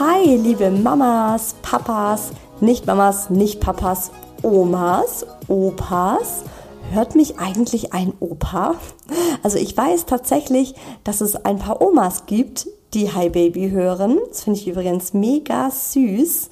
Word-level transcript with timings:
Hi, 0.00 0.36
liebe 0.36 0.70
Mamas, 0.70 1.56
Papas, 1.60 2.30
nicht 2.60 2.86
Mamas, 2.86 3.30
nicht 3.30 3.58
Papas, 3.58 4.12
Omas, 4.42 5.26
Opas. 5.48 6.44
Hört 6.92 7.16
mich 7.16 7.40
eigentlich 7.40 7.92
ein 7.92 8.12
Opa? 8.20 8.76
Also 9.42 9.58
ich 9.58 9.76
weiß 9.76 10.06
tatsächlich, 10.06 10.76
dass 11.02 11.20
es 11.20 11.34
ein 11.34 11.58
paar 11.58 11.82
Omas 11.82 12.26
gibt, 12.26 12.68
die 12.94 13.12
Hi 13.12 13.28
Baby 13.28 13.70
hören. 13.70 14.20
Das 14.28 14.44
finde 14.44 14.60
ich 14.60 14.68
übrigens 14.68 15.14
mega 15.14 15.68
süß. 15.68 16.48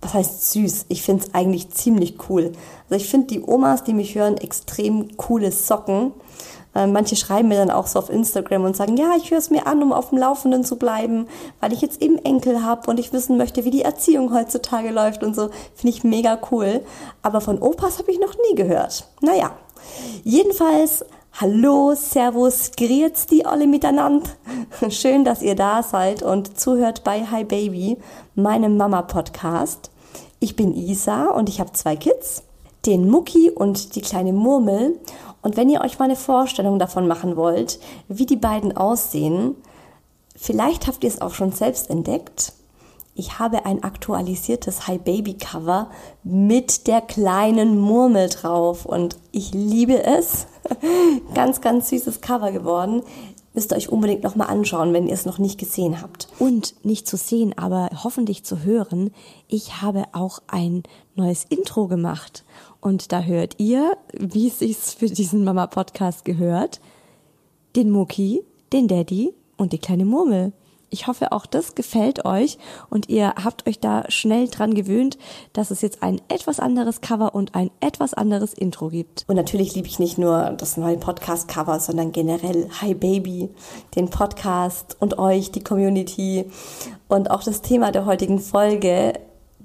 Was 0.00 0.14
heißt 0.14 0.52
süß? 0.52 0.86
Ich 0.88 1.02
finde 1.02 1.24
es 1.24 1.34
eigentlich 1.34 1.68
ziemlich 1.68 2.14
cool. 2.30 2.52
Also 2.88 3.04
ich 3.04 3.10
finde 3.10 3.26
die 3.26 3.42
Omas, 3.42 3.84
die 3.84 3.92
mich 3.92 4.14
hören, 4.14 4.38
extrem 4.38 5.14
coole 5.18 5.52
Socken. 5.52 6.12
Äh, 6.74 6.86
manche 6.86 7.16
schreiben 7.16 7.48
mir 7.48 7.56
dann 7.56 7.70
auch 7.70 7.86
so 7.86 7.98
auf 7.98 8.10
Instagram 8.10 8.64
und 8.64 8.76
sagen, 8.76 8.96
ja, 8.96 9.12
ich 9.16 9.30
höre 9.30 9.38
es 9.38 9.50
mir 9.50 9.66
an, 9.66 9.82
um 9.82 9.92
auf 9.92 10.10
dem 10.10 10.18
Laufenden 10.18 10.64
zu 10.64 10.76
bleiben, 10.76 11.26
weil 11.60 11.72
ich 11.72 11.80
jetzt 11.80 12.02
eben 12.02 12.18
Enkel 12.18 12.62
habe 12.64 12.90
und 12.90 13.00
ich 13.00 13.12
wissen 13.12 13.36
möchte, 13.36 13.64
wie 13.64 13.70
die 13.70 13.82
Erziehung 13.82 14.32
heutzutage 14.32 14.90
läuft 14.90 15.22
und 15.22 15.34
so. 15.34 15.50
Finde 15.74 15.96
ich 15.96 16.04
mega 16.04 16.38
cool. 16.50 16.82
Aber 17.22 17.40
von 17.40 17.58
Opas 17.58 17.98
habe 17.98 18.10
ich 18.10 18.20
noch 18.20 18.34
nie 18.48 18.54
gehört. 18.54 19.08
Naja, 19.20 19.50
jedenfalls 20.24 21.04
Hallo, 21.40 21.94
Servus, 21.94 22.72
grüezi 22.76 23.44
alle 23.44 23.68
miteinander. 23.68 24.28
Schön, 24.90 25.24
dass 25.24 25.40
ihr 25.40 25.54
da 25.54 25.84
seid 25.84 26.20
und 26.20 26.58
zuhört 26.58 27.04
bei 27.04 27.26
Hi 27.26 27.44
Baby, 27.44 27.96
meinem 28.34 28.76
Mama-Podcast. 28.76 29.92
Ich 30.40 30.56
bin 30.56 30.74
Isa 30.74 31.26
und 31.26 31.48
ich 31.48 31.60
habe 31.60 31.70
zwei 31.74 31.94
Kids, 31.94 32.42
den 32.86 33.08
Mucki 33.08 33.50
und 33.50 33.94
die 33.94 34.00
kleine 34.00 34.32
Murmel. 34.32 34.98
Und 35.48 35.56
wenn 35.56 35.70
ihr 35.70 35.80
euch 35.80 35.98
mal 35.98 36.04
eine 36.04 36.14
Vorstellung 36.14 36.78
davon 36.78 37.08
machen 37.08 37.34
wollt, 37.34 37.80
wie 38.06 38.26
die 38.26 38.36
beiden 38.36 38.76
aussehen, 38.76 39.54
vielleicht 40.36 40.86
habt 40.86 41.02
ihr 41.02 41.08
es 41.08 41.22
auch 41.22 41.32
schon 41.32 41.52
selbst 41.52 41.88
entdeckt. 41.88 42.52
Ich 43.14 43.38
habe 43.38 43.64
ein 43.64 43.82
aktualisiertes 43.82 44.86
Hi 44.86 44.98
Baby 44.98 45.38
Cover 45.38 45.88
mit 46.22 46.86
der 46.86 47.00
kleinen 47.00 47.78
Murmel 47.78 48.28
drauf 48.28 48.84
und 48.84 49.16
ich 49.32 49.54
liebe 49.54 50.04
es. 50.04 50.48
ganz, 51.34 51.62
ganz 51.62 51.88
süßes 51.88 52.20
Cover 52.20 52.52
geworden. 52.52 53.02
Müsst 53.54 53.72
ihr 53.72 53.76
euch 53.76 53.88
unbedingt 53.88 54.24
nochmal 54.24 54.48
anschauen, 54.48 54.92
wenn 54.92 55.06
ihr 55.06 55.14
es 55.14 55.24
noch 55.24 55.38
nicht 55.38 55.58
gesehen 55.58 56.02
habt. 56.02 56.28
Und 56.38 56.74
nicht 56.84 57.08
zu 57.08 57.16
sehen, 57.16 57.56
aber 57.56 57.88
hoffentlich 58.04 58.44
zu 58.44 58.64
hören, 58.64 59.12
ich 59.48 59.80
habe 59.80 60.04
auch 60.12 60.40
ein 60.46 60.82
neues 61.14 61.44
Intro 61.48 61.88
gemacht. 61.88 62.44
Und 62.80 63.12
da 63.12 63.22
hört 63.22 63.54
ihr, 63.58 63.96
wie 64.12 64.48
es 64.48 64.60
sich 64.60 64.76
für 64.76 65.06
diesen 65.06 65.44
Mama-Podcast 65.44 66.24
gehört, 66.24 66.80
den 67.76 67.90
Mucki, 67.90 68.42
den 68.72 68.88
Daddy 68.88 69.34
und 69.56 69.72
die 69.72 69.78
kleine 69.78 70.04
Murmel. 70.04 70.52
Ich 70.90 71.06
hoffe, 71.06 71.32
auch 71.32 71.44
das 71.44 71.74
gefällt 71.74 72.24
euch 72.24 72.56
und 72.88 73.10
ihr 73.10 73.34
habt 73.44 73.68
euch 73.68 73.78
da 73.78 74.04
schnell 74.10 74.48
dran 74.48 74.72
gewöhnt, 74.72 75.18
dass 75.52 75.70
es 75.70 75.82
jetzt 75.82 76.02
ein 76.02 76.20
etwas 76.28 76.60
anderes 76.60 77.02
Cover 77.02 77.34
und 77.34 77.54
ein 77.54 77.70
etwas 77.80 78.14
anderes 78.14 78.54
Intro 78.54 78.88
gibt. 78.88 79.24
Und 79.28 79.36
natürlich 79.36 79.74
liebe 79.74 79.86
ich 79.86 79.98
nicht 79.98 80.16
nur 80.16 80.54
das 80.56 80.78
neue 80.78 80.96
Podcast-Cover, 80.96 81.78
sondern 81.80 82.12
generell 82.12 82.70
Hi 82.80 82.94
Baby, 82.94 83.50
den 83.96 84.08
Podcast 84.08 84.96
und 84.98 85.18
euch, 85.18 85.50
die 85.50 85.62
Community 85.62 86.50
und 87.08 87.30
auch 87.30 87.42
das 87.42 87.60
Thema 87.60 87.92
der 87.92 88.06
heutigen 88.06 88.38
Folge 88.38 89.12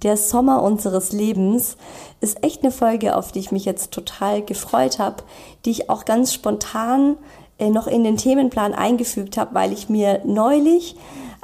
der 0.04 0.18
Sommer 0.18 0.62
unseres 0.62 1.12
Lebens 1.12 1.78
ist 2.22 2.44
echt 2.44 2.64
eine 2.64 2.72
Folge, 2.72 3.16
auf 3.16 3.32
die 3.32 3.40
ich 3.40 3.52
mich 3.52 3.66
jetzt 3.66 3.92
total 3.92 4.42
gefreut 4.42 5.00
habe, 5.00 5.24
die 5.66 5.72
ich 5.72 5.90
auch 5.90 6.06
ganz 6.06 6.34
spontan 6.34 7.18
äh, 7.58 7.70
noch 7.70 7.88
in 7.88 8.04
den 8.04 8.18
Themenplan 8.18 8.74
eingefügt 8.74 9.38
habe, 9.38 9.56
weil 9.56 9.72
ich 9.72 9.90
mir 9.90 10.22
neulich, 10.26 10.96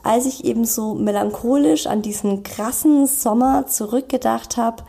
als 0.04 0.26
ich 0.26 0.46
eben 0.46 0.66
so 0.66 0.94
melancholisch 0.94 1.88
an 1.88 2.02
diesen 2.02 2.44
krassen 2.44 3.08
Sommer 3.08 3.68
zurückgedacht 3.68 4.58
habe, 4.58 4.84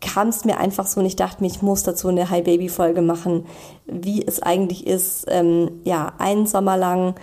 kam 0.00 0.28
es 0.28 0.44
mir 0.44 0.58
einfach 0.58 0.86
so 0.86 1.00
und 1.00 1.06
ich 1.06 1.16
dachte 1.16 1.42
mir, 1.42 1.48
ich 1.48 1.62
muss 1.62 1.82
dazu 1.82 2.08
eine 2.08 2.28
Hi 2.30 2.42
Baby 2.42 2.68
Folge 2.68 3.02
machen, 3.02 3.46
wie 3.86 4.24
es 4.24 4.42
eigentlich 4.42 4.86
ist, 4.86 5.24
ähm, 5.28 5.80
ja, 5.84 6.12
einen 6.18 6.46
Sommer 6.46 6.76
lang 6.76 7.14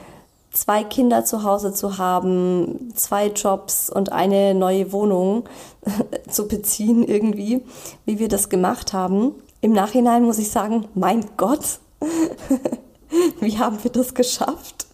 zwei 0.51 0.83
Kinder 0.83 1.25
zu 1.25 1.43
Hause 1.43 1.73
zu 1.73 1.97
haben, 1.97 2.91
zwei 2.95 3.27
Jobs 3.27 3.89
und 3.89 4.11
eine 4.11 4.53
neue 4.53 4.91
Wohnung 4.91 5.45
zu 6.29 6.47
beziehen 6.47 7.03
irgendwie, 7.03 7.63
wie 8.05 8.19
wir 8.19 8.27
das 8.27 8.49
gemacht 8.49 8.93
haben. 8.93 9.33
Im 9.61 9.71
Nachhinein 9.71 10.23
muss 10.23 10.39
ich 10.39 10.51
sagen, 10.51 10.87
mein 10.93 11.25
Gott, 11.37 11.79
wie 13.39 13.57
haben 13.57 13.83
wir 13.83 13.91
das 13.91 14.13
geschafft? 14.13 14.87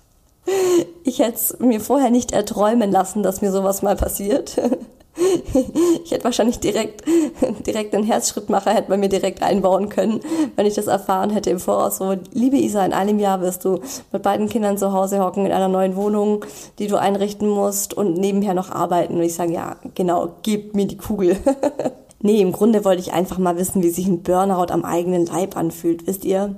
Ich 1.03 1.19
hätte 1.19 1.35
es 1.35 1.59
mir 1.59 1.81
vorher 1.81 2.09
nicht 2.09 2.31
erträumen 2.31 2.91
lassen, 2.91 3.23
dass 3.23 3.41
mir 3.41 3.51
sowas 3.51 3.81
mal 3.81 3.95
passiert. 3.95 4.61
ich 6.03 6.11
hätte 6.11 6.23
wahrscheinlich 6.23 6.59
direkt, 6.59 7.03
direkt 7.67 7.93
den 7.93 8.03
Herzschrittmacher 8.03 8.73
hätte 8.73 8.89
man 8.89 8.99
mir 8.99 9.09
direkt 9.09 9.41
einbauen 9.41 9.89
können, 9.89 10.19
wenn 10.55 10.65
ich 10.65 10.75
das 10.75 10.87
erfahren 10.87 11.29
hätte 11.29 11.49
im 11.49 11.59
Voraus. 11.59 11.97
So, 11.97 12.15
liebe 12.33 12.57
Isa, 12.57 12.85
in 12.85 12.93
einem 12.93 13.19
Jahr 13.19 13.41
wirst 13.41 13.65
du 13.65 13.79
mit 14.11 14.23
beiden 14.23 14.49
Kindern 14.49 14.77
zu 14.77 14.93
Hause 14.93 15.19
hocken 15.19 15.45
in 15.45 15.51
einer 15.51 15.67
neuen 15.67 15.95
Wohnung, 15.95 16.45
die 16.79 16.87
du 16.87 16.97
einrichten 16.97 17.49
musst 17.49 17.93
und 17.93 18.17
nebenher 18.17 18.53
noch 18.53 18.71
arbeiten. 18.71 19.15
Und 19.15 19.23
ich 19.23 19.35
sage, 19.35 19.53
ja, 19.53 19.77
genau, 19.95 20.35
gib 20.43 20.75
mir 20.75 20.85
die 20.85 20.97
Kugel. 20.97 21.37
nee, 22.21 22.41
im 22.41 22.51
Grunde 22.51 22.85
wollte 22.85 23.01
ich 23.01 23.13
einfach 23.13 23.37
mal 23.37 23.57
wissen, 23.57 23.83
wie 23.83 23.89
sich 23.89 24.07
ein 24.07 24.23
Burnout 24.23 24.71
am 24.71 24.85
eigenen 24.85 25.25
Leib 25.25 25.57
anfühlt, 25.57 26.07
wisst 26.07 26.25
ihr? 26.25 26.55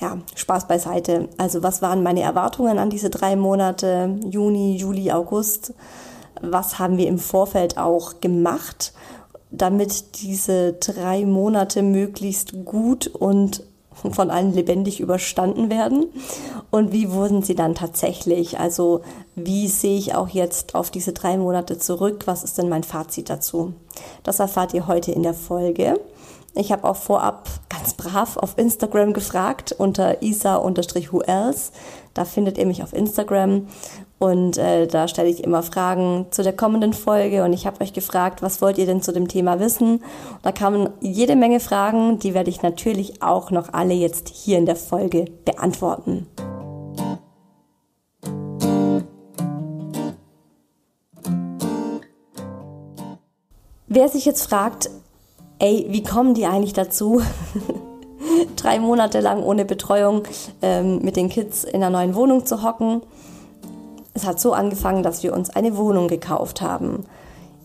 ja, 0.00 0.18
Spaß 0.34 0.68
beiseite. 0.68 1.28
Also 1.38 1.62
was 1.62 1.80
waren 1.80 2.02
meine 2.02 2.20
Erwartungen 2.20 2.78
an 2.78 2.90
diese 2.90 3.10
drei 3.10 3.36
Monate, 3.36 4.18
Juni, 4.28 4.76
Juli, 4.76 5.10
August? 5.10 5.72
Was 6.50 6.78
haben 6.78 6.98
wir 6.98 7.08
im 7.08 7.18
Vorfeld 7.18 7.78
auch 7.78 8.20
gemacht, 8.20 8.92
damit 9.50 10.22
diese 10.22 10.74
drei 10.74 11.24
Monate 11.24 11.82
möglichst 11.82 12.64
gut 12.64 13.06
und 13.06 13.62
von 14.12 14.30
allen 14.30 14.52
lebendig 14.52 15.00
überstanden 15.00 15.70
werden? 15.70 16.06
Und 16.70 16.92
wie 16.92 17.12
wurden 17.12 17.42
sie 17.42 17.54
dann 17.54 17.74
tatsächlich? 17.74 18.58
Also 18.58 19.02
wie 19.34 19.68
sehe 19.68 19.98
ich 19.98 20.14
auch 20.14 20.28
jetzt 20.28 20.74
auf 20.74 20.90
diese 20.90 21.12
drei 21.12 21.36
Monate 21.36 21.78
zurück? 21.78 22.22
Was 22.26 22.44
ist 22.44 22.58
denn 22.58 22.68
mein 22.68 22.82
Fazit 22.82 23.30
dazu? 23.30 23.74
Das 24.22 24.40
erfahrt 24.40 24.74
ihr 24.74 24.86
heute 24.86 25.12
in 25.12 25.22
der 25.22 25.34
Folge. 25.34 26.00
Ich 26.56 26.70
habe 26.70 26.84
auch 26.88 26.96
vorab 26.96 27.48
ganz 27.68 27.94
brav 27.94 28.36
auf 28.36 28.56
Instagram 28.58 29.12
gefragt 29.12 29.74
unter 29.76 30.22
isa-who 30.22 31.20
else. 31.22 31.72
Da 32.14 32.24
findet 32.24 32.58
ihr 32.58 32.66
mich 32.66 32.82
auf 32.82 32.92
Instagram 32.92 33.66
und 34.24 34.58
äh, 34.58 34.86
da 34.86 35.06
stelle 35.08 35.28
ich 35.28 35.44
immer 35.44 35.62
Fragen 35.62 36.26
zu 36.30 36.42
der 36.42 36.54
kommenden 36.54 36.92
Folge 36.92 37.44
und 37.44 37.52
ich 37.52 37.66
habe 37.66 37.82
euch 37.82 37.92
gefragt, 37.92 38.42
was 38.42 38.62
wollt 38.62 38.78
ihr 38.78 38.86
denn 38.86 39.02
zu 39.02 39.12
dem 39.12 39.28
Thema 39.28 39.60
wissen? 39.60 40.02
Da 40.42 40.52
kamen 40.52 40.88
jede 41.00 41.36
Menge 41.36 41.60
Fragen, 41.60 42.18
die 42.18 42.34
werde 42.34 42.50
ich 42.50 42.62
natürlich 42.62 43.22
auch 43.22 43.50
noch 43.50 43.72
alle 43.72 43.94
jetzt 43.94 44.28
hier 44.28 44.58
in 44.58 44.66
der 44.66 44.76
Folge 44.76 45.26
beantworten. 45.44 46.26
Wer 53.86 54.08
sich 54.08 54.24
jetzt 54.24 54.48
fragt, 54.48 54.90
ey, 55.58 55.86
wie 55.90 56.02
kommen 56.02 56.34
die 56.34 56.46
eigentlich 56.46 56.72
dazu? 56.72 57.22
Drei 58.56 58.80
Monate 58.80 59.20
lang 59.20 59.42
ohne 59.42 59.64
Betreuung 59.64 60.22
ähm, 60.62 60.98
mit 61.02 61.16
den 61.16 61.28
Kids 61.28 61.62
in 61.62 61.76
einer 61.76 61.90
neuen 61.90 62.14
Wohnung 62.14 62.44
zu 62.44 62.62
hocken. 62.62 63.02
Es 64.14 64.24
hat 64.24 64.40
so 64.40 64.52
angefangen, 64.52 65.02
dass 65.02 65.22
wir 65.22 65.32
uns 65.32 65.50
eine 65.50 65.76
Wohnung 65.76 66.08
gekauft 66.08 66.60
haben. 66.60 67.04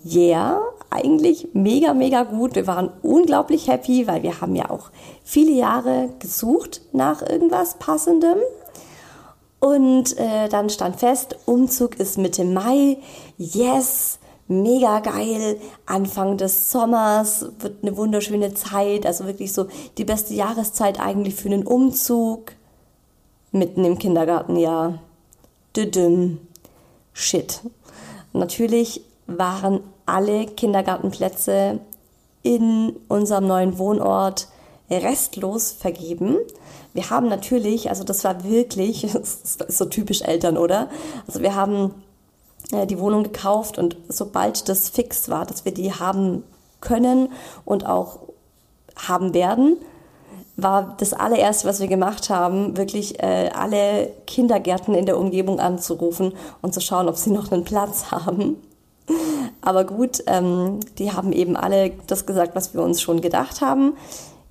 Yeah, 0.03 0.61
eigentlich 0.89 1.49
mega, 1.53 1.93
mega 1.93 2.23
gut. 2.23 2.55
Wir 2.55 2.65
waren 2.65 2.89
unglaublich 3.03 3.67
happy, 3.67 4.07
weil 4.07 4.23
wir 4.23 4.41
haben 4.41 4.55
ja 4.55 4.69
auch 4.69 4.89
viele 5.23 5.51
Jahre 5.51 6.09
gesucht 6.19 6.81
nach 6.91 7.21
irgendwas 7.21 7.75
Passendem. 7.75 8.37
Und 9.59 10.17
äh, 10.17 10.47
dann 10.49 10.69
stand 10.69 10.95
fest, 10.95 11.37
Umzug 11.45 11.99
ist 11.99 12.17
Mitte 12.17 12.45
Mai. 12.45 12.97
Yes, 13.37 14.19
mega 14.47 15.01
geil. 15.01 15.59
Anfang 15.85 16.37
des 16.37 16.71
Sommers 16.71 17.45
wird 17.59 17.83
eine 17.83 17.95
wunderschöne 17.95 18.53
Zeit, 18.53 19.05
also 19.05 19.25
wirklich 19.25 19.53
so 19.53 19.67
die 19.97 20.05
beste 20.05 20.33
Jahreszeit 20.33 20.99
eigentlich 20.99 21.35
für 21.35 21.49
einen 21.49 21.67
Umzug. 21.67 22.53
Mitten 23.51 23.83
im 23.83 23.97
Kindergartenjahr. 23.97 24.99
Düdüm. 25.75 26.39
Shit. 27.13 27.61
Natürlich 28.33 29.01
waren 29.27 29.81
alle 30.05 30.45
Kindergartenplätze 30.45 31.79
in 32.41 32.95
unserem 33.07 33.47
neuen 33.47 33.77
Wohnort 33.77 34.47
restlos 34.89 35.71
vergeben. 35.71 36.37
Wir 36.93 37.09
haben 37.09 37.27
natürlich, 37.27 37.89
also 37.89 38.03
das 38.03 38.23
war 38.23 38.43
wirklich, 38.43 39.01
das 39.13 39.35
ist 39.43 39.77
so 39.77 39.85
typisch 39.85 40.21
Eltern, 40.21 40.57
oder? 40.57 40.89
Also 41.27 41.41
wir 41.41 41.55
haben 41.55 41.93
äh, 42.71 42.87
die 42.87 42.99
Wohnung 42.99 43.23
gekauft 43.23 43.77
und 43.77 43.97
sobald 44.07 44.67
das 44.69 44.89
fix 44.89 45.29
war, 45.29 45.45
dass 45.45 45.65
wir 45.65 45.73
die 45.73 45.93
haben 45.93 46.43
können 46.81 47.29
und 47.65 47.85
auch 47.85 48.19
haben 48.95 49.33
werden, 49.33 49.77
war 50.63 50.95
das 50.97 51.13
allererste, 51.13 51.67
was 51.67 51.79
wir 51.79 51.87
gemacht 51.87 52.29
haben, 52.29 52.77
wirklich 52.77 53.21
äh, 53.21 53.49
alle 53.53 54.11
Kindergärten 54.27 54.93
in 54.93 55.05
der 55.05 55.17
Umgebung 55.17 55.59
anzurufen 55.59 56.33
und 56.61 56.73
zu 56.73 56.81
schauen, 56.81 57.09
ob 57.09 57.17
sie 57.17 57.29
noch 57.31 57.51
einen 57.51 57.63
Platz 57.63 58.11
haben. 58.11 58.57
Aber 59.61 59.85
gut, 59.85 60.23
ähm, 60.27 60.79
die 60.97 61.11
haben 61.11 61.31
eben 61.31 61.55
alle 61.55 61.91
das 62.07 62.25
gesagt, 62.25 62.55
was 62.55 62.73
wir 62.73 62.81
uns 62.81 63.01
schon 63.01 63.21
gedacht 63.21 63.61
haben. 63.61 63.93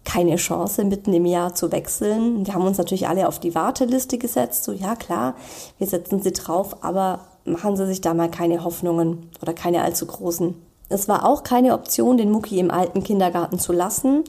Keine 0.04 0.36
Chance, 0.36 0.84
mitten 0.84 1.12
im 1.12 1.26
Jahr 1.26 1.54
zu 1.54 1.70
wechseln. 1.70 2.44
Die 2.44 2.52
haben 2.52 2.66
uns 2.66 2.78
natürlich 2.78 3.08
alle 3.08 3.28
auf 3.28 3.38
die 3.38 3.54
Warteliste 3.54 4.18
gesetzt. 4.18 4.64
So, 4.64 4.72
ja 4.72 4.96
klar, 4.96 5.34
wir 5.78 5.86
setzen 5.86 6.22
sie 6.22 6.32
drauf, 6.32 6.82
aber 6.82 7.20
machen 7.44 7.76
Sie 7.76 7.86
sich 7.86 8.00
da 8.00 8.14
mal 8.14 8.30
keine 8.30 8.64
Hoffnungen 8.64 9.30
oder 9.42 9.52
keine 9.52 9.82
allzu 9.82 10.06
großen. 10.06 10.54
Es 10.88 11.08
war 11.08 11.26
auch 11.26 11.42
keine 11.42 11.74
Option, 11.74 12.16
den 12.16 12.30
Mucki 12.30 12.58
im 12.58 12.70
alten 12.70 13.02
Kindergarten 13.02 13.58
zu 13.58 13.72
lassen 13.72 14.24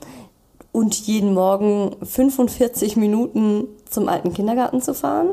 und 0.71 0.95
jeden 0.95 1.33
Morgen 1.33 1.95
45 2.03 2.95
Minuten 2.95 3.67
zum 3.89 4.07
alten 4.07 4.33
Kindergarten 4.33 4.81
zu 4.81 4.93
fahren. 4.93 5.31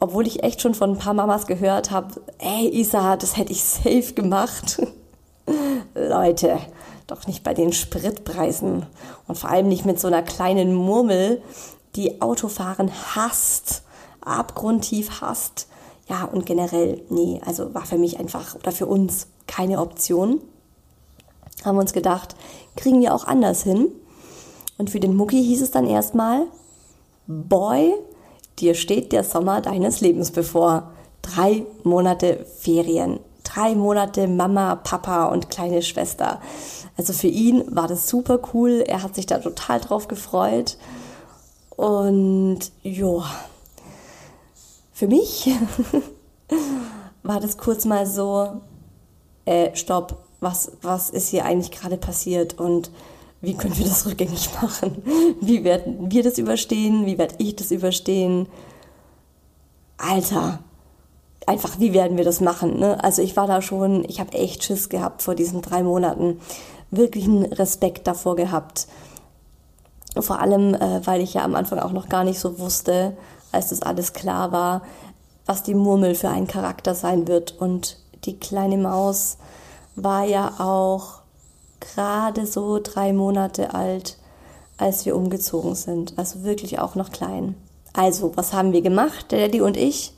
Obwohl 0.00 0.26
ich 0.26 0.42
echt 0.42 0.60
schon 0.60 0.74
von 0.74 0.90
ein 0.90 0.98
paar 0.98 1.14
Mamas 1.14 1.46
gehört 1.46 1.90
habe, 1.90 2.20
ey 2.38 2.68
Isa, 2.68 3.16
das 3.16 3.36
hätte 3.36 3.52
ich 3.52 3.64
safe 3.64 4.14
gemacht. 4.14 4.82
Leute, 5.94 6.58
doch 7.06 7.26
nicht 7.26 7.42
bei 7.42 7.54
den 7.54 7.72
Spritpreisen 7.72 8.86
und 9.28 9.38
vor 9.38 9.50
allem 9.50 9.68
nicht 9.68 9.84
mit 9.84 10.00
so 10.00 10.08
einer 10.08 10.22
kleinen 10.22 10.74
Murmel, 10.74 11.42
die 11.96 12.20
Autofahren 12.20 12.90
hasst, 13.14 13.82
abgrundtief 14.20 15.20
hasst. 15.20 15.68
Ja, 16.08 16.24
und 16.24 16.44
generell, 16.44 17.02
nee, 17.08 17.40
also 17.46 17.72
war 17.74 17.86
für 17.86 17.98
mich 17.98 18.18
einfach 18.18 18.54
oder 18.56 18.72
für 18.72 18.86
uns 18.86 19.28
keine 19.46 19.80
Option. 19.80 20.40
Haben 21.64 21.76
wir 21.76 21.80
uns 21.80 21.92
gedacht, 21.92 22.34
kriegen 22.76 23.00
wir 23.00 23.14
auch 23.14 23.24
anders 23.24 23.62
hin. 23.62 23.88
Und 24.78 24.90
für 24.90 25.00
den 25.00 25.14
Mucki 25.14 25.42
hieß 25.42 25.62
es 25.62 25.70
dann 25.70 25.86
erstmal, 25.86 26.46
Boy, 27.26 27.94
dir 28.58 28.74
steht 28.74 29.12
der 29.12 29.24
Sommer 29.24 29.60
deines 29.60 30.00
Lebens 30.00 30.30
bevor. 30.30 30.90
Drei 31.22 31.64
Monate 31.84 32.44
Ferien. 32.58 33.20
Drei 33.44 33.74
Monate 33.74 34.26
Mama, 34.26 34.76
Papa 34.76 35.26
und 35.26 35.50
kleine 35.50 35.82
Schwester. 35.82 36.40
Also 36.96 37.12
für 37.12 37.28
ihn 37.28 37.64
war 37.74 37.88
das 37.88 38.08
super 38.08 38.40
cool. 38.52 38.84
Er 38.86 39.02
hat 39.02 39.14
sich 39.14 39.26
da 39.26 39.38
total 39.38 39.80
drauf 39.80 40.08
gefreut. 40.08 40.76
Und 41.76 42.60
ja, 42.82 43.24
für 44.92 45.08
mich 45.08 45.50
war 47.22 47.40
das 47.40 47.56
kurz 47.56 47.84
mal 47.84 48.06
so, 48.06 48.60
äh, 49.44 49.74
stopp, 49.74 50.24
was, 50.40 50.72
was 50.82 51.10
ist 51.10 51.28
hier 51.28 51.44
eigentlich 51.44 51.70
gerade 51.70 51.96
passiert 51.96 52.58
und 52.58 52.90
wie 53.44 53.54
können 53.54 53.76
wir 53.76 53.84
das 53.84 54.06
rückgängig 54.06 54.50
machen? 54.60 55.02
Wie 55.40 55.64
werden 55.64 56.10
wir 56.10 56.22
das 56.22 56.38
überstehen? 56.38 57.06
Wie 57.06 57.18
werde 57.18 57.34
ich 57.38 57.56
das 57.56 57.70
überstehen? 57.70 58.48
Alter, 59.96 60.60
einfach, 61.46 61.78
wie 61.78 61.92
werden 61.92 62.16
wir 62.16 62.24
das 62.24 62.40
machen? 62.40 62.78
Ne? 62.78 63.02
Also 63.02 63.22
ich 63.22 63.36
war 63.36 63.46
da 63.46 63.62
schon, 63.62 64.04
ich 64.08 64.20
habe 64.20 64.32
echt 64.32 64.64
Schiss 64.64 64.88
gehabt 64.88 65.22
vor 65.22 65.34
diesen 65.34 65.62
drei 65.62 65.82
Monaten, 65.82 66.40
wirklich 66.90 67.24
einen 67.24 67.44
Respekt 67.44 68.06
davor 68.06 68.36
gehabt. 68.36 68.86
Vor 70.18 70.40
allem, 70.40 70.74
äh, 70.74 71.06
weil 71.06 71.20
ich 71.20 71.34
ja 71.34 71.44
am 71.44 71.54
Anfang 71.54 71.80
auch 71.80 71.92
noch 71.92 72.08
gar 72.08 72.24
nicht 72.24 72.38
so 72.38 72.58
wusste, 72.58 73.16
als 73.52 73.68
das 73.68 73.82
alles 73.82 74.12
klar 74.12 74.52
war, 74.52 74.82
was 75.46 75.62
die 75.62 75.74
Murmel 75.74 76.14
für 76.14 76.28
ein 76.28 76.46
Charakter 76.46 76.94
sein 76.94 77.26
wird. 77.26 77.52
Und 77.58 77.98
die 78.24 78.38
kleine 78.38 78.78
Maus 78.78 79.38
war 79.96 80.24
ja 80.24 80.54
auch 80.58 81.23
gerade 81.94 82.46
so 82.46 82.80
drei 82.82 83.12
Monate 83.12 83.74
alt, 83.74 84.16
als 84.76 85.06
wir 85.06 85.16
umgezogen 85.16 85.74
sind. 85.74 86.14
Also 86.16 86.44
wirklich 86.44 86.78
auch 86.78 86.94
noch 86.94 87.10
klein. 87.10 87.54
Also, 87.92 88.32
was 88.36 88.52
haben 88.52 88.72
wir 88.72 88.82
gemacht, 88.82 89.30
der 89.30 89.40
Daddy 89.40 89.60
und 89.60 89.76
ich? 89.76 90.12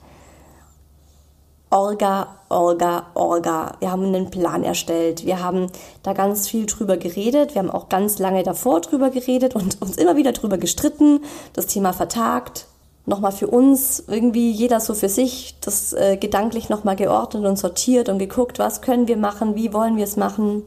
Orga, 1.68 2.28
Orga, 2.49 3.06
Orga. 3.14 3.73
Wir 3.80 3.90
haben 3.90 4.06
einen 4.06 4.30
Plan 4.30 4.62
erstellt. 4.62 5.26
Wir 5.26 5.42
haben 5.42 5.66
da 6.02 6.12
ganz 6.12 6.49
viel 6.49 6.64
drüber 6.64 6.96
geredet. 6.96 7.54
Wir 7.54 7.61
haben 7.61 7.70
auch 7.70 7.88
ganz 7.88 8.18
lange 8.18 8.42
davor 8.44 8.80
drüber 8.80 9.11
geredet 9.11 9.54
und 9.54 9.82
uns 9.82 9.96
immer 9.96 10.16
wieder 10.16 10.32
drüber 10.32 10.58
gestritten, 10.58 11.20
das 11.52 11.66
Thema 11.66 11.92
vertagt 11.92 12.66
nochmal 13.06 13.32
für 13.32 13.46
uns 13.46 14.02
irgendwie 14.08 14.50
jeder 14.50 14.80
so 14.80 14.92
für 14.94 15.08
sich 15.08 15.56
das 15.61 15.92
äh, 15.92 16.16
gedanklich 16.16 16.68
nochmal 16.68 16.96
geordnet 16.96 17.44
und 17.44 17.56
sortiert 17.56 18.08
und 18.08 18.18
geguckt, 18.18 18.58
was 18.58 18.82
können 18.82 19.08
wir 19.08 19.16
machen, 19.16 19.54
wie 19.54 19.73
wollen 19.73 19.96
wir 19.96 20.04
es 20.04 20.16
machen, 20.16 20.64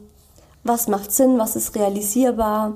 was 0.63 0.87
macht 0.87 1.11
Sinn, 1.11 1.37
was 1.37 1.55
ist 1.55 1.75
realisierbar. 1.75 2.73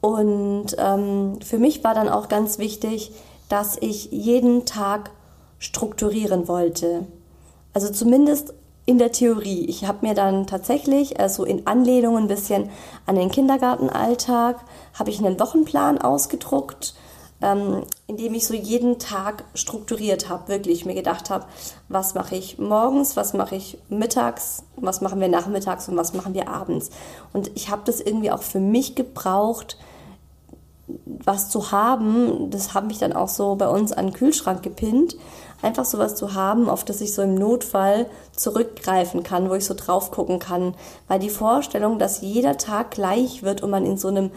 Und 0.00 0.76
ähm, 0.78 1.38
für 1.44 1.58
mich 1.58 1.84
war 1.84 1.94
dann 1.94 2.08
auch 2.08 2.28
ganz 2.28 2.58
wichtig, 2.58 3.12
dass 3.48 3.76
ich 3.80 4.10
jeden 4.12 4.64
Tag 4.64 5.10
strukturieren 5.58 6.48
wollte. 6.48 7.06
Also 7.74 7.90
zumindest 7.90 8.54
in 8.86 8.98
der 8.98 9.12
Theorie. 9.12 9.66
Ich 9.66 9.86
habe 9.86 10.06
mir 10.06 10.14
dann 10.14 10.46
tatsächlich, 10.46 11.20
also 11.20 11.44
in 11.44 11.66
Anlehnung 11.66 12.16
ein 12.16 12.28
bisschen 12.28 12.70
an 13.06 13.14
den 13.14 13.30
Kindergartenalltag, 13.30 14.56
habe 14.94 15.10
ich 15.10 15.18
einen 15.18 15.38
Wochenplan 15.38 15.98
ausgedruckt, 15.98 16.94
ähm, 17.42 17.84
in 18.06 18.16
dem 18.16 18.34
ich 18.34 18.46
so 18.46 18.54
jeden 18.54 18.98
Tag 18.98 19.44
strukturiert 19.54 20.28
habe, 20.28 20.48
wirklich 20.48 20.84
mir 20.84 20.94
gedacht 20.94 21.30
habe, 21.30 21.46
was 21.88 22.14
mache 22.14 22.36
ich 22.36 22.58
morgens, 22.58 23.16
was 23.16 23.32
mache 23.32 23.56
ich 23.56 23.78
mittags, 23.88 24.64
was 24.76 25.00
machen 25.00 25.20
wir 25.20 25.28
nachmittags 25.28 25.88
und 25.88 25.96
was 25.96 26.12
machen 26.12 26.34
wir 26.34 26.48
abends. 26.48 26.90
Und 27.32 27.50
ich 27.54 27.70
habe 27.70 27.82
das 27.84 28.00
irgendwie 28.00 28.30
auch 28.30 28.42
für 28.42 28.60
mich 28.60 28.94
gebraucht, 28.94 29.78
was 31.24 31.50
zu 31.50 31.70
haben. 31.70 32.50
Das 32.50 32.74
habe 32.74 32.90
ich 32.90 32.98
dann 32.98 33.12
auch 33.12 33.28
so 33.28 33.54
bei 33.54 33.68
uns 33.68 33.92
an 33.92 34.08
den 34.08 34.14
Kühlschrank 34.14 34.62
gepinnt 34.62 35.16
einfach 35.62 35.84
sowas 35.84 36.14
zu 36.14 36.34
haben, 36.34 36.68
auf 36.68 36.84
das 36.84 37.00
ich 37.00 37.14
so 37.14 37.22
im 37.22 37.34
Notfall 37.34 38.06
zurückgreifen 38.34 39.22
kann, 39.22 39.50
wo 39.50 39.54
ich 39.54 39.64
so 39.64 39.74
drauf 39.74 40.10
gucken 40.10 40.38
kann. 40.38 40.74
Weil 41.08 41.18
die 41.18 41.30
Vorstellung, 41.30 41.98
dass 41.98 42.20
jeder 42.20 42.56
Tag 42.56 42.92
gleich 42.92 43.42
wird 43.42 43.62
und 43.62 43.70
man 43.70 43.84
in 43.84 43.98
so 43.98 44.08
einem 44.08 44.30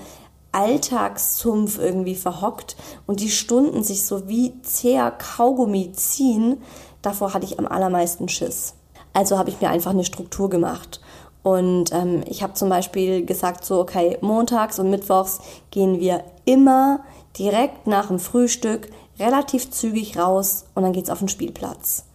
Alltagszumpf 0.53 1.77
irgendwie 1.77 2.15
verhockt 2.15 2.77
und 3.05 3.19
die 3.19 3.29
Stunden 3.29 3.83
sich 3.83 4.05
so 4.05 4.27
wie 4.29 4.61
zäher 4.61 5.11
Kaugummi 5.11 5.91
ziehen, 5.91 6.61
davor 7.01 7.33
hatte 7.33 7.45
ich 7.45 7.59
am 7.59 7.67
allermeisten 7.67 8.29
Schiss. 8.29 8.75
Also 9.11 9.37
habe 9.37 9.49
ich 9.49 9.61
mir 9.61 9.69
einfach 9.69 9.91
eine 9.91 10.05
Struktur 10.05 10.49
gemacht. 10.49 11.01
Und 11.43 11.91
ähm, 11.91 12.23
ich 12.25 12.41
habe 12.41 12.53
zum 12.53 12.69
Beispiel 12.69 13.25
gesagt, 13.25 13.65
so, 13.65 13.81
okay, 13.81 14.17
montags 14.21 14.79
und 14.79 14.89
mittwochs 14.89 15.39
gehen 15.71 15.99
wir 15.99 16.23
immer 16.45 17.01
direkt 17.37 17.85
nach 17.85 18.07
dem 18.07 18.19
Frühstück 18.19 18.89
relativ 19.19 19.69
zügig 19.69 20.17
raus 20.17 20.65
und 20.73 20.83
dann 20.83 20.93
geht's 20.93 21.09
auf 21.09 21.19
den 21.19 21.27
Spielplatz. 21.27 22.05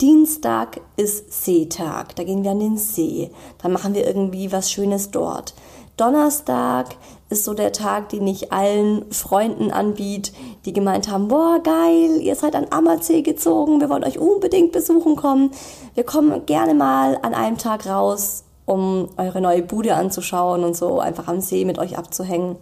Dienstag 0.00 0.80
ist 0.96 1.44
Seetag, 1.44 2.16
da 2.16 2.24
gehen 2.24 2.42
wir 2.42 2.52
an 2.52 2.60
den 2.60 2.78
See, 2.78 3.30
dann 3.58 3.72
machen 3.72 3.92
wir 3.92 4.06
irgendwie 4.06 4.50
was 4.50 4.70
Schönes 4.70 5.10
dort. 5.10 5.54
Donnerstag 5.98 6.96
ist 7.30 7.44
so 7.44 7.54
der 7.54 7.72
Tag, 7.72 8.10
den 8.10 8.26
ich 8.26 8.52
allen 8.52 9.10
Freunden 9.12 9.70
anbiete, 9.70 10.32
die 10.64 10.72
gemeint 10.72 11.10
haben, 11.10 11.28
boah, 11.28 11.60
geil, 11.62 12.20
ihr 12.20 12.34
seid 12.34 12.54
an 12.54 12.66
Ammersee 12.70 13.22
gezogen, 13.22 13.80
wir 13.80 13.88
wollen 13.88 14.04
euch 14.04 14.18
unbedingt 14.18 14.72
besuchen 14.72 15.16
kommen. 15.16 15.52
Wir 15.94 16.04
kommen 16.04 16.44
gerne 16.44 16.74
mal 16.74 17.18
an 17.22 17.34
einem 17.34 17.56
Tag 17.56 17.86
raus, 17.86 18.44
um 18.66 19.08
eure 19.16 19.40
neue 19.40 19.62
Bude 19.62 19.94
anzuschauen 19.94 20.64
und 20.64 20.76
so 20.76 21.00
einfach 21.00 21.28
am 21.28 21.40
See 21.40 21.64
mit 21.64 21.78
euch 21.78 21.96
abzuhängen 21.96 22.56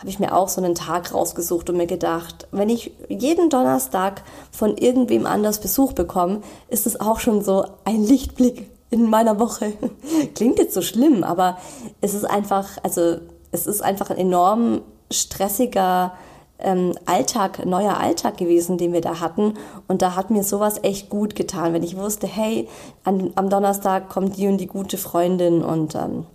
habe 0.00 0.08
ich 0.08 0.18
mir 0.18 0.34
auch 0.34 0.48
so 0.48 0.62
einen 0.62 0.74
Tag 0.74 1.12
rausgesucht 1.12 1.68
und 1.68 1.76
mir 1.76 1.86
gedacht, 1.86 2.48
wenn 2.52 2.70
ich 2.70 2.92
jeden 3.10 3.50
Donnerstag 3.50 4.22
von 4.50 4.78
irgendwem 4.78 5.26
anders 5.26 5.60
Besuch 5.60 5.92
bekomme, 5.92 6.40
ist 6.68 6.86
es 6.86 6.98
auch 6.98 7.20
schon 7.20 7.42
so 7.42 7.66
ein 7.84 8.02
Lichtblick 8.02 8.70
in 8.88 9.10
meiner 9.10 9.38
Woche. 9.38 9.74
Klingt 10.34 10.58
jetzt 10.58 10.72
so 10.72 10.80
schlimm, 10.80 11.22
aber 11.22 11.58
es 12.00 12.14
ist 12.14 12.24
einfach, 12.24 12.78
also 12.82 13.18
es 13.52 13.66
ist 13.66 13.82
einfach 13.82 14.10
ein 14.10 14.18
enorm 14.18 14.82
stressiger 15.10 16.12
ähm, 16.58 16.94
Alltag, 17.06 17.64
neuer 17.66 17.98
Alltag 17.98 18.36
gewesen, 18.36 18.78
den 18.78 18.92
wir 18.92 19.00
da 19.00 19.20
hatten. 19.20 19.54
Und 19.88 20.02
da 20.02 20.14
hat 20.14 20.30
mir 20.30 20.44
sowas 20.44 20.80
echt 20.82 21.10
gut 21.10 21.34
getan, 21.34 21.72
wenn 21.72 21.82
ich 21.82 21.96
wusste, 21.96 22.26
hey, 22.26 22.68
an, 23.04 23.32
am 23.34 23.50
Donnerstag 23.50 24.08
kommt 24.08 24.36
die 24.36 24.46
und 24.46 24.58
die 24.58 24.66
gute 24.66 24.98
Freundin 24.98 25.62
und 25.64 25.94
ähm, 25.94 26.26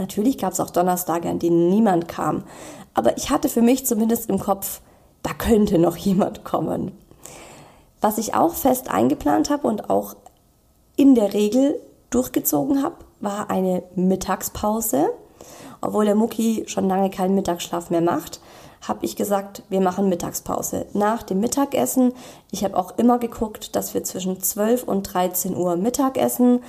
Natürlich 0.00 0.38
gab 0.38 0.54
es 0.54 0.60
auch 0.60 0.70
Donnerstage, 0.70 1.28
an 1.28 1.38
denen 1.38 1.68
niemand 1.68 2.08
kam. 2.08 2.44
Aber 2.94 3.18
ich 3.18 3.30
hatte 3.30 3.50
für 3.50 3.60
mich 3.60 3.84
zumindest 3.84 4.30
im 4.30 4.38
Kopf, 4.38 4.80
da 5.22 5.34
könnte 5.34 5.78
noch 5.78 5.96
jemand 5.98 6.42
kommen. 6.42 6.92
Was 8.00 8.16
ich 8.16 8.34
auch 8.34 8.54
fest 8.54 8.90
eingeplant 8.90 9.50
habe 9.50 9.68
und 9.68 9.90
auch 9.90 10.16
in 10.96 11.14
der 11.14 11.34
Regel 11.34 11.78
durchgezogen 12.08 12.82
habe, 12.82 12.96
war 13.20 13.50
eine 13.50 13.82
Mittagspause. 13.94 15.10
Obwohl 15.80 16.04
der 16.04 16.14
Mucki 16.14 16.64
schon 16.66 16.88
lange 16.88 17.10
keinen 17.10 17.34
Mittagsschlaf 17.34 17.90
mehr 17.90 18.00
macht, 18.00 18.40
habe 18.86 19.04
ich 19.04 19.16
gesagt, 19.16 19.62
wir 19.68 19.80
machen 19.80 20.08
Mittagspause. 20.08 20.86
Nach 20.94 21.22
dem 21.22 21.40
Mittagessen, 21.40 22.12
ich 22.50 22.64
habe 22.64 22.76
auch 22.78 22.96
immer 22.98 23.18
geguckt, 23.18 23.76
dass 23.76 23.92
wir 23.92 24.04
zwischen 24.04 24.40
12 24.40 24.84
und 24.84 25.02
13 25.02 25.54
Uhr 25.56 25.76
Mittag 25.76 26.16
essen 26.16 26.60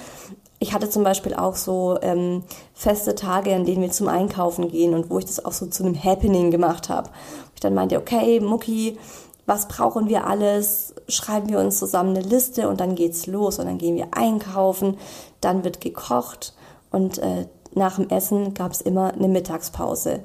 ich 0.62 0.74
hatte 0.74 0.92
zum 0.92 1.04
Beispiel 1.04 1.34
auch 1.34 1.56
so 1.56 1.98
ähm, 2.04 2.44
feste 2.76 3.16
Tage, 3.16 3.56
an 3.56 3.66
denen 3.66 3.82
wir 3.82 3.90
zum 3.90 4.08
Einkaufen 4.08 4.70
gehen 4.70 4.94
und 4.94 5.10
wo 5.10 5.18
ich 5.18 5.26
das 5.26 5.44
auch 5.44 5.54
so 5.54 5.66
zu 5.66 5.84
einem 5.84 6.02
Happening 6.02 6.52
gemacht 6.52 6.88
habe. 6.88 7.10
Ich 7.56 7.62
dann 7.62 7.74
meinte, 7.74 7.98
okay, 7.98 8.40
Mucki, 8.40 9.00
was 9.48 9.68
brauchen 9.68 10.08
wir 10.08 10.28
alles? 10.28 10.94
Schreiben 11.08 11.50
wir 11.50 11.58
uns 11.58 11.80
zusammen 11.80 12.16
eine 12.16 12.24
Liste 12.24 12.70
und 12.70 12.80
dann 12.80 12.94
geht's 12.94 13.26
los 13.26 13.58
und 13.58 13.66
dann 13.66 13.80
gehen 13.80 13.96
wir 13.96 14.10
einkaufen, 14.12 15.00
dann 15.42 15.64
wird 15.64 15.82
gekocht 15.82 16.54
und 16.92 17.18
äh, 17.18 17.48
nach 17.74 17.96
dem 17.96 18.10
Essen 18.10 18.54
gab's 18.54 18.82
immer 18.82 19.14
eine 19.14 19.28
Mittagspause. 19.28 20.20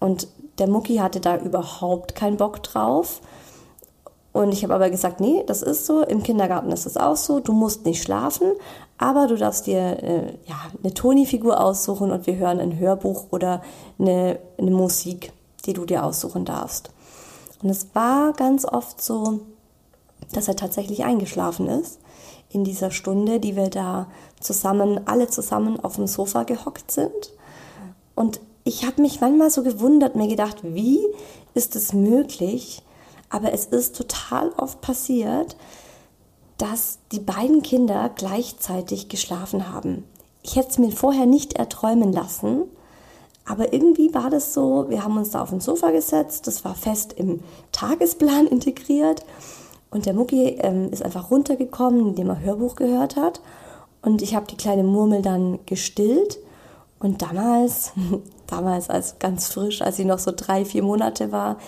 Und 0.00 0.28
der 0.58 0.68
Mucki 0.68 0.96
hatte 0.96 1.20
da 1.20 1.38
überhaupt 1.38 2.14
keinen 2.14 2.36
Bock 2.36 2.62
drauf. 2.62 3.20
Und 4.32 4.52
ich 4.52 4.64
habe 4.64 4.74
aber 4.74 4.90
gesagt, 4.90 5.20
nee, 5.20 5.42
das 5.46 5.62
ist 5.62 5.86
so, 5.86 6.02
im 6.02 6.22
Kindergarten 6.22 6.72
ist 6.72 6.86
es 6.86 6.96
auch 6.96 7.16
so, 7.16 7.40
du 7.40 7.52
musst 7.52 7.84
nicht 7.84 8.02
schlafen, 8.02 8.52
aber 8.96 9.26
du 9.26 9.36
darfst 9.36 9.66
dir 9.66 10.02
äh, 10.02 10.26
ja, 10.46 10.56
eine 10.82 10.94
Toni-Figur 10.94 11.60
aussuchen 11.60 12.10
und 12.10 12.26
wir 12.26 12.36
hören 12.36 12.58
ein 12.58 12.78
Hörbuch 12.78 13.26
oder 13.30 13.62
eine, 13.98 14.38
eine 14.56 14.70
Musik, 14.70 15.32
die 15.66 15.74
du 15.74 15.84
dir 15.84 16.04
aussuchen 16.04 16.46
darfst. 16.46 16.90
Und 17.62 17.68
es 17.68 17.94
war 17.94 18.32
ganz 18.32 18.64
oft 18.64 19.02
so, 19.02 19.40
dass 20.32 20.48
er 20.48 20.56
tatsächlich 20.56 21.04
eingeschlafen 21.04 21.68
ist 21.68 22.00
in 22.48 22.64
dieser 22.64 22.90
Stunde, 22.90 23.38
die 23.38 23.56
wir 23.56 23.68
da 23.68 24.06
zusammen, 24.42 25.00
alle 25.06 25.28
zusammen 25.28 25.78
auf 25.80 25.96
dem 25.96 26.06
Sofa 26.06 26.44
gehockt 26.44 26.90
sind. 26.90 27.32
Und 28.14 28.40
ich 28.64 28.84
habe 28.84 29.02
mich 29.02 29.20
manchmal 29.20 29.50
so 29.50 29.62
gewundert, 29.62 30.16
mir 30.16 30.28
gedacht, 30.28 30.58
wie 30.62 31.00
ist 31.54 31.74
es 31.76 31.92
möglich, 31.92 32.82
aber 33.28 33.52
es 33.52 33.66
ist 33.66 33.96
total 33.96 34.50
oft 34.56 34.80
passiert, 34.80 35.56
dass 36.58 36.98
die 37.10 37.20
beiden 37.20 37.62
Kinder 37.62 38.10
gleichzeitig 38.14 39.08
geschlafen 39.08 39.72
haben. 39.72 40.04
Ich 40.42 40.56
hätte 40.56 40.70
es 40.70 40.78
mir 40.78 40.92
vorher 40.92 41.26
nicht 41.26 41.54
erträumen 41.54 42.12
lassen, 42.12 42.64
aber 43.44 43.72
irgendwie 43.72 44.14
war 44.14 44.30
das 44.30 44.54
so, 44.54 44.88
wir 44.88 45.02
haben 45.02 45.16
uns 45.16 45.30
da 45.30 45.42
auf 45.42 45.50
den 45.50 45.60
Sofa 45.60 45.90
gesetzt, 45.90 46.46
das 46.46 46.64
war 46.64 46.74
fest 46.74 47.14
im 47.14 47.40
Tagesplan 47.72 48.46
integriert 48.46 49.24
und 49.90 50.06
der 50.06 50.14
Mucki 50.14 50.58
ähm, 50.60 50.90
ist 50.92 51.02
einfach 51.02 51.30
runtergekommen, 51.30 52.08
indem 52.08 52.28
er 52.28 52.40
Hörbuch 52.40 52.76
gehört 52.76 53.16
hat 53.16 53.40
und 54.02 54.20
ich 54.20 54.34
habe 54.34 54.46
die 54.46 54.56
kleine 54.56 54.82
Murmel 54.82 55.22
dann 55.22 55.60
gestillt 55.66 56.38
und 56.98 57.22
damals, 57.22 57.92
damals 58.46 58.90
als 58.90 59.18
ganz 59.18 59.48
frisch, 59.48 59.80
als 59.82 59.96
sie 59.96 60.04
noch 60.04 60.18
so 60.18 60.32
drei, 60.34 60.64
vier 60.64 60.82
Monate 60.82 61.32
war, 61.32 61.58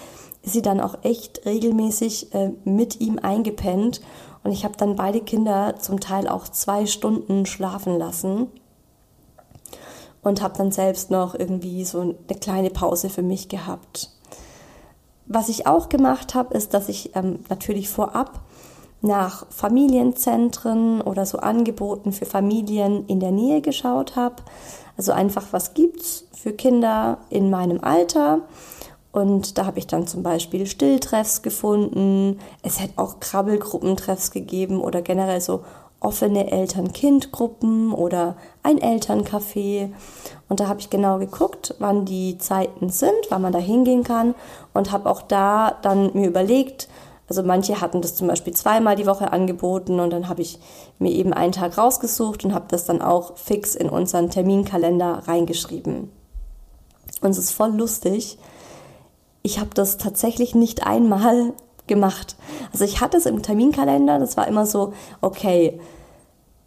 ist 0.42 0.52
sie 0.52 0.62
dann 0.62 0.80
auch 0.80 0.98
echt 1.02 1.46
regelmäßig 1.46 2.34
äh, 2.34 2.50
mit 2.64 3.00
ihm 3.00 3.18
eingepennt. 3.18 4.02
Und 4.42 4.52
ich 4.52 4.64
habe 4.64 4.76
dann 4.76 4.94
beide 4.94 5.20
Kinder 5.20 5.76
zum 5.78 6.00
Teil 6.00 6.28
auch 6.28 6.48
zwei 6.48 6.84
Stunden 6.84 7.46
schlafen 7.46 7.98
lassen 7.98 8.48
und 10.22 10.42
habe 10.42 10.58
dann 10.58 10.70
selbst 10.70 11.10
noch 11.10 11.34
irgendwie 11.34 11.84
so 11.84 12.00
eine 12.00 12.38
kleine 12.40 12.70
Pause 12.70 13.08
für 13.08 13.22
mich 13.22 13.48
gehabt. 13.48 14.10
Was 15.26 15.48
ich 15.48 15.66
auch 15.66 15.88
gemacht 15.88 16.34
habe, 16.34 16.54
ist, 16.54 16.74
dass 16.74 16.90
ich 16.90 17.16
ähm, 17.16 17.40
natürlich 17.48 17.88
vorab 17.88 18.42
nach 19.04 19.46
Familienzentren 19.50 21.00
oder 21.00 21.26
so 21.26 21.38
Angeboten 21.38 22.12
für 22.12 22.26
Familien 22.26 23.06
in 23.06 23.20
der 23.20 23.30
Nähe 23.30 23.60
geschaut 23.60 24.16
habe. 24.16 24.36
Also 24.96 25.12
einfach, 25.12 25.46
was 25.52 25.74
gibt's 25.74 26.26
für 26.32 26.52
Kinder 26.52 27.18
in 27.30 27.50
meinem 27.50 27.82
Alter 27.82 28.40
und 29.14 29.58
da 29.58 29.66
habe 29.66 29.78
ich 29.78 29.86
dann 29.86 30.08
zum 30.08 30.24
Beispiel 30.24 30.66
Stilltreffs 30.66 31.42
gefunden. 31.42 32.40
Es 32.62 32.80
hätte 32.80 32.94
auch 32.96 33.20
Krabbelgruppentreffs 33.20 34.32
gegeben 34.32 34.80
oder 34.80 35.02
generell 35.02 35.40
so 35.40 35.62
offene 36.00 36.50
Eltern-Kind-Gruppen 36.50 37.92
oder 37.92 38.34
ein 38.64 38.80
Elterncafé. 38.80 39.90
Und 40.48 40.58
da 40.58 40.66
habe 40.66 40.80
ich 40.80 40.90
genau 40.90 41.18
geguckt, 41.18 41.76
wann 41.78 42.04
die 42.04 42.38
Zeiten 42.38 42.90
sind, 42.90 43.14
wann 43.28 43.42
man 43.42 43.52
da 43.52 43.60
hingehen 43.60 44.02
kann 44.02 44.34
und 44.72 44.90
habe 44.90 45.08
auch 45.08 45.22
da 45.22 45.78
dann 45.82 46.10
mir 46.14 46.26
überlegt, 46.26 46.88
also 47.28 47.42
manche 47.42 47.80
hatten 47.80 48.02
das 48.02 48.14
zum 48.14 48.28
Beispiel 48.28 48.52
zweimal 48.52 48.96
die 48.96 49.06
Woche 49.06 49.32
angeboten 49.32 50.00
und 50.00 50.10
dann 50.10 50.28
habe 50.28 50.42
ich 50.42 50.58
mir 50.98 51.10
eben 51.10 51.32
einen 51.32 51.52
Tag 51.52 51.78
rausgesucht 51.78 52.44
und 52.44 52.54
habe 52.54 52.66
das 52.68 52.84
dann 52.84 53.00
auch 53.00 53.36
fix 53.36 53.74
in 53.74 53.88
unseren 53.88 54.30
Terminkalender 54.30 55.22
reingeschrieben. 55.26 56.10
Und 57.22 57.30
es 57.30 57.38
ist 57.38 57.52
voll 57.52 57.70
lustig, 57.70 58.38
ich 59.42 59.58
habe 59.58 59.70
das 59.74 59.98
tatsächlich 59.98 60.54
nicht 60.54 60.86
einmal 60.86 61.52
gemacht. 61.86 62.36
Also 62.72 62.84
ich 62.84 63.00
hatte 63.00 63.18
es 63.18 63.26
im 63.26 63.42
Terminkalender, 63.42 64.18
das 64.18 64.36
war 64.36 64.48
immer 64.48 64.66
so, 64.66 64.92
okay, 65.20 65.80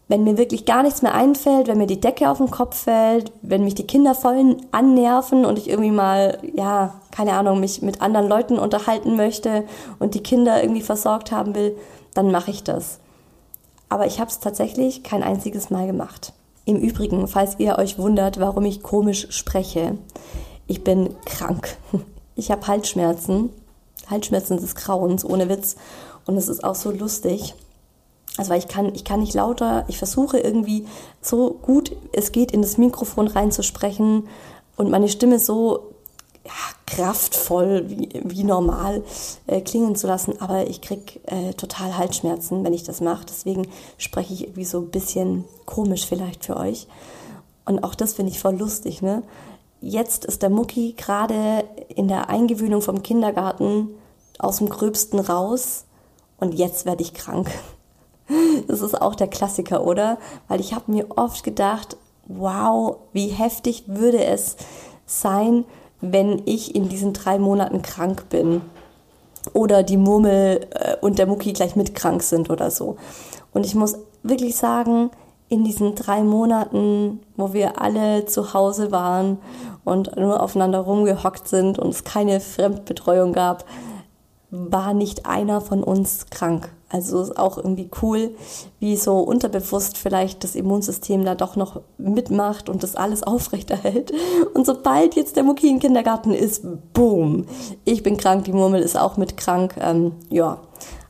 wenn 0.08 0.24
mir 0.24 0.38
wirklich 0.38 0.66
gar 0.66 0.84
nichts 0.84 1.02
mehr 1.02 1.14
einfällt, 1.14 1.68
wenn 1.68 1.78
mir 1.78 1.88
die 1.88 2.00
Decke 2.00 2.30
auf 2.30 2.38
den 2.38 2.50
Kopf 2.50 2.84
fällt, 2.84 3.32
wenn 3.42 3.64
mich 3.64 3.76
die 3.76 3.88
Kinder 3.88 4.16
voll 4.16 4.58
annerven 4.72 5.46
und 5.46 5.58
ich 5.58 5.70
irgendwie 5.70 5.92
mal, 5.92 6.38
ja, 6.56 6.96
keine 7.12 7.34
Ahnung, 7.34 7.60
mich 7.60 7.82
mit 7.82 8.02
anderen 8.02 8.28
Leuten 8.28 8.58
unterhalten 8.58 9.18
möchte 9.18 9.66
und 10.00 10.16
die 10.16 10.24
Kinder 10.24 10.62
irgendwie 10.62 10.82
versorgt 10.82 11.32
haben 11.32 11.56
will, 11.56 11.76
dann 12.14 12.32
mache 12.32 12.52
ich 12.52 12.64
das. 12.64 13.00
Aber 13.90 14.06
ich 14.06 14.20
habe 14.20 14.30
es 14.30 14.40
tatsächlich 14.40 15.04
kein 15.04 15.24
einziges 15.24 15.70
Mal 15.70 15.88
gemacht. 15.88 16.34
Im 16.66 16.78
Übrigen, 16.78 17.28
falls 17.28 17.60
ihr 17.60 17.78
euch 17.78 17.98
wundert, 17.98 18.40
warum 18.40 18.66
ich 18.66 18.84
komisch 18.84 19.28
spreche, 19.32 19.98
ich 20.68 20.84
bin 20.84 21.16
krank. 21.26 21.78
Ich 22.40 22.52
habe 22.52 22.68
Halsschmerzen, 22.68 23.50
Halsschmerzen 24.12 24.58
des 24.58 24.76
Grauens, 24.76 25.26
ohne 25.26 25.50
Witz. 25.50 25.76
Und 26.28 26.38
es 26.38 26.48
ist 26.50 26.64
auch 26.64 26.76
so 26.76 26.92
lustig. 26.92 27.56
Also 28.38 28.52
weil 28.52 28.60
ich 28.60 28.68
kann, 28.68 28.94
ich 28.94 29.04
kann 29.04 29.20
nicht 29.20 29.34
lauter, 29.34 29.86
ich 29.88 29.98
versuche 29.98 30.40
irgendwie 30.40 30.86
so 31.22 31.52
gut 31.62 31.92
es 32.14 32.32
geht 32.32 32.52
in 32.52 32.62
das 32.62 32.78
Mikrofon 32.78 33.28
reinzusprechen 33.28 34.28
und 34.76 34.90
meine 34.90 35.10
Stimme 35.10 35.40
so 35.40 35.94
ja, 36.46 36.52
kraftvoll 36.86 37.90
wie, 37.90 38.10
wie 38.24 38.44
normal 38.44 39.04
äh, 39.48 39.60
klingen 39.62 39.96
zu 39.96 40.08
lassen, 40.08 40.40
aber 40.40 40.68
ich 40.68 40.82
krieg 40.82 41.20
äh, 41.26 41.54
total 41.54 41.98
Halsschmerzen, 41.98 42.64
wenn 42.64 42.74
ich 42.74 42.84
das 42.84 43.02
mache. 43.02 43.26
Deswegen 43.26 43.68
spreche 43.98 44.34
ich 44.34 44.44
irgendwie 44.44 44.66
so 44.66 44.80
ein 44.80 44.90
bisschen 44.90 45.44
komisch 45.66 46.06
vielleicht 46.06 46.46
für 46.46 46.56
euch. 46.56 46.88
Und 47.66 47.84
auch 47.84 47.96
das 47.96 48.14
finde 48.14 48.32
ich 48.32 48.40
voll 48.40 48.56
lustig, 48.56 49.02
ne? 49.02 49.24
Jetzt 49.82 50.26
ist 50.26 50.42
der 50.42 50.50
Mucki 50.50 50.96
gerade 50.98 51.66
in 51.90 52.08
der 52.08 52.30
Eingewöhnung 52.30 52.82
vom 52.82 53.04
Kindergarten 53.04 53.90
aus 54.40 54.58
dem 54.58 54.70
Gröbsten 54.70 55.20
raus 55.20 55.86
und 56.40 56.56
jetzt 56.56 56.86
werde 56.86 57.04
ich 57.04 57.14
krank. 57.14 57.52
Das 58.68 58.82
ist 58.82 59.02
auch 59.02 59.16
der 59.16 59.28
Klassiker, 59.28 59.86
oder? 59.86 60.18
Weil 60.48 60.60
ich 60.60 60.74
habe 60.74 60.92
mir 60.92 61.06
oft 61.16 61.44
gedacht, 61.44 61.98
wow, 62.28 62.98
wie 63.14 63.28
heftig 63.28 63.84
würde 63.88 64.24
es 64.24 64.58
sein, 65.06 65.66
wenn 66.02 66.42
ich 66.46 66.76
in 66.76 66.90
diesen 66.90 67.14
drei 67.14 67.40
Monaten 67.40 67.82
krank 67.82 68.30
bin 68.30 68.62
oder 69.54 69.84
die 69.84 69.98
Murmel 69.98 70.68
äh, 70.72 70.98
und 71.02 71.20
der 71.20 71.28
Mucki 71.28 71.54
gleich 71.54 71.76
mit 71.76 71.96
krank 71.96 72.22
sind 72.22 72.50
oder 72.50 72.70
so. 72.70 72.98
Und 73.54 73.66
ich 73.66 73.76
muss 73.76 73.98
wirklich 74.24 74.56
sagen, 74.56 75.10
in 75.50 75.64
diesen 75.64 75.96
drei 75.96 76.22
Monaten, 76.24 77.22
wo 77.38 77.54
wir 77.54 77.82
alle 77.82 78.26
zu 78.26 78.54
Hause 78.54 78.92
waren 78.92 79.38
und 79.86 80.16
nur 80.18 80.44
aufeinander 80.44 80.80
rumgehockt 80.80 81.48
sind 81.48 81.80
und 81.80 81.90
es 81.90 82.04
keine 82.04 82.42
Fremdbetreuung 82.42 83.32
gab, 83.32 83.64
war 84.52 84.94
nicht 84.94 85.26
einer 85.26 85.62
von 85.62 85.84
uns 85.84 86.26
krank. 86.30 86.70
Also 86.90 87.22
ist 87.22 87.38
auch 87.38 87.58
irgendwie 87.58 87.90
cool, 88.02 88.36
wie 88.80 88.96
so 88.96 89.20
unterbewusst 89.20 89.98
vielleicht 89.98 90.44
das 90.46 90.56
Immunsystem 90.56 91.26
da 91.26 91.36
doch 91.36 91.58
noch 91.58 91.82
mitmacht 91.98 92.70
und 92.70 92.82
das 92.82 92.96
alles 92.96 93.24
aufrechterhält. 93.28 94.14
Und 94.54 94.66
sobald 94.66 95.16
jetzt 95.16 95.36
der 95.36 95.44
Mucki 95.44 95.70
im 95.70 95.80
Kindergarten 95.80 96.32
ist, 96.32 96.64
boom, 96.94 97.46
ich 97.84 98.04
bin 98.04 98.18
krank, 98.18 98.46
die 98.46 98.54
Murmel 98.54 98.82
ist 98.82 98.98
auch 98.98 99.18
mit 99.18 99.36
krank. 99.36 99.76
Ähm, 99.80 100.14
ja, 100.30 100.62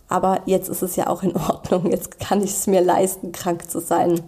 aber 0.10 0.42
jetzt 0.46 0.70
ist 0.70 0.82
es 0.82 0.96
ja 0.96 1.08
auch 1.08 1.22
in 1.22 1.36
Ordnung. 1.36 1.92
Jetzt 1.92 2.20
kann 2.20 2.42
ich 2.42 2.52
es 2.52 2.66
mir 2.66 2.82
leisten, 2.82 3.32
krank 3.32 3.70
zu 3.70 3.80
sein. 3.80 4.22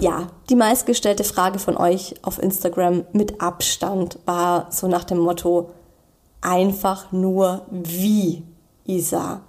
Ja, 0.00 0.28
die 0.48 0.56
meistgestellte 0.56 1.24
Frage 1.24 1.58
von 1.58 1.76
euch 1.76 2.14
auf 2.22 2.42
Instagram 2.42 3.04
mit 3.12 3.40
Abstand 3.40 4.18
war 4.24 4.66
so 4.70 4.88
nach 4.88 5.04
dem 5.04 5.18
Motto, 5.18 5.70
einfach 6.40 7.12
nur 7.12 7.62
wie, 7.70 8.42
Isa. 8.84 9.42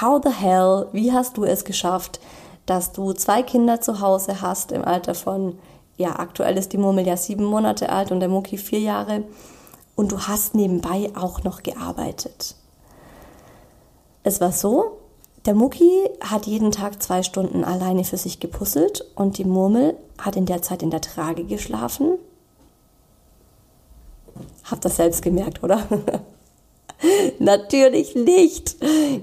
How 0.00 0.20
the 0.22 0.30
hell, 0.30 0.88
wie 0.92 1.12
hast 1.12 1.36
du 1.36 1.44
es 1.44 1.64
geschafft, 1.64 2.20
dass 2.66 2.92
du 2.92 3.12
zwei 3.12 3.42
Kinder 3.42 3.80
zu 3.80 4.00
Hause 4.00 4.40
hast 4.40 4.72
im 4.72 4.84
Alter 4.84 5.14
von, 5.14 5.58
ja, 5.96 6.18
aktuell 6.18 6.56
ist 6.56 6.72
die 6.72 6.78
Murmel 6.78 7.06
ja 7.06 7.16
sieben 7.16 7.44
Monate 7.44 7.90
alt 7.90 8.12
und 8.12 8.20
der 8.20 8.28
Mucki 8.28 8.56
vier 8.56 8.80
Jahre 8.80 9.24
und 9.96 10.12
du 10.12 10.20
hast 10.20 10.54
nebenbei 10.54 11.10
auch 11.14 11.42
noch 11.42 11.62
gearbeitet. 11.62 12.54
Es 14.22 14.40
war 14.40 14.52
so, 14.52 14.98
der 15.46 15.54
Mucki 15.54 16.08
hat 16.20 16.46
jeden 16.46 16.70
Tag 16.70 17.02
zwei 17.02 17.22
Stunden 17.22 17.64
alleine 17.64 18.04
für 18.04 18.18
sich 18.18 18.40
gepuzzelt 18.40 19.04
und 19.16 19.38
die 19.38 19.44
Murmel 19.44 19.96
hat 20.18 20.36
in 20.36 20.46
der 20.46 20.62
Zeit 20.62 20.82
in 20.82 20.90
der 20.90 21.00
Trage 21.00 21.44
geschlafen 21.44 22.18
Habt 24.64 24.84
das 24.84 24.96
selbst 24.96 25.22
gemerkt, 25.22 25.62
oder? 25.62 25.82
Natürlich 27.38 28.14
nicht. 28.14 28.76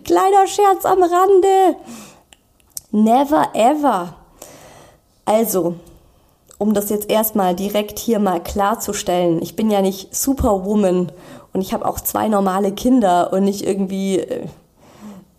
Kleiner 0.03 0.47
Scherz 0.47 0.85
am 0.85 1.01
Rande. 1.01 1.77
Never 2.91 3.49
ever. 3.53 4.15
Also, 5.25 5.75
um 6.57 6.73
das 6.73 6.89
jetzt 6.89 7.09
erstmal 7.09 7.55
direkt 7.55 7.99
hier 7.99 8.19
mal 8.19 8.41
klarzustellen, 8.41 9.41
ich 9.41 9.55
bin 9.55 9.69
ja 9.69 9.81
nicht 9.81 10.15
Superwoman 10.15 11.11
und 11.53 11.61
ich 11.61 11.73
habe 11.73 11.85
auch 11.85 11.99
zwei 11.99 12.27
normale 12.27 12.71
Kinder 12.71 13.31
und 13.33 13.43
nicht 13.43 13.61
irgendwie, 13.61 14.19
äh, 14.19 14.47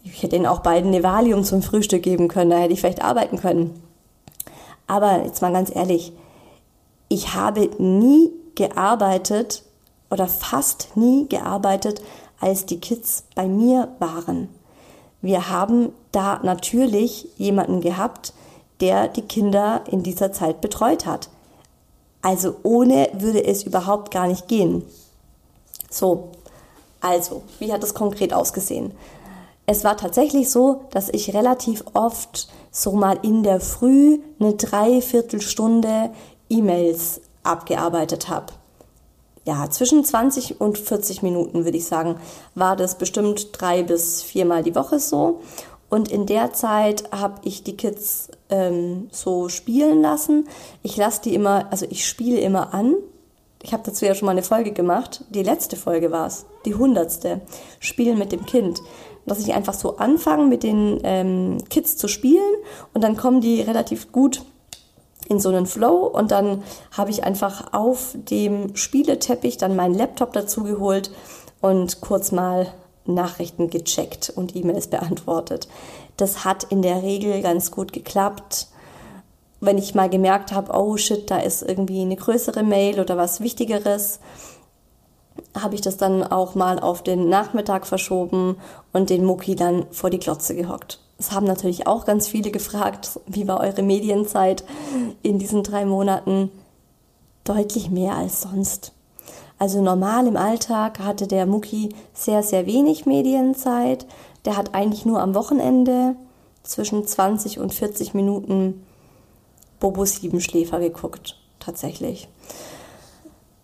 ich 0.05 0.22
hätte 0.22 0.37
ihnen 0.37 0.46
auch 0.46 0.61
beiden 0.61 0.92
eine 0.92 1.03
Valium 1.03 1.42
zum 1.42 1.62
Frühstück 1.62 2.03
geben 2.03 2.29
können, 2.29 2.51
da 2.51 2.59
hätte 2.59 2.72
ich 2.72 2.81
vielleicht 2.81 3.03
arbeiten 3.03 3.38
können. 3.38 3.83
Aber 4.87 5.24
jetzt 5.24 5.42
mal 5.42 5.53
ganz 5.53 5.74
ehrlich, 5.74 6.12
ich 7.09 7.35
habe 7.35 7.70
nie 7.79 8.31
gearbeitet 8.55 9.62
oder 10.11 10.27
fast 10.27 10.96
nie 10.96 11.29
gearbeitet, 11.29 12.03
als 12.40 12.66
die 12.66 12.81
Kids 12.81 13.24
bei 13.35 13.46
mir 13.46 13.88
waren. 13.98 14.48
Wir 15.20 15.48
haben 15.51 15.92
da 16.12 16.40
natürlich 16.42 17.29
jemanden 17.37 17.81
gehabt, 17.81 18.33
der 18.81 19.09
die 19.09 19.22
Kinder 19.22 19.83
in 19.90 20.03
dieser 20.03 20.33
Zeit 20.33 20.61
betreut 20.61 21.07
hat. 21.07 21.29
Also 22.22 22.57
ohne 22.62 23.09
würde 23.14 23.44
es 23.44 23.64
überhaupt 23.64 24.11
gar 24.12 24.29
nicht 24.29 24.48
gehen. 24.48 24.85
So, 25.90 26.31
also, 27.01 27.42
wie 27.59 27.72
hat 27.72 27.83
es 27.83 27.94
konkret 27.94 28.33
ausgesehen? 28.33 28.92
Es 29.66 29.85
war 29.85 29.96
tatsächlich 29.96 30.51
so, 30.51 30.83
dass 30.90 31.09
ich 31.09 31.35
relativ 31.35 31.85
oft 31.94 32.48
so 32.70 32.92
mal 32.92 33.18
in 33.22 33.42
der 33.42 33.61
Früh 33.61 34.18
eine 34.40 34.55
Dreiviertelstunde 34.55 36.11
E-Mails 36.48 37.20
abgearbeitet 37.42 38.29
habe 38.29 38.53
ja, 39.48 39.70
zwischen 39.70 40.04
20 40.04 40.61
und 40.61 40.76
40 40.76 41.22
Minuten, 41.22 41.64
würde 41.64 41.78
ich 41.78 41.87
sagen, 41.87 42.16
war 42.54 42.76
das 42.76 42.98
bestimmt 42.98 43.48
drei 43.52 43.82
bis 43.82 44.22
viermal 44.22 44.62
die 44.62 44.74
Woche 44.74 44.98
so. 44.98 45.40
Und 45.88 46.12
in 46.12 46.26
der 46.26 46.52
Zeit 46.52 47.11
habe 47.12 47.40
ich 47.44 47.62
die 47.62 47.74
Kids 47.74 48.28
ähm, 48.50 49.08
so 49.11 49.48
spielen 49.48 50.02
lassen. 50.02 50.46
Ich 50.82 50.98
lasse 50.98 51.22
die 51.22 51.34
immer, 51.34 51.66
also 51.70 51.87
ich 51.88 52.06
spiele 52.06 52.38
immer 52.40 52.74
an. 52.74 52.94
Ich 53.62 53.72
habe 53.72 53.84
dazu 53.87 54.04
ja 54.04 54.14
schon 54.14 54.26
mal 54.26 54.32
eine 54.32 54.42
Folge 54.42 54.72
gemacht. 54.72 55.24
Die 55.30 55.42
letzte 55.42 55.76
Folge 55.76 56.11
war 56.11 56.26
es, 56.26 56.44
die 56.66 56.74
hundertste. 56.74 57.40
Spielen 57.80 58.18
mit 58.18 58.32
dem 58.32 58.44
Kind. 58.44 58.82
Dass 59.24 59.40
ich 59.40 59.54
einfach 59.54 59.72
so 59.72 59.96
anfange, 59.96 60.44
mit 60.44 60.62
den 60.62 61.00
ähm, 61.04 61.64
Kids 61.70 61.96
zu 61.96 62.06
spielen 62.06 62.54
und 62.92 63.02
dann 63.02 63.16
kommen 63.16 63.40
die 63.40 63.62
relativ 63.62 64.12
gut 64.12 64.42
in 65.28 65.40
so 65.40 65.50
einen 65.50 65.66
Flow 65.66 66.06
und 66.06 66.30
dann 66.30 66.62
habe 66.96 67.10
ich 67.10 67.24
einfach 67.24 67.72
auf 67.72 68.14
dem 68.14 68.74
Spieleteppich 68.74 69.58
dann 69.58 69.76
meinen 69.76 69.94
Laptop 69.94 70.32
dazu 70.32 70.62
geholt 70.64 71.10
und 71.60 72.00
kurz 72.00 72.32
mal 72.32 72.68
Nachrichten 73.04 73.70
gecheckt 73.70 74.30
und 74.34 74.54
E-Mails 74.54 74.88
beantwortet. 74.88 75.68
Das 76.16 76.44
hat 76.44 76.64
in 76.64 76.82
der 76.82 77.02
Regel 77.02 77.42
ganz 77.42 77.70
gut 77.70 77.92
geklappt. 77.92 78.68
Wenn 79.60 79.78
ich 79.78 79.94
mal 79.94 80.08
gemerkt 80.08 80.52
habe, 80.52 80.72
oh 80.72 80.96
shit, 80.96 81.30
da 81.30 81.38
ist 81.38 81.62
irgendwie 81.62 82.02
eine 82.02 82.16
größere 82.16 82.62
Mail 82.62 83.00
oder 83.00 83.16
was 83.16 83.40
Wichtigeres, 83.40 84.20
habe 85.56 85.74
ich 85.74 85.80
das 85.80 85.96
dann 85.96 86.22
auch 86.22 86.54
mal 86.54 86.78
auf 86.78 87.02
den 87.02 87.28
Nachmittag 87.28 87.86
verschoben 87.86 88.56
und 88.92 89.10
den 89.10 89.24
Mucki 89.24 89.56
dann 89.56 89.86
vor 89.90 90.10
die 90.10 90.18
Glotze 90.18 90.54
gehockt. 90.54 91.00
Es 91.18 91.33
haben 91.33 91.46
natürlich 91.46 91.88
auch 91.88 92.04
ganz 92.04 92.28
viele 92.28 92.52
gefragt, 92.52 93.18
wie 93.26 93.48
war 93.48 93.61
eure 93.61 93.83
Medienzeit 93.83 94.64
in 95.22 95.40
diesen 95.40 95.64
drei 95.64 95.85
Monaten? 95.85 96.50
Deutlich 97.42 97.90
mehr 97.90 98.14
als 98.14 98.42
sonst. 98.42 98.92
Also 99.59 99.83
normal 99.83 100.28
im 100.28 100.37
Alltag 100.37 101.00
hatte 101.00 101.26
der 101.26 101.44
Mucki 101.44 101.88
sehr, 102.14 102.44
sehr 102.44 102.66
wenig 102.66 103.04
Medienzeit. 103.04 104.07
Der 104.44 104.57
hat 104.57 104.74
eigentlich 104.74 105.04
nur 105.04 105.20
am 105.20 105.35
Wochenende 105.35 106.14
zwischen 106.62 107.04
20 107.04 107.59
und 107.59 107.74
40 107.74 108.14
Minuten 108.14 108.87
Bobo 109.81 110.04
Siebenschläfer 110.04 110.78
geguckt, 110.78 111.37
tatsächlich. 111.59 112.28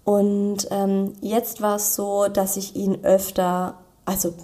Und 0.02 0.66
ähm, 0.70 1.12
jetzt 1.20 1.62
war 1.62 1.76
es 1.76 1.94
so, 1.94 2.26
dass 2.28 2.56
ich 2.56 2.74
ihn 2.74 3.04
öfter, 3.04 3.78
also 4.04 4.34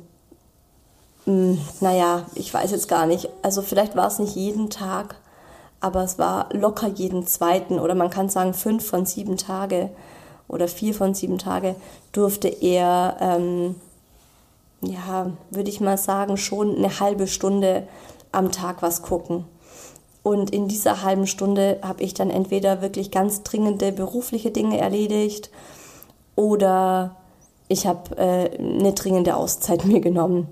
hm, 1.31 1.59
naja, 1.81 2.27
ich 2.35 2.53
weiß 2.53 2.73
jetzt 2.73 2.88
gar 2.88 3.07
nicht. 3.07 3.29
Also 3.43 3.62
vielleicht 3.62 3.95
war 3.95 4.09
es 4.09 4.19
nicht 4.19 4.35
jeden 4.35 4.69
Tag, 4.69 5.14
aber 5.81 6.03
es 6.03 6.19
war 6.19 6.49
locker 6.53 6.88
jeden 6.88 7.25
zweiten 7.27 7.79
oder 7.79 7.95
man 7.95 8.11
kann 8.11 8.29
sagen 8.29 8.53
fünf 8.53 8.85
von 8.85 9.07
sieben 9.07 9.37
Tage 9.37 9.90
oder 10.49 10.66
vier 10.66 10.93
von 10.93 11.14
sieben 11.14 11.38
Tage 11.38 11.77
durfte 12.11 12.49
er, 12.49 13.16
ähm, 13.21 13.77
ja, 14.83 15.31
würde 15.51 15.71
ich 15.71 15.81
mal 15.81 15.99
sagen, 15.99 16.37
schon 16.37 16.77
eine 16.77 16.99
halbe 16.99 17.29
Stunde 17.29 17.87
am 18.33 18.51
Tag 18.51 18.83
was 18.83 19.03
gucken. 19.03 19.45
Und 20.25 20.51
in 20.51 20.66
dieser 20.66 21.03
halben 21.03 21.29
Stunde 21.29 21.79
habe 21.83 22.03
ich 22.03 22.12
dann 22.12 22.31
entweder 22.31 22.83
wirklich 22.83 23.12
ganz 23.12 23.45
dringende 23.45 23.93
berufliche 23.93 24.51
Dinge 24.51 24.79
erledigt 24.79 25.51
oder 26.35 27.16
ich 27.69 27.87
habe 27.87 28.16
äh, 28.19 28.59
eine 28.59 28.93
dringende 28.95 29.37
Auszeit 29.37 29.85
mir 29.87 30.01
genommen. 30.01 30.49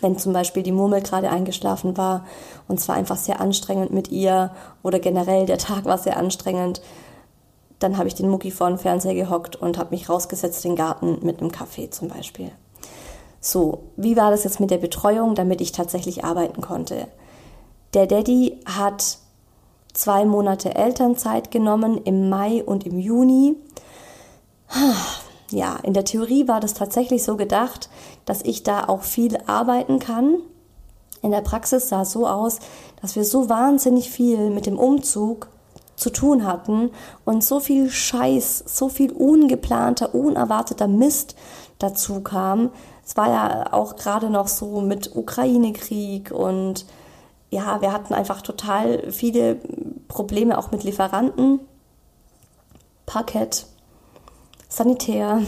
Wenn 0.00 0.18
zum 0.18 0.32
Beispiel 0.32 0.62
die 0.62 0.72
Murmel 0.72 1.02
gerade 1.02 1.30
eingeschlafen 1.30 1.96
war 1.96 2.24
und 2.68 2.78
es 2.78 2.88
war 2.88 2.94
einfach 2.94 3.16
sehr 3.16 3.40
anstrengend 3.40 3.92
mit 3.92 4.10
ihr 4.10 4.50
oder 4.82 4.98
generell 4.98 5.46
der 5.46 5.58
Tag 5.58 5.84
war 5.84 5.98
sehr 5.98 6.16
anstrengend, 6.16 6.80
dann 7.78 7.96
habe 7.96 8.08
ich 8.08 8.14
den 8.14 8.28
Mucki 8.28 8.50
vor 8.50 8.68
den 8.68 8.78
Fernseher 8.78 9.14
gehockt 9.14 9.56
und 9.56 9.78
habe 9.78 9.90
mich 9.90 10.08
rausgesetzt 10.08 10.64
in 10.64 10.72
den 10.72 10.76
Garten 10.76 11.18
mit 11.22 11.40
einem 11.40 11.52
Kaffee 11.52 11.90
zum 11.90 12.08
Beispiel. 12.08 12.50
So, 13.40 13.84
wie 13.96 14.16
war 14.16 14.30
das 14.30 14.44
jetzt 14.44 14.58
mit 14.58 14.70
der 14.70 14.78
Betreuung, 14.78 15.34
damit 15.34 15.60
ich 15.60 15.72
tatsächlich 15.72 16.24
arbeiten 16.24 16.60
konnte? 16.60 17.06
Der 17.94 18.06
Daddy 18.06 18.60
hat 18.66 19.18
zwei 19.92 20.24
Monate 20.24 20.74
Elternzeit 20.74 21.50
genommen 21.50 21.98
im 22.04 22.28
Mai 22.28 22.62
und 22.64 22.84
im 22.84 22.98
Juni. 22.98 23.56
Ja, 25.50 25.76
in 25.82 25.94
der 25.94 26.04
Theorie 26.04 26.46
war 26.46 26.60
das 26.60 26.74
tatsächlich 26.74 27.22
so 27.22 27.36
gedacht, 27.36 27.88
dass 28.26 28.42
ich 28.42 28.62
da 28.62 28.84
auch 28.84 29.02
viel 29.02 29.38
arbeiten 29.46 29.98
kann. 29.98 30.38
In 31.22 31.30
der 31.30 31.40
Praxis 31.40 31.88
sah 31.88 32.02
es 32.02 32.12
so 32.12 32.26
aus, 32.26 32.58
dass 33.00 33.16
wir 33.16 33.24
so 33.24 33.48
wahnsinnig 33.48 34.10
viel 34.10 34.50
mit 34.50 34.66
dem 34.66 34.78
Umzug 34.78 35.48
zu 35.96 36.10
tun 36.10 36.46
hatten 36.46 36.90
und 37.24 37.42
so 37.42 37.60
viel 37.60 37.90
Scheiß, 37.90 38.64
so 38.66 38.88
viel 38.88 39.12
ungeplanter, 39.12 40.14
unerwarteter 40.14 40.86
Mist 40.86 41.34
dazu 41.78 42.20
kam. 42.20 42.70
Es 43.04 43.16
war 43.16 43.30
ja 43.30 43.72
auch 43.72 43.96
gerade 43.96 44.30
noch 44.30 44.48
so 44.48 44.80
mit 44.80 45.16
Ukraine-Krieg 45.16 46.30
und 46.30 46.86
ja, 47.50 47.80
wir 47.80 47.92
hatten 47.92 48.14
einfach 48.14 48.42
total 48.42 49.10
viele 49.10 49.56
Probleme 50.06 50.58
auch 50.58 50.70
mit 50.70 50.84
Lieferanten, 50.84 51.60
Parkett, 53.06 53.66
Sanitär. 54.68 55.42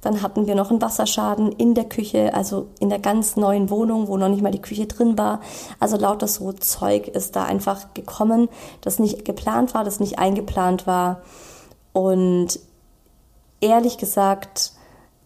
Dann 0.00 0.22
hatten 0.22 0.46
wir 0.46 0.54
noch 0.54 0.70
einen 0.70 0.80
Wasserschaden 0.80 1.52
in 1.52 1.74
der 1.74 1.84
Küche, 1.84 2.32
also 2.32 2.68
in 2.78 2.88
der 2.88 2.98
ganz 2.98 3.36
neuen 3.36 3.68
Wohnung, 3.68 4.08
wo 4.08 4.16
noch 4.16 4.28
nicht 4.28 4.42
mal 4.42 4.50
die 4.50 4.62
Küche 4.62 4.86
drin 4.86 5.18
war. 5.18 5.40
Also 5.78 5.96
lauter 5.96 6.26
so 6.26 6.52
Zeug 6.52 7.08
ist 7.08 7.36
da 7.36 7.44
einfach 7.44 7.92
gekommen, 7.92 8.48
das 8.80 8.98
nicht 8.98 9.24
geplant 9.24 9.74
war, 9.74 9.84
das 9.84 10.00
nicht 10.00 10.18
eingeplant 10.18 10.86
war. 10.86 11.20
Und 11.92 12.58
ehrlich 13.60 13.98
gesagt 13.98 14.72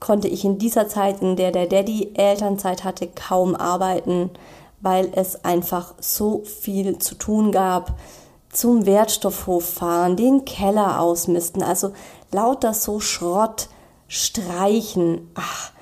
konnte 0.00 0.28
ich 0.28 0.44
in 0.44 0.58
dieser 0.58 0.88
Zeit, 0.88 1.22
in 1.22 1.36
der 1.36 1.52
der 1.52 1.66
Daddy 1.66 2.10
Elternzeit 2.14 2.84
hatte, 2.84 3.06
kaum 3.06 3.54
arbeiten, 3.54 4.30
weil 4.80 5.10
es 5.14 5.44
einfach 5.44 5.94
so 5.98 6.42
viel 6.44 6.98
zu 6.98 7.14
tun 7.14 7.52
gab. 7.52 7.94
Zum 8.54 8.86
Wertstoffhof 8.86 9.64
fahren, 9.64 10.16
den 10.16 10.46
Keller 10.46 11.00
ausmisten, 11.00 11.62
also 11.62 11.92
lauter 12.32 12.72
so 12.72 13.00
Schrott, 13.00 13.68
streichen. 14.08 15.30
Ach, 15.34 15.72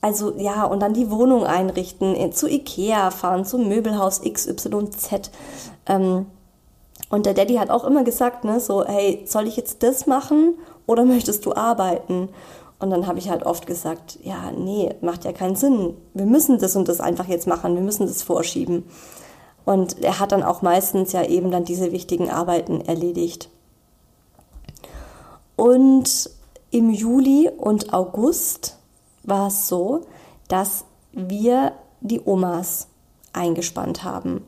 also 0.00 0.34
ja, 0.38 0.64
und 0.64 0.80
dann 0.80 0.94
die 0.94 1.10
Wohnung 1.10 1.44
einrichten, 1.44 2.32
zu 2.32 2.48
Ikea 2.48 3.10
fahren, 3.10 3.44
zum 3.44 3.68
Möbelhaus 3.68 4.22
XYZ. 4.22 5.30
Ähm, 5.86 6.26
und 7.10 7.26
der 7.26 7.34
Daddy 7.34 7.56
hat 7.56 7.70
auch 7.70 7.84
immer 7.84 8.04
gesagt, 8.04 8.44
ne, 8.44 8.60
so, 8.60 8.84
hey, 8.84 9.24
soll 9.26 9.46
ich 9.46 9.56
jetzt 9.56 9.82
das 9.82 10.06
machen 10.06 10.54
oder 10.86 11.04
möchtest 11.04 11.44
du 11.44 11.54
arbeiten? 11.54 12.28
Und 12.78 12.90
dann 12.90 13.06
habe 13.06 13.18
ich 13.18 13.28
halt 13.28 13.44
oft 13.44 13.66
gesagt, 13.66 14.18
ja, 14.22 14.52
nee, 14.56 14.94
macht 15.02 15.24
ja 15.24 15.32
keinen 15.32 15.56
Sinn. 15.56 15.94
Wir 16.14 16.24
müssen 16.24 16.58
das 16.58 16.76
und 16.76 16.88
das 16.88 17.00
einfach 17.00 17.26
jetzt 17.28 17.46
machen, 17.46 17.74
wir 17.74 17.82
müssen 17.82 18.06
das 18.06 18.22
vorschieben. 18.22 18.84
Und 19.70 20.02
er 20.02 20.18
hat 20.18 20.32
dann 20.32 20.42
auch 20.42 20.62
meistens 20.62 21.12
ja 21.12 21.22
eben 21.22 21.52
dann 21.52 21.64
diese 21.64 21.92
wichtigen 21.92 22.28
Arbeiten 22.28 22.80
erledigt. 22.80 23.50
Und 25.54 26.28
im 26.72 26.90
Juli 26.90 27.48
und 27.56 27.94
August 27.94 28.78
war 29.22 29.46
es 29.46 29.68
so, 29.68 30.00
dass 30.48 30.86
wir 31.12 31.70
die 32.00 32.20
Omas 32.20 32.88
eingespannt 33.32 34.02
haben 34.02 34.44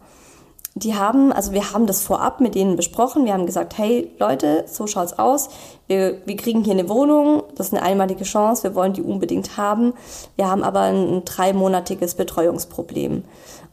die 0.74 0.94
haben, 0.94 1.32
also 1.32 1.52
wir 1.52 1.72
haben 1.72 1.86
das 1.86 2.02
vorab 2.02 2.40
mit 2.40 2.54
denen 2.54 2.76
besprochen. 2.76 3.26
Wir 3.26 3.34
haben 3.34 3.44
gesagt, 3.44 3.76
hey 3.76 4.10
Leute, 4.18 4.64
so 4.66 4.86
schaut's 4.86 5.18
aus. 5.18 5.50
Wir, 5.86 6.22
wir 6.24 6.36
kriegen 6.36 6.64
hier 6.64 6.72
eine 6.72 6.88
Wohnung. 6.88 7.42
Das 7.56 7.66
ist 7.66 7.74
eine 7.74 7.82
einmalige 7.82 8.24
Chance. 8.24 8.62
Wir 8.62 8.74
wollen 8.74 8.94
die 8.94 9.02
unbedingt 9.02 9.58
haben. 9.58 9.92
Wir 10.36 10.48
haben 10.50 10.62
aber 10.62 10.80
ein, 10.80 11.16
ein 11.16 11.24
dreimonatiges 11.26 12.14
Betreuungsproblem. 12.14 13.24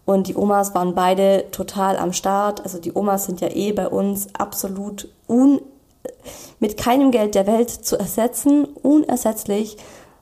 Und 0.10 0.28
die 0.28 0.36
Omas 0.36 0.74
waren 0.74 0.96
beide 0.96 1.46
total 1.52 1.96
am 1.96 2.14
Start. 2.14 2.64
Also 2.64 2.80
die 2.80 2.96
Omas 2.96 3.26
sind 3.26 3.42
ja 3.42 3.50
eh 3.50 3.74
bei 3.74 3.88
uns 3.88 4.28
absolut 4.34 5.08
un, 5.28 5.62
mit 6.60 6.78
keinem 6.78 7.12
Geld 7.12 7.36
der 7.36 7.46
Welt 7.46 7.70
zu 7.70 7.96
ersetzen, 7.96 8.66
unersetzlich. 8.82 9.78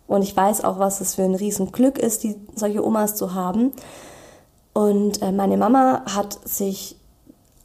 Und 0.05 0.23
ich 0.23 0.35
weiß 0.35 0.65
auch, 0.65 0.77
was 0.77 0.99
es 0.99 1.15
für 1.15 1.21
ein 1.21 1.35
Riesenglück 1.35 1.99
ist, 1.99 2.25
die, 2.25 2.35
solche 2.53 2.85
Omas 2.85 3.15
zu 3.15 3.33
haben. 3.33 3.71
Und 4.73 5.21
äh, 5.21 5.31
meine 5.31 5.55
Mama 5.55 6.03
hat 6.13 6.37
sich 6.43 6.97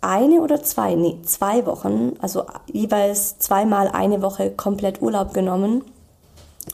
eine 0.01 0.43
oder 0.43 0.63
zwei, 0.63 0.95
nee, 0.95 1.19
zwei 1.25 1.67
Wochen, 1.67 2.13
also 2.21 2.45
jeweils 2.73 3.41
zweimal 3.41 3.89
eine 3.89 4.23
Woche 4.23 4.53
komplett 4.53 5.03
Urlaub 5.03 5.35
genommen, 5.35 5.83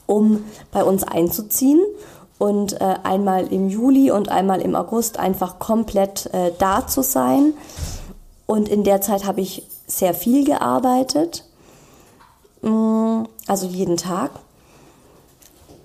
um 0.05 0.45
bei 0.73 0.85
uns 0.85 1.05
einzuziehen 1.05 1.81
und 2.39 2.81
äh, 2.81 2.95
einmal 3.03 3.53
im 3.53 3.69
Juli 3.69 4.11
und 4.11 4.29
einmal 4.29 4.61
im 4.61 4.75
August 4.75 5.19
einfach 5.19 5.59
komplett 5.59 6.27
äh, 6.33 6.53
da 6.59 6.87
zu 6.87 7.03
sein. 7.03 7.55
Und 8.47 8.69
in 8.69 8.85
der 8.85 9.01
Zeit 9.01 9.27
habe 9.27 9.41
ich 9.41 9.65
sehr 9.87 10.15
viel 10.15 10.45
gearbeitet, 10.45 11.45
mm, 12.63 13.25
also 13.47 13.67
jeden 13.67 13.97
Tag. 13.97 14.31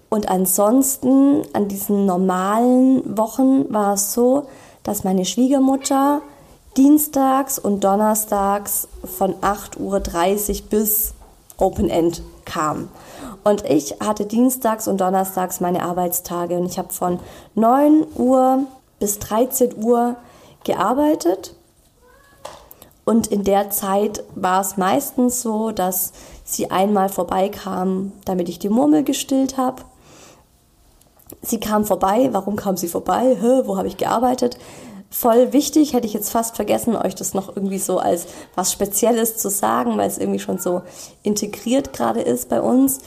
Und 0.09 0.29
ansonsten, 0.29 1.41
an 1.53 1.67
diesen 1.67 2.05
normalen 2.05 3.17
Wochen 3.17 3.73
war 3.73 3.95
es 3.95 4.13
so, 4.13 4.47
dass 4.83 5.03
meine 5.03 5.25
Schwiegermutter 5.25 6.21
dienstags 6.77 7.57
und 7.57 7.83
donnerstags 7.83 8.87
von 9.03 9.33
8.30 9.35 9.79
Uhr 9.79 10.69
bis 10.69 11.13
Open 11.57 11.89
End 11.89 12.21
kam. 12.45 12.89
Und 13.43 13.65
ich 13.69 13.95
hatte 13.99 14.25
dienstags 14.25 14.87
und 14.87 15.01
donnerstags 15.01 15.59
meine 15.59 15.83
Arbeitstage 15.83 16.57
und 16.57 16.65
ich 16.65 16.77
habe 16.77 16.93
von 16.93 17.19
9 17.55 18.05
Uhr 18.15 18.65
bis 18.99 19.19
13 19.19 19.83
Uhr 19.83 20.15
gearbeitet. 20.63 21.55
Und 23.05 23.27
in 23.27 23.43
der 23.43 23.69
Zeit 23.69 24.23
war 24.33 24.61
es 24.61 24.77
meistens 24.77 25.41
so, 25.41 25.71
dass 25.71 26.13
sie 26.45 26.71
einmal 26.71 27.09
vorbeikam, 27.09 28.13
damit 28.23 28.47
ich 28.47 28.59
die 28.59 28.69
Murmel 28.69 29.03
gestillt 29.03 29.57
habe. 29.57 29.83
Sie 31.41 31.59
kam 31.59 31.83
vorbei. 31.83 32.29
Warum 32.31 32.55
kam 32.55 32.77
sie 32.77 32.87
vorbei? 32.87 33.35
Hä, 33.39 33.63
wo 33.65 33.77
habe 33.77 33.89
ich 33.89 33.97
gearbeitet? 33.97 34.57
Voll 35.09 35.51
wichtig, 35.51 35.93
hätte 35.93 36.07
ich 36.07 36.13
jetzt 36.13 36.31
fast 36.31 36.55
vergessen, 36.55 36.95
euch 36.95 37.13
das 37.13 37.33
noch 37.33 37.55
irgendwie 37.55 37.77
so 37.77 37.99
als 37.99 38.25
was 38.55 38.71
Spezielles 38.71 39.37
zu 39.37 39.49
sagen, 39.49 39.97
weil 39.97 40.07
es 40.07 40.17
irgendwie 40.17 40.39
schon 40.39 40.57
so 40.57 40.81
integriert 41.21 41.93
gerade 41.93 42.21
ist 42.21 42.49
bei 42.49 42.61
uns. 42.61 42.99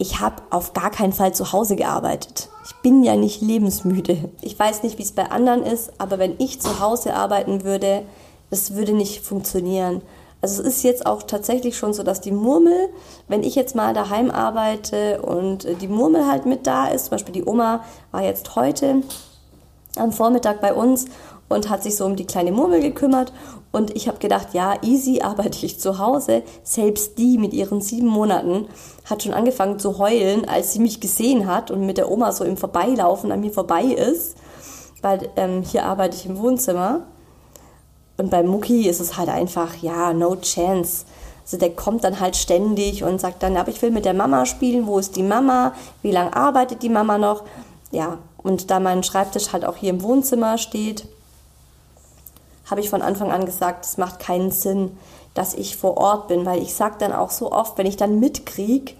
Ich 0.00 0.20
habe 0.20 0.36
auf 0.50 0.74
gar 0.74 0.90
keinen 0.90 1.12
Fall 1.12 1.34
zu 1.34 1.52
Hause 1.52 1.74
gearbeitet. 1.74 2.48
Ich 2.64 2.74
bin 2.76 3.02
ja 3.02 3.16
nicht 3.16 3.42
lebensmüde. 3.42 4.30
Ich 4.42 4.56
weiß 4.56 4.84
nicht, 4.84 4.96
wie 4.96 5.02
es 5.02 5.10
bei 5.10 5.30
anderen 5.30 5.64
ist, 5.64 5.92
aber 5.98 6.20
wenn 6.20 6.36
ich 6.38 6.60
zu 6.60 6.78
Hause 6.78 7.14
arbeiten 7.14 7.64
würde, 7.64 8.04
das 8.48 8.76
würde 8.76 8.92
nicht 8.92 9.24
funktionieren. 9.24 10.02
Also 10.40 10.62
es 10.62 10.68
ist 10.68 10.82
jetzt 10.84 11.04
auch 11.04 11.24
tatsächlich 11.24 11.76
schon 11.76 11.92
so, 11.92 12.04
dass 12.04 12.20
die 12.20 12.30
Murmel, 12.30 12.90
wenn 13.26 13.42
ich 13.42 13.56
jetzt 13.56 13.74
mal 13.74 13.92
daheim 13.92 14.30
arbeite 14.30 15.20
und 15.20 15.64
äh, 15.64 15.74
die 15.74 15.88
Murmel 15.88 16.28
halt 16.28 16.46
mit 16.46 16.68
da 16.68 16.86
ist, 16.86 17.06
zum 17.06 17.10
Beispiel 17.12 17.34
die 17.34 17.44
Oma 17.44 17.84
war 18.12 18.22
jetzt 18.22 18.54
heute 18.54 19.02
am 19.96 20.12
Vormittag 20.12 20.60
bei 20.60 20.72
uns 20.72 21.06
und 21.48 21.68
hat 21.68 21.82
sich 21.82 21.96
so 21.96 22.04
um 22.04 22.14
die 22.14 22.26
kleine 22.26 22.52
Murmel 22.52 22.80
gekümmert 22.80 23.32
und 23.70 23.94
ich 23.94 24.08
habe 24.08 24.18
gedacht, 24.18 24.48
ja, 24.54 24.76
easy 24.82 25.20
arbeite 25.22 25.64
ich 25.64 25.78
zu 25.78 25.98
Hause. 25.98 26.42
Selbst 26.62 27.18
die 27.18 27.38
mit 27.38 27.52
ihren 27.52 27.80
sieben 27.80 28.08
Monaten 28.08 28.66
hat 29.04 29.22
schon 29.22 29.34
angefangen 29.34 29.78
zu 29.78 29.98
heulen, 29.98 30.48
als 30.48 30.72
sie 30.72 30.80
mich 30.80 31.00
gesehen 31.00 31.46
hat 31.46 31.70
und 31.70 31.84
mit 31.84 31.98
der 31.98 32.10
Oma 32.10 32.32
so 32.32 32.44
im 32.44 32.56
Vorbeilaufen 32.56 33.32
an 33.32 33.40
mir 33.40 33.52
vorbei 33.52 33.84
ist, 33.84 34.36
weil 35.02 35.28
ähm, 35.36 35.62
hier 35.62 35.84
arbeite 35.84 36.16
ich 36.16 36.26
im 36.26 36.38
Wohnzimmer. 36.38 37.06
Und 38.16 38.30
bei 38.30 38.42
Mucki 38.42 38.88
ist 38.88 39.00
es 39.00 39.16
halt 39.16 39.28
einfach, 39.28 39.76
ja, 39.76 40.12
no 40.12 40.36
chance. 40.36 41.04
Also 41.44 41.56
der 41.56 41.70
kommt 41.70 42.04
dann 42.04 42.20
halt 42.20 42.36
ständig 42.36 43.04
und 43.04 43.20
sagt 43.20 43.42
dann, 43.42 43.56
aber 43.56 43.70
ich 43.70 43.80
will 43.80 43.90
mit 43.90 44.04
der 44.04 44.12
Mama 44.12 44.44
spielen, 44.44 44.86
wo 44.86 44.98
ist 44.98 45.16
die 45.16 45.22
Mama, 45.22 45.72
wie 46.02 46.10
lange 46.10 46.34
arbeitet 46.34 46.82
die 46.82 46.88
Mama 46.88 47.16
noch? 47.16 47.44
Ja, 47.90 48.18
und 48.36 48.70
da 48.70 48.80
mein 48.80 49.02
Schreibtisch 49.02 49.52
halt 49.52 49.64
auch 49.64 49.76
hier 49.76 49.90
im 49.90 50.02
Wohnzimmer 50.02 50.58
steht, 50.58 51.06
habe 52.70 52.80
ich 52.80 52.90
von 52.90 53.02
Anfang 53.02 53.30
an 53.30 53.46
gesagt, 53.46 53.84
es 53.84 53.96
macht 53.96 54.18
keinen 54.18 54.50
Sinn, 54.50 54.96
dass 55.34 55.54
ich 55.54 55.76
vor 55.76 55.96
Ort 55.96 56.28
bin, 56.28 56.44
weil 56.44 56.62
ich 56.62 56.74
sage 56.74 56.96
dann 56.98 57.12
auch 57.12 57.30
so 57.30 57.52
oft, 57.52 57.78
wenn 57.78 57.86
ich 57.86 57.96
dann 57.96 58.20
mitkriege, 58.20 58.92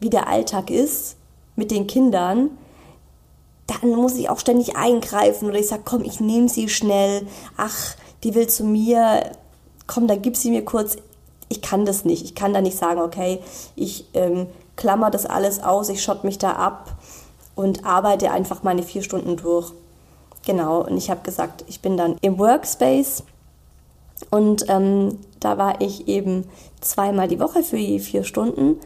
wie 0.00 0.10
der 0.10 0.28
Alltag 0.28 0.70
ist 0.70 1.16
mit 1.54 1.70
den 1.70 1.86
Kindern, 1.86 2.50
dann 3.66 3.90
muss 3.90 4.16
ich 4.16 4.28
auch 4.28 4.38
ständig 4.38 4.76
eingreifen 4.76 5.48
oder 5.48 5.58
ich 5.58 5.68
sage, 5.68 5.82
komm, 5.84 6.02
ich 6.02 6.20
nehme 6.20 6.48
sie 6.48 6.68
schnell. 6.68 7.26
Ach, 7.56 7.94
die 8.24 8.34
will 8.34 8.48
zu 8.48 8.64
mir, 8.64 9.32
komm, 9.86 10.06
dann 10.06 10.22
gib 10.22 10.36
sie 10.36 10.50
mir 10.50 10.64
kurz. 10.64 10.96
Ich 11.48 11.62
kann 11.62 11.84
das 11.84 12.04
nicht. 12.04 12.24
Ich 12.24 12.34
kann 12.34 12.52
da 12.52 12.60
nicht 12.60 12.76
sagen, 12.76 13.00
okay, 13.00 13.40
ich 13.76 14.06
ähm, 14.14 14.46
klammer 14.76 15.10
das 15.10 15.26
alles 15.26 15.62
aus, 15.62 15.88
ich 15.90 16.02
schott 16.02 16.24
mich 16.24 16.38
da 16.38 16.52
ab. 16.52 16.96
und 17.54 17.84
arbeite 17.84 18.30
einfach 18.30 18.62
meine 18.62 18.82
vier 18.82 19.02
Stunden 19.02 19.36
durch. 19.36 19.72
Genau, 20.44 20.80
und 20.80 20.96
ich 20.96 21.10
habe 21.10 21.22
gesagt, 21.22 21.64
ich 21.68 21.80
bin 21.80 21.96
dann 21.96 22.16
im 22.20 22.38
Workspace 22.38 23.22
und 24.30 24.64
ähm, 24.68 25.18
da 25.40 25.58
war 25.58 25.80
ich 25.80 26.08
eben 26.08 26.44
zweimal 26.80 27.28
die 27.28 27.40
Woche 27.40 27.62
für 27.62 27.76
je 27.76 27.98
vier 27.98 28.24
Stunden. 28.24 28.80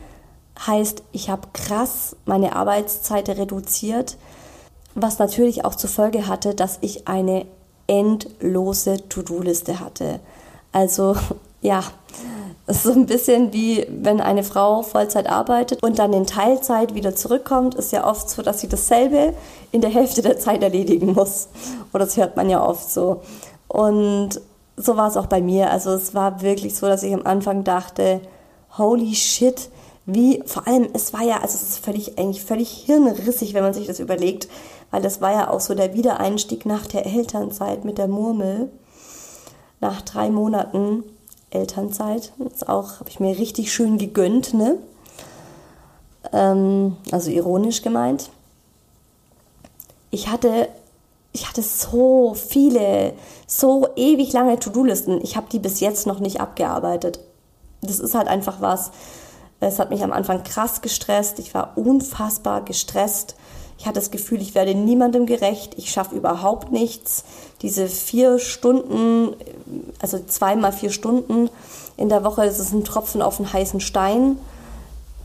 Heißt, 0.66 1.02
ich 1.12 1.28
habe 1.28 1.48
krass 1.52 2.16
meine 2.24 2.56
Arbeitszeit 2.56 3.28
reduziert, 3.28 4.16
was 4.94 5.18
natürlich 5.18 5.64
auch 5.64 5.74
zur 5.74 5.90
Folge 5.90 6.26
hatte, 6.26 6.54
dass 6.54 6.78
ich 6.80 7.08
eine 7.08 7.46
endlose 7.86 9.08
To-Do-Liste 9.08 9.80
hatte. 9.80 10.20
Also 10.72 11.16
ja, 11.66 11.82
es 12.68 12.78
ist 12.78 12.82
so 12.84 12.92
ein 12.92 13.06
bisschen 13.06 13.52
wie 13.52 13.86
wenn 13.88 14.20
eine 14.20 14.42
Frau 14.42 14.82
Vollzeit 14.82 15.28
arbeitet 15.28 15.82
und 15.82 15.98
dann 15.98 16.12
in 16.12 16.26
Teilzeit 16.26 16.94
wieder 16.94 17.14
zurückkommt, 17.14 17.74
ist 17.74 17.92
ja 17.92 18.06
oft 18.06 18.30
so, 18.30 18.42
dass 18.42 18.60
sie 18.60 18.68
dasselbe 18.68 19.34
in 19.72 19.80
der 19.80 19.90
Hälfte 19.90 20.22
der 20.22 20.38
Zeit 20.38 20.62
erledigen 20.62 21.12
muss. 21.12 21.48
Oder 21.92 22.04
das 22.04 22.16
hört 22.16 22.36
man 22.36 22.48
ja 22.48 22.64
oft 22.64 22.90
so. 22.90 23.22
Und 23.68 24.40
so 24.76 24.96
war 24.96 25.08
es 25.08 25.16
auch 25.16 25.26
bei 25.26 25.40
mir. 25.40 25.70
Also 25.70 25.90
es 25.90 26.14
war 26.14 26.42
wirklich 26.42 26.76
so, 26.76 26.86
dass 26.86 27.02
ich 27.02 27.14
am 27.14 27.24
Anfang 27.24 27.64
dachte, 27.64 28.20
holy 28.78 29.14
shit, 29.14 29.68
wie, 30.04 30.42
vor 30.46 30.66
allem, 30.68 30.88
es 30.92 31.12
war 31.12 31.22
ja, 31.22 31.36
also 31.36 31.56
es 31.56 31.62
ist 31.62 31.84
völlig, 31.84 32.18
eigentlich 32.18 32.44
völlig 32.44 32.70
hirnrissig, 32.70 33.54
wenn 33.54 33.64
man 33.64 33.74
sich 33.74 33.88
das 33.88 33.98
überlegt, 33.98 34.48
weil 34.92 35.02
das 35.02 35.20
war 35.20 35.32
ja 35.32 35.50
auch 35.50 35.60
so 35.60 35.74
der 35.74 35.94
Wiedereinstieg 35.94 36.64
nach 36.64 36.86
der 36.86 37.06
Elternzeit 37.06 37.84
mit 37.84 37.98
der 37.98 38.06
Murmel. 38.06 38.70
Nach 39.80 40.00
drei 40.00 40.30
Monaten 40.30 41.04
Elternzeit. 41.56 42.32
Das 42.38 42.68
auch, 42.68 43.00
habe 43.00 43.08
ich 43.08 43.20
mir 43.20 43.38
richtig 43.38 43.72
schön 43.72 43.98
gegönnt, 43.98 44.54
ne? 44.54 44.78
Ähm, 46.32 46.96
also 47.12 47.30
ironisch 47.30 47.82
gemeint. 47.82 48.30
Ich 50.10 50.28
hatte, 50.28 50.68
ich 51.32 51.48
hatte 51.48 51.62
so 51.62 52.34
viele, 52.34 53.12
so 53.46 53.88
ewig 53.96 54.32
lange 54.32 54.58
To-Do-Listen. 54.58 55.20
Ich 55.22 55.36
habe 55.36 55.46
die 55.50 55.58
bis 55.58 55.80
jetzt 55.80 56.06
noch 56.06 56.20
nicht 56.20 56.40
abgearbeitet. 56.40 57.20
Das 57.82 58.00
ist 58.00 58.14
halt 58.14 58.28
einfach 58.28 58.60
was. 58.60 58.90
Es 59.60 59.78
hat 59.78 59.90
mich 59.90 60.02
am 60.02 60.12
Anfang 60.12 60.42
krass 60.42 60.82
gestresst. 60.82 61.38
Ich 61.38 61.54
war 61.54 61.72
unfassbar 61.76 62.62
gestresst. 62.62 63.36
Ich 63.78 63.86
hatte 63.86 64.00
das 64.00 64.10
Gefühl, 64.10 64.40
ich 64.40 64.54
werde 64.54 64.74
niemandem 64.74 65.26
gerecht. 65.26 65.74
Ich 65.76 65.90
schaffe 65.90 66.14
überhaupt 66.14 66.72
nichts. 66.72 67.24
Diese 67.62 67.88
vier 67.88 68.38
Stunden, 68.38 69.36
also 70.00 70.18
zweimal 70.26 70.72
vier 70.72 70.90
Stunden 70.90 71.50
in 71.96 72.08
der 72.08 72.24
Woche, 72.24 72.44
ist 72.44 72.58
es 72.58 72.72
ein 72.72 72.84
Tropfen 72.84 73.22
auf 73.22 73.38
einen 73.38 73.52
heißen 73.52 73.80
Stein. 73.80 74.38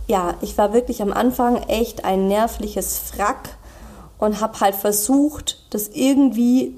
Ja, 0.07 0.35
ich 0.41 0.57
war 0.57 0.73
wirklich 0.73 1.01
am 1.01 1.13
Anfang 1.13 1.63
echt 1.63 2.03
ein 2.03 2.27
nervliches 2.27 2.97
Frack 2.97 3.57
und 4.17 4.41
habe 4.41 4.59
halt 4.59 4.75
versucht, 4.75 5.63
das 5.69 5.87
irgendwie 5.87 6.75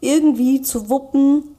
irgendwie 0.00 0.62
zu 0.62 0.88
wuppen, 0.88 1.56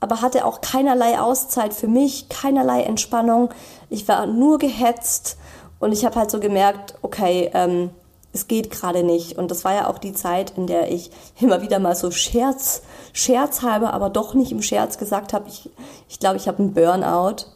aber 0.00 0.22
hatte 0.22 0.44
auch 0.44 0.60
keinerlei 0.60 1.18
Auszeit 1.18 1.74
für 1.74 1.88
mich, 1.88 2.28
keinerlei 2.28 2.82
Entspannung. 2.82 3.50
Ich 3.90 4.08
war 4.08 4.26
nur 4.26 4.58
gehetzt 4.58 5.36
und 5.78 5.92
ich 5.92 6.04
habe 6.04 6.16
halt 6.16 6.30
so 6.30 6.40
gemerkt, 6.40 6.94
okay, 7.02 7.50
ähm, 7.54 7.90
es 8.32 8.48
geht 8.48 8.70
gerade 8.70 9.02
nicht. 9.02 9.36
Und 9.38 9.50
das 9.50 9.64
war 9.64 9.74
ja 9.74 9.88
auch 9.88 9.98
die 9.98 10.12
Zeit, 10.12 10.52
in 10.56 10.66
der 10.66 10.92
ich 10.92 11.10
immer 11.40 11.62
wieder 11.62 11.78
mal 11.78 11.96
so 11.96 12.10
Scherz, 12.10 12.82
scherzhalber, 13.12 13.92
aber 13.92 14.10
doch 14.10 14.34
nicht 14.34 14.52
im 14.52 14.62
Scherz 14.62 14.98
gesagt 14.98 15.32
habe, 15.32 15.48
ich 15.48 15.62
glaube, 15.62 15.76
ich, 16.08 16.18
glaub, 16.18 16.36
ich 16.36 16.48
habe 16.48 16.58
einen 16.58 16.74
Burnout. 16.74 17.46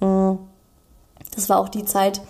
Mm. 0.00 0.38
Das 1.34 1.48
war 1.48 1.58
auch 1.58 1.68
die 1.68 1.84
Zeit, 1.84 2.22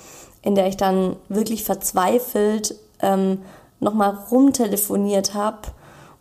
in 0.42 0.54
der 0.54 0.66
ich 0.66 0.76
dann 0.76 1.16
wirklich 1.28 1.64
verzweifelt 1.64 2.74
ähm, 3.00 3.42
nochmal 3.78 4.18
rumtelefoniert 4.30 5.34
habe 5.34 5.68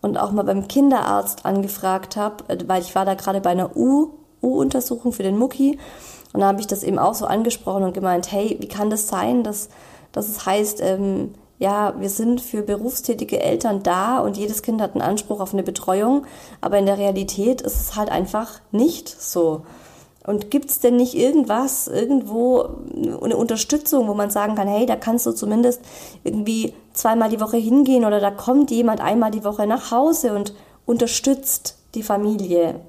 und 0.02 0.17
auch 0.17 0.32
mal 0.32 0.43
beim 0.43 0.67
Kinderarzt 0.67 1.45
angefragt 1.45 2.15
habe, 2.15 2.43
äh, 2.48 2.58
weil 2.67 2.82
ich 2.82 2.93
war 2.95 3.06
da 3.06 3.15
gerade 3.15 3.41
bei 3.41 3.52
einer 3.52 3.76
U-Untersuchung 3.76 5.13
für 5.13 5.24
den 5.24 5.38
Mucki 5.38 5.80
und 6.36 6.41
da 6.41 6.48
habe 6.48 6.60
ich 6.60 6.67
das 6.67 6.84
eben 6.84 7.00
auch 7.00 7.13
so 7.13 7.26
angesprochen 7.28 7.84
und 7.84 7.93
gemeint, 7.93 8.30
hey, 8.30 8.58
wie 8.60 8.67
kann 8.67 8.89
das 8.89 9.08
sein, 9.08 9.45
dass, 9.45 9.69
dass 10.12 10.28
es 10.28 10.45
heißt, 10.45 10.82
ähm, 10.82 11.34
ja, 11.60 11.93
wir 11.98 12.10
sind 12.10 12.41
für 12.41 12.62
berufstätige 12.62 13.39
Eltern 13.39 13.84
da 13.84 14.19
und 14.19 14.36
jedes 14.36 14.62
Kind 14.62 14.82
hat 14.82 14.95
einen 14.95 15.02
Anspruch 15.02 15.39
auf 15.39 15.54
eine 15.54 15.63
Betreuung, 15.63 16.26
aber 16.60 16.78
in 16.78 16.88
der 16.88 16.98
Realität 16.98 17.62
ist 17.62 17.80
es 17.80 17.95
halt 17.95 18.10
einfach 18.12 18.60
nicht 18.74 19.08
so. 19.08 19.62
Und 20.28 20.52
gibt 20.52 20.71
es 20.71 20.82
denn 20.82 20.98
nicht 20.98 21.15
irgendwas, 21.15 21.88
irgendwo 21.88 22.67
eine 23.24 23.38
Unterstützung, 23.38 24.10
wo 24.10 24.13
man 24.13 24.30
sagen 24.30 24.56
kann, 24.56 24.67
hey, 24.67 24.86
da 24.86 24.98
kannst 24.98 25.26
du 25.26 25.32
zumindest 25.32 25.80
irgendwie 26.26 26.74
zweimal 26.91 27.30
die 27.30 27.39
Woche 27.39 27.56
hingehen 27.56 28.04
oder 28.04 28.19
da 28.19 28.32
kommt 28.32 28.71
jemand 28.71 29.00
einmal 29.00 29.32
die 29.32 29.45
Woche 29.45 29.67
nach 29.67 29.89
Hause 29.89 30.34
und 30.34 30.54
unterstützt 30.86 31.78
die 31.93 32.04
Familie? 32.04 32.82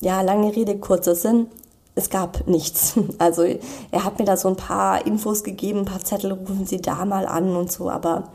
Ja, 0.00 0.22
lange 0.22 0.56
Rede, 0.56 0.78
kurzer 0.78 1.14
Sinn 1.14 1.48
es 1.94 2.10
gab 2.10 2.46
nichts. 2.46 2.94
Also 3.18 3.42
er 3.42 4.04
hat 4.04 4.18
mir 4.18 4.24
da 4.24 4.36
so 4.36 4.48
ein 4.48 4.56
paar 4.56 5.06
Infos 5.06 5.44
gegeben, 5.44 5.80
ein 5.80 5.84
paar 5.84 6.04
Zettel, 6.04 6.32
rufen 6.32 6.66
Sie 6.66 6.80
da 6.80 7.04
mal 7.04 7.26
an 7.26 7.54
und 7.56 7.70
so, 7.70 7.90
aber 7.90 8.30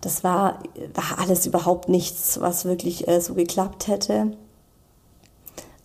das 0.00 0.22
war, 0.22 0.58
war 0.94 1.18
alles 1.18 1.46
überhaupt 1.46 1.88
nichts, 1.88 2.40
was 2.40 2.64
wirklich 2.64 3.08
äh, 3.08 3.20
so 3.20 3.34
geklappt 3.34 3.88
hätte. 3.88 4.32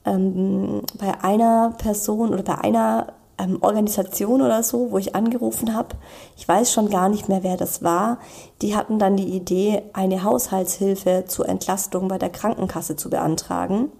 Ähm, 0.06 0.82
bei 0.98 1.24
einer 1.24 1.74
Person 1.78 2.34
oder 2.34 2.44
bei 2.44 2.58
einer 2.58 3.14
ähm, 3.38 3.60
Organisation 3.62 4.42
oder 4.42 4.64
so, 4.64 4.92
wo 4.92 4.98
ich 4.98 5.16
angerufen 5.16 5.76
habe, 5.76 5.96
ich 6.36 6.48
weiß 6.48 6.72
schon 6.72 6.90
gar 6.90 7.08
nicht 7.08 7.30
mehr, 7.30 7.44
wer 7.44 7.56
das 7.56 7.84
war, 7.84 8.18
die 8.62 8.76
hatten 8.76 9.00
dann 9.00 9.16
die 9.16 9.30
Idee, 9.30 9.84
eine 9.94 10.24
Haushaltshilfe 10.24 11.26
zur 11.28 11.48
Entlastung 11.48 12.08
bei 12.08 12.18
der 12.18 12.30
Krankenkasse 12.30 12.96
zu 12.96 13.10
beantragen 13.10 13.92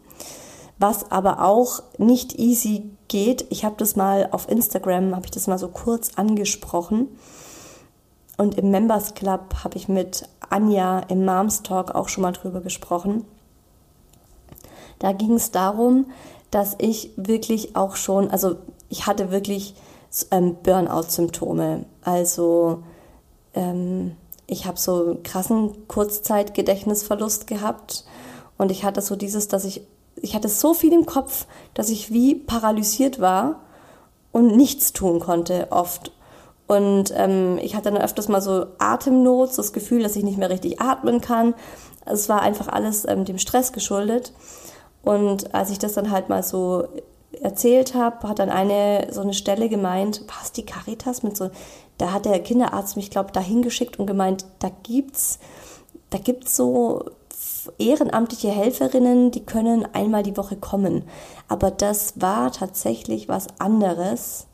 was 0.82 1.12
aber 1.12 1.44
auch 1.44 1.84
nicht 1.98 2.40
easy 2.40 2.90
geht. 3.08 3.46
Ich 3.50 3.64
habe 3.64 3.76
das 3.78 3.96
mal 3.96 4.30
auf 4.32 4.50
Instagram, 4.50 5.16
habe 5.16 5.26
ich 5.26 5.32
das 5.32 5.48
mal 5.48 5.60
so 5.60 5.68
kurz 5.68 6.12
angesprochen. 6.16 7.08
Und 8.38 8.58
im 8.58 8.72
Members 8.72 9.14
Club 9.14 9.56
habe 9.64 9.78
ich 9.78 9.88
mit 9.88 10.28
Anja 10.50 11.00
im 11.02 11.26
Moms 11.26 11.62
Talk 11.62 11.94
auch 11.94 12.10
schon 12.10 12.24
mal 12.24 12.32
drüber 12.32 12.62
gesprochen. 12.62 13.26
Da 15.00 15.12
ging 15.12 15.34
es 15.34 15.52
darum, 15.52 16.08
dass 16.50 16.76
ich 16.80 17.12
wirklich 17.16 17.76
auch 17.76 17.96
schon, 17.96 18.30
also 18.30 18.56
ich 18.90 19.08
hatte 19.08 19.32
wirklich 19.32 19.76
ähm, 20.32 20.58
Burnout-Symptome. 20.64 21.86
Also 22.04 22.84
ähm, 23.54 24.16
ich 24.48 24.66
habe 24.66 24.78
so 24.78 25.20
krassen 25.24 25.88
Kurzzeitgedächtnisverlust 25.88 27.48
gehabt 27.48 28.06
und 28.58 28.72
ich 28.72 28.84
hatte 28.84 29.02
so 29.02 29.16
dieses, 29.16 29.48
dass 29.48 29.66
ich 29.66 29.82
ich 30.16 30.36
hatte 30.36 30.50
so 30.50 30.74
viel 30.74 30.94
im 30.94 31.06
Kopf, 31.06 31.46
dass 31.74 31.90
ich 31.90 32.12
wie 32.12 32.36
paralysiert 32.36 33.20
war 33.20 33.62
und 34.32 34.56
nichts 34.56 34.94
tun 34.94 35.20
konnte 35.20 35.68
oft. 35.72 36.12
Und 36.68 37.14
ähm, 37.16 37.60
ich 37.62 37.76
hatte 37.76 37.92
dann 37.92 38.02
öfters 38.02 38.30
mal 38.30 38.42
so 38.42 38.66
Atemnot, 38.78 39.58
das 39.58 39.74
Gefühl, 39.74 40.04
dass 40.04 40.16
ich 40.16 40.24
nicht 40.24 40.38
mehr 40.38 40.50
richtig 40.50 40.80
atmen 40.80 41.20
kann. 41.20 41.54
Es 42.06 42.30
war 42.30 42.42
einfach 42.42 42.70
alles 42.70 43.06
ähm, 43.06 43.26
dem 43.26 43.38
Stress 43.40 43.74
geschuldet. 43.74 44.32
Und 45.04 45.54
als 45.54 45.70
ich 45.70 45.80
das 45.80 45.94
dann 45.94 46.12
halt 46.12 46.30
mal 46.30 46.44
so 46.44 46.88
erzählt 47.42 47.94
habe, 47.94 48.28
hat 48.28 48.40
dann 48.40 48.50
eine 48.50 49.08
so 49.12 49.22
eine 49.22 49.34
Stelle 49.34 49.68
gemeint, 49.68 50.22
was 50.40 50.52
die 50.52 50.66
Caritas 50.66 51.24
mit 51.24 51.36
so, 51.36 51.50
da 51.98 52.12
hat 52.12 52.26
der 52.26 52.40
Kinderarzt 52.40 52.96
mich 52.96 53.10
glaube 53.10 53.32
dahin 53.32 53.62
geschickt 53.62 54.00
und 54.00 54.06
gemeint, 54.06 54.46
da 54.60 54.70
gibt's, 54.84 55.40
da 56.10 56.20
gibt's 56.20 56.56
so 56.56 57.06
ehrenamtliche 57.78 58.50
Helferinnen, 58.50 59.32
die 59.32 59.46
können 59.46 59.88
einmal 59.94 60.24
die 60.24 60.38
Woche 60.38 60.56
kommen. 60.56 61.04
Aber 61.48 61.72
das 61.72 62.20
war 62.20 62.52
tatsächlich 62.52 63.28
was 63.28 63.48
anderes. 63.60 64.48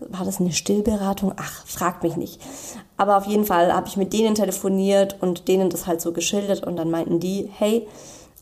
War 0.00 0.24
das 0.24 0.40
eine 0.40 0.52
Stillberatung? 0.52 1.32
Ach, 1.36 1.66
fragt 1.66 2.02
mich 2.02 2.16
nicht. 2.16 2.40
Aber 2.96 3.16
auf 3.16 3.26
jeden 3.26 3.44
Fall 3.44 3.74
habe 3.74 3.88
ich 3.88 3.96
mit 3.96 4.12
denen 4.12 4.34
telefoniert 4.34 5.16
und 5.20 5.48
denen 5.48 5.70
das 5.70 5.86
halt 5.86 6.00
so 6.00 6.12
geschildert 6.12 6.64
und 6.64 6.76
dann 6.76 6.90
meinten 6.90 7.20
die, 7.20 7.50
hey, 7.52 7.86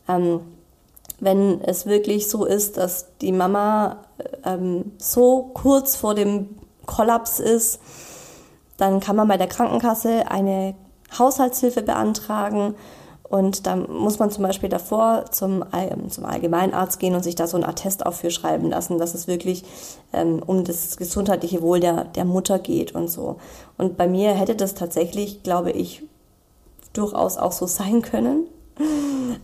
ähm, 0.07 0.41
wenn 1.19 1.61
es 1.61 1.85
wirklich 1.85 2.29
so 2.29 2.45
ist, 2.45 2.77
dass 2.77 3.17
die 3.21 3.31
Mama 3.31 4.03
ähm, 4.45 4.91
so 4.97 5.49
kurz 5.53 5.95
vor 5.95 6.13
dem 6.13 6.49
Kollaps 6.85 7.39
ist, 7.39 7.79
dann 8.77 8.99
kann 8.99 9.15
man 9.15 9.27
bei 9.27 9.37
der 9.37 9.47
Krankenkasse 9.47 10.29
eine 10.29 10.75
Haushaltshilfe 11.17 11.81
beantragen 11.81 12.75
und 13.29 13.67
da 13.67 13.75
muss 13.75 14.19
man 14.19 14.31
zum 14.31 14.43
Beispiel 14.43 14.69
davor 14.69 15.25
zum, 15.31 15.65
zum 16.09 16.25
Allgemeinarzt 16.25 16.99
gehen 16.99 17.13
und 17.13 17.23
sich 17.23 17.35
da 17.35 17.45
so 17.47 17.57
ein 17.57 17.65
Attest 17.65 18.05
auch 18.05 18.13
für 18.13 18.31
schreiben 18.31 18.69
lassen, 18.69 18.99
dass 18.99 19.13
es 19.13 19.27
wirklich 19.27 19.65
ähm, 20.13 20.41
um 20.45 20.63
das 20.63 20.95
gesundheitliche 20.95 21.61
Wohl 21.61 21.81
der, 21.81 22.05
der 22.05 22.23
Mutter 22.23 22.57
geht 22.57 22.95
und 22.95 23.09
so. 23.09 23.35
Und 23.77 23.97
bei 23.97 24.07
mir 24.07 24.33
hätte 24.33 24.55
das 24.55 24.75
tatsächlich, 24.75 25.43
glaube 25.43 25.71
ich, 25.71 26.03
durchaus 26.93 27.37
auch 27.37 27.51
so 27.51 27.67
sein 27.67 28.01
können. 28.01 28.45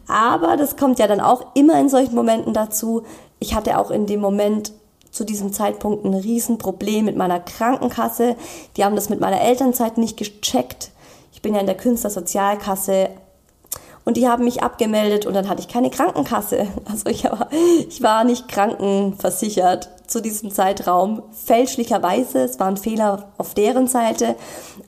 Aber 0.08 0.56
das 0.56 0.78
kommt 0.78 1.00
ja 1.00 1.08
dann 1.08 1.19
auch 1.19 1.48
immer 1.54 1.80
in 1.80 1.89
solchen 1.89 2.15
Momenten 2.15 2.54
dazu. 2.54 3.04
Ich 3.39 3.54
hatte 3.54 3.78
auch 3.80 3.91
in 3.91 4.06
dem 4.06 4.22
Moment 4.22 4.72
zu 5.12 5.26
diesem 5.26 5.52
Zeitpunkt 5.52 6.06
ein 6.06 6.13
Riesenproblem 6.13 7.06
mit 7.06 7.17
meiner 7.17 7.39
Krankenkasse. 7.39 8.38
Die 8.78 8.86
haben 8.86 8.96
das 8.96 9.10
mit 9.10 9.19
meiner 9.19 9.41
Elternzeit 9.41 9.98
nicht 9.98 10.17
gecheckt. 10.17 10.91
Ich 11.34 11.41
bin 11.41 11.54
ja 11.54 11.60
in 11.60 11.65
der 11.65 11.78
Künstlersozialkasse 11.78 13.10
und 14.06 14.18
die 14.18 14.28
haben 14.28 14.44
mich 14.44 14.62
abgemeldet 14.63 15.26
und 15.26 15.34
dann 15.34 15.48
hatte 15.48 15.62
ich 15.62 15.68
keine 15.68 15.89
Krankenkasse. 15.89 16.68
Also 16.86 17.10
ich 17.10 17.24
war, 17.24 17.50
ich 17.88 18.02
war 18.02 18.24
nicht 18.24 18.48
krankenversichert 18.48 19.89
zu 20.08 20.22
diesem 20.22 20.52
Zeitraum. 20.52 21.24
Fälschlicherweise, 21.32 22.39
es 22.39 22.60
war 22.60 22.68
ein 22.68 22.78
Fehler 22.78 23.32
auf 23.38 23.54
deren 23.54 23.88
Seite, 23.88 24.36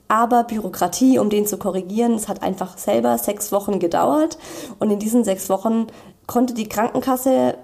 aber 0.08 0.44
Bürokratie, 0.44 1.18
um 1.18 1.30
den 1.30 1.46
zu 1.46 1.56
korrigieren, 1.56 2.14
es 2.14 2.28
hat 2.28 2.42
einfach 2.42 2.78
selber 2.78 3.18
sechs 3.18 3.50
Wochen 3.50 3.78
gedauert 3.78 4.38
und 4.78 4.90
in 4.90 4.98
diesen 4.98 5.24
sechs 5.24 5.48
Wochen 5.48 5.86
konnte 6.26 6.54
die 6.54 6.68
Krankenkasse 6.68 7.54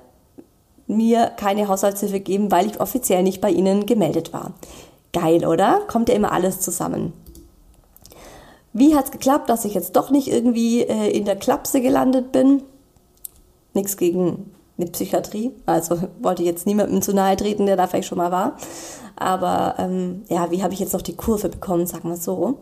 mir 0.87 1.31
keine 1.37 1.69
Haushaltshilfe 1.69 2.21
geben, 2.21 2.51
weil 2.51 2.67
ich 2.67 2.81
offiziell 2.81 3.23
nicht 3.23 3.41
bei 3.41 3.51
ihnen 3.51 3.87
gemeldet 3.87 4.33
war. 4.33 4.53
Geil, 5.13 5.47
oder? 5.47 5.81
Kommt 5.89 6.09
ja 6.09 6.15
immer 6.15 6.33
alles 6.33 6.61
zusammen. 6.61 7.13
Wie 8.73 8.95
hat 8.95 9.07
es 9.07 9.11
geklappt, 9.11 9.51
dass 9.51 9.65
ich 9.65 9.75
jetzt 9.75 9.97
doch 9.97 10.11
nicht 10.11 10.29
irgendwie 10.29 10.83
äh, 10.83 11.11
in 11.11 11.25
der 11.25 11.37
Klapse 11.37 11.81
gelandet 11.81 12.33
bin? 12.33 12.63
Nichts 13.75 13.97
gegen 13.97 14.51
eine 14.79 14.91
Psychiatrie. 14.91 15.53
Also 15.67 15.99
wollte 16.21 16.43
jetzt 16.43 16.67
niemandem 16.67 17.03
zu 17.03 17.13
nahe 17.13 17.37
treten, 17.37 17.67
der 17.67 17.77
da 17.77 17.87
vielleicht 17.87 18.09
schon 18.09 18.19
mal 18.19 18.33
war. 18.33 18.57
Aber 19.17 19.75
ähm, 19.79 20.23
ja, 20.29 20.51
wie 20.51 20.63
habe 20.63 20.75
ich 20.75 20.81
jetzt 20.81 20.95
noch 20.95 21.03
die 21.03 21.17
Kurve 21.17 21.49
bekommen, 21.49 21.87
sagen 21.87 22.09
wir 22.09 22.17
so. 22.17 22.59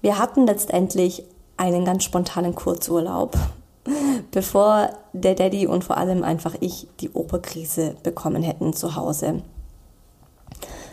Wir 0.00 0.18
hatten 0.18 0.46
letztendlich 0.46 1.24
einen 1.56 1.84
ganz 1.84 2.04
spontanen 2.04 2.54
Kurzurlaub, 2.54 3.36
bevor 4.30 4.90
der 5.12 5.34
Daddy 5.34 5.66
und 5.66 5.84
vor 5.84 5.96
allem 5.96 6.22
einfach 6.22 6.54
ich 6.60 6.88
die 7.00 7.10
Oberkrise 7.10 7.96
bekommen 8.02 8.42
hätten 8.42 8.72
zu 8.72 8.96
Hause. 8.96 9.42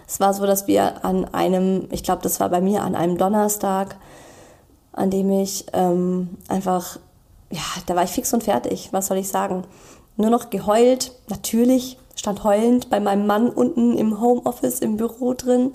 Es 0.08 0.20
war 0.20 0.34
so, 0.34 0.46
dass 0.46 0.68
wir 0.68 1.06
an 1.06 1.26
einem, 1.26 1.88
ich 1.92 2.04
glaube, 2.04 2.24
das 2.24 2.40
war 2.40 2.50
bei 2.50 2.62
mir 2.62 2.84
an 2.84 2.96
einem 2.96 3.18
Donnerstag, 3.18 3.96
an 5.00 5.10
dem 5.10 5.32
ich 5.32 5.66
ähm, 5.72 6.38
einfach, 6.50 7.00
ja, 7.52 7.62
da 7.86 7.96
war 7.96 8.04
ich 8.04 8.10
fix 8.12 8.34
und 8.34 8.44
fertig, 8.44 8.90
was 8.92 9.08
soll 9.08 9.18
ich 9.18 9.30
sagen. 9.30 9.64
Nur 10.18 10.30
noch 10.30 10.50
geheult, 10.50 11.14
natürlich, 11.30 11.98
stand 12.16 12.44
heulend 12.44 12.90
bei 12.90 13.00
meinem 13.00 13.26
Mann 13.26 13.50
unten 13.50 13.98
im 13.98 14.20
Homeoffice, 14.20 14.80
im 14.80 14.98
Büro 14.98 15.34
drin. 15.34 15.72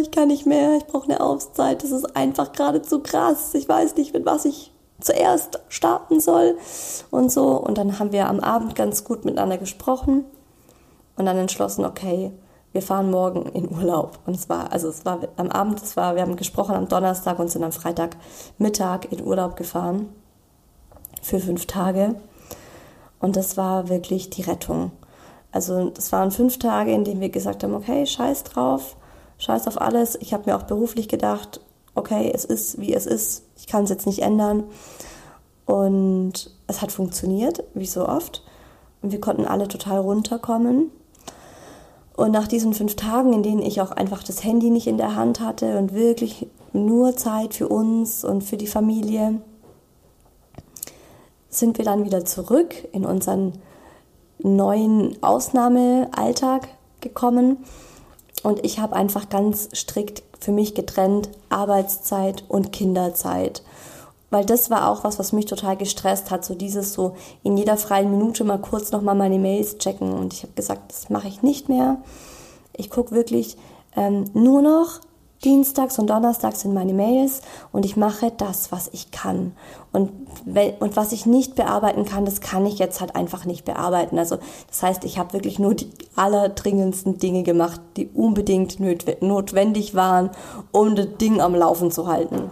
Ich 0.00 0.10
kann 0.10 0.28
nicht 0.28 0.46
mehr, 0.46 0.76
ich 0.78 0.86
brauche 0.86 1.04
eine 1.04 1.20
Auszeit, 1.20 1.82
das 1.82 1.90
ist 1.90 2.16
einfach 2.16 2.52
gerade 2.52 2.80
zu 2.80 3.00
krass. 3.00 3.52
Ich 3.52 3.68
weiß 3.68 3.96
nicht, 3.96 4.14
mit 4.14 4.24
was 4.24 4.46
ich 4.46 4.72
zuerst 4.98 5.60
starten 5.68 6.18
soll 6.18 6.56
und 7.10 7.30
so. 7.30 7.48
Und 7.48 7.76
dann 7.76 7.98
haben 7.98 8.12
wir 8.12 8.28
am 8.28 8.40
Abend 8.40 8.74
ganz 8.74 9.04
gut 9.04 9.26
miteinander 9.26 9.58
gesprochen 9.58 10.24
und 11.16 11.26
dann 11.26 11.36
entschlossen, 11.36 11.84
okay, 11.84 12.32
wir 12.76 12.82
fahren 12.82 13.10
morgen 13.10 13.46
in 13.46 13.70
Urlaub. 13.74 14.18
Und 14.26 14.36
es 14.36 14.50
war, 14.50 14.70
also 14.70 14.90
es 14.90 15.06
war 15.06 15.20
am 15.38 15.48
Abend, 15.48 15.82
es 15.82 15.96
war, 15.96 16.14
wir 16.14 16.20
haben 16.20 16.36
gesprochen 16.36 16.74
am 16.74 16.88
Donnerstag 16.88 17.38
und 17.38 17.50
sind 17.50 17.64
am 17.64 17.72
Freitagmittag 17.72 19.10
in 19.10 19.24
Urlaub 19.24 19.56
gefahren. 19.56 20.10
Für 21.22 21.40
fünf 21.40 21.64
Tage. 21.64 22.16
Und 23.18 23.34
das 23.34 23.56
war 23.56 23.88
wirklich 23.88 24.28
die 24.28 24.42
Rettung. 24.42 24.92
Also 25.52 25.88
das 25.88 26.12
waren 26.12 26.30
fünf 26.30 26.58
Tage, 26.58 26.92
in 26.92 27.04
denen 27.04 27.22
wir 27.22 27.30
gesagt 27.30 27.64
haben, 27.64 27.72
okay, 27.72 28.04
scheiß 28.04 28.44
drauf, 28.44 28.96
scheiß 29.38 29.68
auf 29.68 29.80
alles. 29.80 30.14
Ich 30.20 30.34
habe 30.34 30.50
mir 30.50 30.56
auch 30.58 30.64
beruflich 30.64 31.08
gedacht, 31.08 31.62
okay, 31.94 32.30
es 32.34 32.44
ist, 32.44 32.78
wie 32.78 32.92
es 32.92 33.06
ist. 33.06 33.44
Ich 33.56 33.66
kann 33.68 33.84
es 33.84 33.90
jetzt 33.90 34.06
nicht 34.06 34.20
ändern. 34.20 34.64
Und 35.64 36.50
es 36.66 36.82
hat 36.82 36.92
funktioniert, 36.92 37.64
wie 37.72 37.86
so 37.86 38.06
oft. 38.06 38.42
Und 39.00 39.12
wir 39.12 39.20
konnten 39.20 39.46
alle 39.46 39.66
total 39.66 40.00
runterkommen. 40.00 40.90
Und 42.16 42.32
nach 42.32 42.48
diesen 42.48 42.72
fünf 42.72 42.96
Tagen, 42.96 43.34
in 43.34 43.42
denen 43.42 43.62
ich 43.62 43.80
auch 43.82 43.90
einfach 43.90 44.22
das 44.22 44.42
Handy 44.42 44.70
nicht 44.70 44.86
in 44.86 44.96
der 44.96 45.14
Hand 45.14 45.40
hatte 45.40 45.78
und 45.78 45.92
wirklich 45.92 46.46
nur 46.72 47.16
Zeit 47.16 47.54
für 47.54 47.68
uns 47.68 48.24
und 48.24 48.42
für 48.42 48.56
die 48.56 48.66
Familie, 48.66 49.40
sind 51.50 51.78
wir 51.78 51.84
dann 51.84 52.04
wieder 52.04 52.24
zurück 52.24 52.74
in 52.92 53.04
unseren 53.04 53.52
neuen 54.38 55.22
Ausnahmealltag 55.22 56.68
gekommen. 57.00 57.58
Und 58.42 58.64
ich 58.64 58.78
habe 58.78 58.96
einfach 58.96 59.28
ganz 59.28 59.68
strikt 59.74 60.22
für 60.40 60.52
mich 60.52 60.74
getrennt 60.74 61.30
Arbeitszeit 61.48 62.44
und 62.48 62.72
Kinderzeit 62.72 63.62
weil 64.30 64.44
das 64.44 64.70
war 64.70 64.90
auch 64.90 65.04
was, 65.04 65.18
was 65.18 65.32
mich 65.32 65.46
total 65.46 65.76
gestresst 65.76 66.30
hat, 66.30 66.44
so 66.44 66.54
dieses 66.54 66.92
so 66.92 67.14
in 67.42 67.56
jeder 67.56 67.76
freien 67.76 68.10
Minute 68.10 68.44
mal 68.44 68.58
kurz 68.58 68.90
nochmal 68.90 69.14
meine 69.14 69.38
Mails 69.38 69.78
checken 69.78 70.12
und 70.12 70.34
ich 70.34 70.42
habe 70.42 70.52
gesagt, 70.54 70.92
das 70.92 71.10
mache 71.10 71.28
ich 71.28 71.42
nicht 71.42 71.68
mehr. 71.68 71.98
Ich 72.72 72.90
gucke 72.90 73.14
wirklich 73.14 73.56
ähm, 73.94 74.24
nur 74.34 74.62
noch 74.62 75.00
Dienstags 75.44 75.98
und 75.98 76.08
Donnerstags 76.08 76.60
sind 76.60 76.74
meine 76.74 76.94
Mails 76.94 77.42
und 77.70 77.84
ich 77.84 77.96
mache 77.96 78.32
das, 78.36 78.72
was 78.72 78.88
ich 78.92 79.10
kann. 79.10 79.52
Und, 79.92 80.10
und 80.80 80.96
was 80.96 81.12
ich 81.12 81.26
nicht 81.26 81.54
bearbeiten 81.54 82.04
kann, 82.04 82.24
das 82.24 82.40
kann 82.40 82.66
ich 82.66 82.78
jetzt 82.78 83.00
halt 83.00 83.14
einfach 83.14 83.44
nicht 83.44 83.64
bearbeiten. 83.64 84.18
Also 84.18 84.38
das 84.68 84.82
heißt, 84.82 85.04
ich 85.04 85.18
habe 85.18 85.34
wirklich 85.34 85.58
nur 85.58 85.74
die 85.74 85.90
allerdringendsten 86.16 87.18
Dinge 87.18 87.42
gemacht, 87.42 87.80
die 87.96 88.08
unbedingt 88.08 88.78
notwendig 89.20 89.94
waren, 89.94 90.30
um 90.72 90.96
das 90.96 91.08
Ding 91.20 91.40
am 91.40 91.54
Laufen 91.54 91.90
zu 91.90 92.06
halten. 92.06 92.50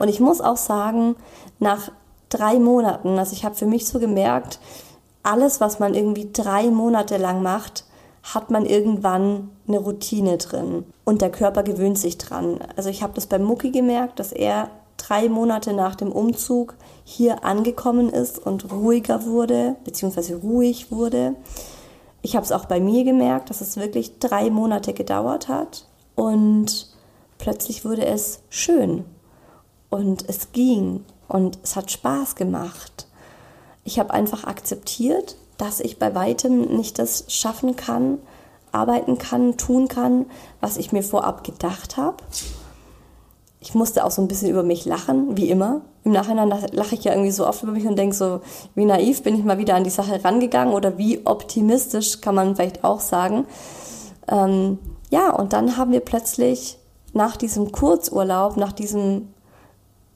Und 0.00 0.08
ich 0.08 0.18
muss 0.18 0.40
auch 0.40 0.56
sagen, 0.56 1.14
nach 1.58 1.92
drei 2.30 2.58
Monaten, 2.58 3.18
also 3.18 3.34
ich 3.34 3.44
habe 3.44 3.54
für 3.54 3.66
mich 3.66 3.86
so 3.86 3.98
gemerkt, 3.98 4.58
alles, 5.22 5.60
was 5.60 5.78
man 5.78 5.92
irgendwie 5.92 6.30
drei 6.32 6.70
Monate 6.70 7.18
lang 7.18 7.42
macht, 7.42 7.84
hat 8.22 8.50
man 8.50 8.64
irgendwann 8.64 9.50
eine 9.68 9.78
Routine 9.78 10.38
drin 10.38 10.86
und 11.04 11.20
der 11.20 11.30
Körper 11.30 11.62
gewöhnt 11.62 11.98
sich 11.98 12.16
dran. 12.16 12.60
Also 12.76 12.88
ich 12.88 13.02
habe 13.02 13.12
das 13.12 13.26
bei 13.26 13.38
Mucki 13.38 13.72
gemerkt, 13.72 14.18
dass 14.18 14.32
er 14.32 14.70
drei 14.96 15.28
Monate 15.28 15.74
nach 15.74 15.96
dem 15.96 16.12
Umzug 16.12 16.76
hier 17.04 17.44
angekommen 17.44 18.08
ist 18.08 18.38
und 18.38 18.72
ruhiger 18.72 19.26
wurde, 19.26 19.76
beziehungsweise 19.84 20.36
ruhig 20.36 20.90
wurde. 20.90 21.34
Ich 22.22 22.36
habe 22.36 22.44
es 22.44 22.52
auch 22.52 22.64
bei 22.64 22.80
mir 22.80 23.04
gemerkt, 23.04 23.50
dass 23.50 23.60
es 23.60 23.76
wirklich 23.76 24.18
drei 24.18 24.48
Monate 24.48 24.94
gedauert 24.94 25.48
hat 25.48 25.84
und 26.14 26.88
plötzlich 27.36 27.84
wurde 27.84 28.06
es 28.06 28.40
schön 28.48 29.04
und 29.90 30.28
es 30.28 30.52
ging 30.52 31.04
und 31.28 31.58
es 31.62 31.76
hat 31.76 31.90
Spaß 31.90 32.36
gemacht. 32.36 33.06
Ich 33.84 33.98
habe 33.98 34.12
einfach 34.14 34.44
akzeptiert, 34.44 35.36
dass 35.58 35.80
ich 35.80 35.98
bei 35.98 36.14
weitem 36.14 36.76
nicht 36.76 36.98
das 36.98 37.24
schaffen 37.28 37.76
kann, 37.76 38.18
arbeiten 38.72 39.18
kann, 39.18 39.56
tun 39.56 39.88
kann, 39.88 40.26
was 40.60 40.76
ich 40.76 40.92
mir 40.92 41.02
vorab 41.02 41.44
gedacht 41.44 41.96
habe. 41.96 42.18
Ich 43.60 43.74
musste 43.74 44.04
auch 44.04 44.10
so 44.10 44.22
ein 44.22 44.28
bisschen 44.28 44.48
über 44.48 44.62
mich 44.62 44.86
lachen, 44.86 45.36
wie 45.36 45.50
immer. 45.50 45.82
Im 46.02 46.12
Nachhinein 46.12 46.48
lache 46.48 46.94
ich 46.94 47.04
ja 47.04 47.12
irgendwie 47.12 47.30
so 47.30 47.46
oft 47.46 47.62
über 47.62 47.72
mich 47.72 47.86
und 47.86 47.96
denke 47.96 48.16
so, 48.16 48.40
wie 48.74 48.86
naiv 48.86 49.22
bin 49.22 49.34
ich 49.34 49.44
mal 49.44 49.58
wieder 49.58 49.74
an 49.74 49.84
die 49.84 49.90
Sache 49.90 50.24
rangegangen 50.24 50.72
oder 50.72 50.96
wie 50.96 51.26
optimistisch 51.26 52.22
kann 52.22 52.34
man 52.34 52.56
vielleicht 52.56 52.84
auch 52.84 53.00
sagen. 53.00 53.44
Ähm, 54.28 54.78
ja, 55.10 55.30
und 55.30 55.52
dann 55.52 55.76
haben 55.76 55.92
wir 55.92 56.00
plötzlich 56.00 56.78
nach 57.12 57.36
diesem 57.36 57.70
Kurzurlaub, 57.70 58.56
nach 58.56 58.72
diesem 58.72 59.28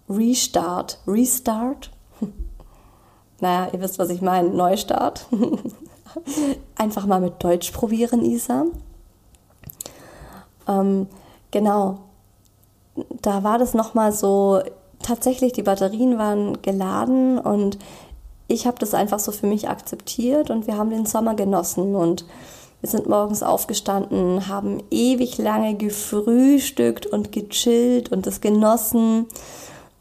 Restart. 0.09 0.99
Restart? 1.07 1.91
naja, 3.41 3.69
ihr 3.73 3.81
wisst, 3.81 3.99
was 3.99 4.11
ich 4.11 4.23
meine. 4.23 4.51
Neustart. 4.51 5.27
Einfach 6.77 7.07
mal 7.07 7.21
mit 7.21 7.43
Deutsch 7.43 7.71
probieren, 7.71 8.25
Isa. 8.25 8.67
Ähm, 10.69 11.09
genau. 11.51 11.99
Da 13.23 13.43
war 13.43 13.59
das 13.59 13.75
nochmal 13.75 14.13
so, 14.13 14.63
tatsächlich, 15.05 15.53
die 15.53 15.63
Batterien 15.63 16.19
waren 16.19 16.63
geladen 16.63 17.39
und 17.39 17.79
ich 18.47 18.67
habe 18.67 18.79
das 18.79 18.95
einfach 18.95 19.19
so 19.19 19.33
für 19.33 19.47
mich 19.47 19.69
akzeptiert 19.69 20.51
und 20.51 20.67
wir 20.67 20.77
haben 20.77 20.91
den 20.91 21.07
Sommer 21.07 21.35
genossen 21.35 21.95
und 21.95 22.25
wir 22.81 22.91
sind 22.91 23.09
morgens 23.09 23.43
aufgestanden, 23.43 24.49
haben 24.49 24.83
ewig 24.91 25.39
lange 25.39 25.75
gefrühstückt 25.75 27.07
und 27.07 27.33
gechillt 27.33 28.13
und 28.13 28.27
das 28.27 28.41
genossen 28.41 29.27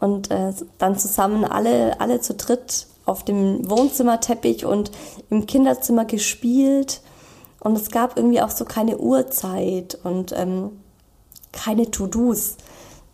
und 0.04 0.32
äh, 0.32 0.52
dann 0.80 0.98
zusammen 1.00 1.46
alle, 1.46 2.02
alle 2.02 2.20
zu 2.20 2.34
dritt 2.34 2.88
auf 3.06 3.24
dem 3.24 3.70
Wohnzimmerteppich 3.70 4.66
und 4.66 4.92
im 5.30 5.46
Kinderzimmer 5.46 6.04
gespielt. 6.04 7.02
Und 7.62 7.78
es 7.78 7.90
gab 7.90 8.18
irgendwie 8.18 8.42
auch 8.42 8.50
so 8.50 8.66
keine 8.66 8.98
Uhrzeit 8.98 9.98
und 10.04 10.34
ähm, 10.34 10.72
keine 11.54 11.90
To-Dos, 11.90 12.58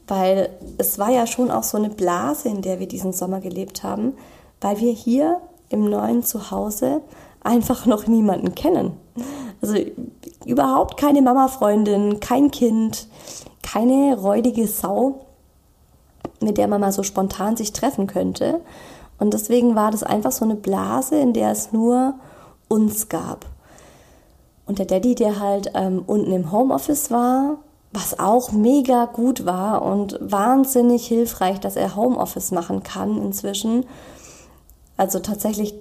weil 0.08 0.50
es 0.80 0.98
war 0.98 1.12
ja 1.12 1.28
schon 1.28 1.52
auch 1.52 1.62
so 1.62 1.78
eine 1.78 1.90
Blase, 1.92 2.50
in 2.50 2.64
der 2.64 2.80
wir 2.80 2.88
diesen 2.88 3.14
Sommer 3.14 3.40
gelebt 3.40 3.84
haben, 3.84 4.14
weil 4.60 4.80
wir 4.80 4.92
hier 4.92 5.42
im 5.70 5.88
neuen 5.92 6.24
Zuhause 6.24 7.02
einfach 7.42 7.86
noch 7.86 8.08
niemanden 8.08 8.56
kennen. 8.56 8.94
Also 9.62 9.76
überhaupt 10.44 10.98
keine 10.98 11.22
Mama-Freundin, 11.22 12.20
kein 12.20 12.50
Kind, 12.50 13.08
keine 13.62 14.18
räudige 14.20 14.66
Sau 14.66 15.28
mit 16.42 16.58
der 16.58 16.68
man 16.68 16.82
mal 16.82 16.92
so 16.92 17.04
spontan 17.04 17.58
sich 17.58 17.74
treffen 17.74 18.08
könnte. 18.08 18.62
Und 19.20 19.34
deswegen 19.34 19.76
war 19.76 19.92
das 19.92 20.04
einfach 20.04 20.32
so 20.32 20.46
eine 20.46 20.56
Blase, 20.56 21.20
in 21.20 21.34
der 21.34 21.52
es 21.52 21.72
nur 21.72 22.16
uns 22.68 23.10
gab. 23.10 23.46
Und 24.66 24.80
der 24.80 24.86
Daddy, 24.86 25.16
der 25.16 25.40
halt 25.40 25.72
ähm, 25.74 26.04
unten 26.06 26.32
im 26.32 26.52
Homeoffice 26.52 27.12
war, 27.12 27.58
was 27.92 28.20
auch 28.20 28.52
mega 28.52 29.06
gut 29.06 29.46
war 29.46 29.82
und 29.82 30.20
wahnsinnig 30.22 31.08
hilfreich, 31.08 31.60
dass 31.60 31.76
er 31.76 31.96
Homeoffice 31.96 32.52
machen 32.52 32.84
kann 32.84 33.18
inzwischen. 33.18 33.86
Also 34.96 35.20
tatsächlich 35.20 35.74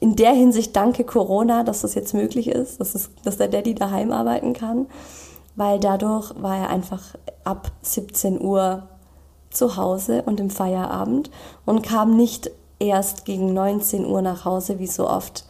in 0.00 0.16
der 0.16 0.32
Hinsicht 0.32 0.76
danke 0.76 1.04
Corona, 1.04 1.62
dass 1.62 1.80
das 1.80 1.94
jetzt 1.94 2.12
möglich 2.12 2.48
ist, 2.48 2.80
dass, 2.80 2.94
es, 2.94 3.10
dass 3.24 3.38
der 3.38 3.48
Daddy 3.48 3.74
daheim 3.74 4.12
arbeiten 4.12 4.52
kann, 4.52 4.86
weil 5.54 5.80
dadurch 5.80 6.34
war 6.40 6.56
er 6.56 6.70
einfach 6.70 7.14
ab 7.44 7.70
17 7.82 8.40
Uhr 8.40 8.82
zu 9.56 9.76
Hause 9.76 10.22
und 10.22 10.40
im 10.40 10.50
Feierabend 10.50 11.30
und 11.64 11.82
kam 11.82 12.16
nicht 12.16 12.50
erst 12.78 13.24
gegen 13.24 13.54
19 13.54 14.04
Uhr 14.04 14.22
nach 14.22 14.44
Hause, 14.44 14.78
wie 14.78 14.86
so 14.86 15.08
oft 15.08 15.44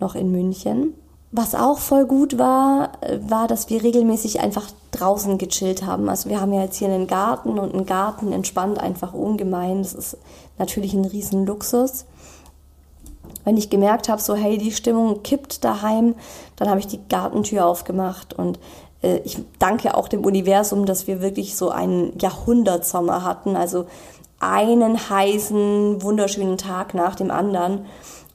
noch 0.00 0.14
in 0.14 0.30
München. 0.30 0.94
Was 1.36 1.56
auch 1.56 1.78
voll 1.78 2.06
gut 2.06 2.38
war, 2.38 2.92
war, 3.28 3.48
dass 3.48 3.68
wir 3.68 3.82
regelmäßig 3.82 4.38
einfach 4.38 4.68
draußen 4.92 5.36
gechillt 5.36 5.84
haben. 5.84 6.08
Also 6.08 6.30
wir 6.30 6.40
haben 6.40 6.52
ja 6.52 6.62
jetzt 6.62 6.76
hier 6.76 6.88
einen 6.88 7.08
Garten 7.08 7.58
und 7.58 7.74
ein 7.74 7.86
Garten 7.86 8.32
entspannt 8.32 8.78
einfach 8.78 9.14
ungemein. 9.14 9.82
Das 9.82 9.94
ist 9.94 10.16
natürlich 10.58 10.94
ein 10.94 11.04
riesen 11.04 11.44
Luxus. 11.44 12.04
Wenn 13.44 13.56
ich 13.56 13.68
gemerkt 13.68 14.08
habe, 14.08 14.22
so 14.22 14.34
hey, 14.34 14.58
die 14.58 14.70
Stimmung 14.70 15.22
kippt 15.22 15.64
daheim, 15.64 16.14
dann 16.56 16.68
habe 16.68 16.78
ich 16.78 16.86
die 16.86 17.00
Gartentür 17.08 17.66
aufgemacht 17.66 18.32
und 18.32 18.60
ich 19.24 19.38
danke 19.58 19.96
auch 19.96 20.08
dem 20.08 20.24
Universum, 20.24 20.86
dass 20.86 21.06
wir 21.06 21.20
wirklich 21.20 21.56
so 21.56 21.70
einen 21.70 22.18
Jahrhundertsommer 22.18 23.24
hatten, 23.24 23.56
also 23.56 23.86
einen 24.40 25.08
heißen, 25.10 26.02
wunderschönen 26.02 26.58
Tag 26.58 26.94
nach 26.94 27.14
dem 27.14 27.30
anderen. 27.30 27.86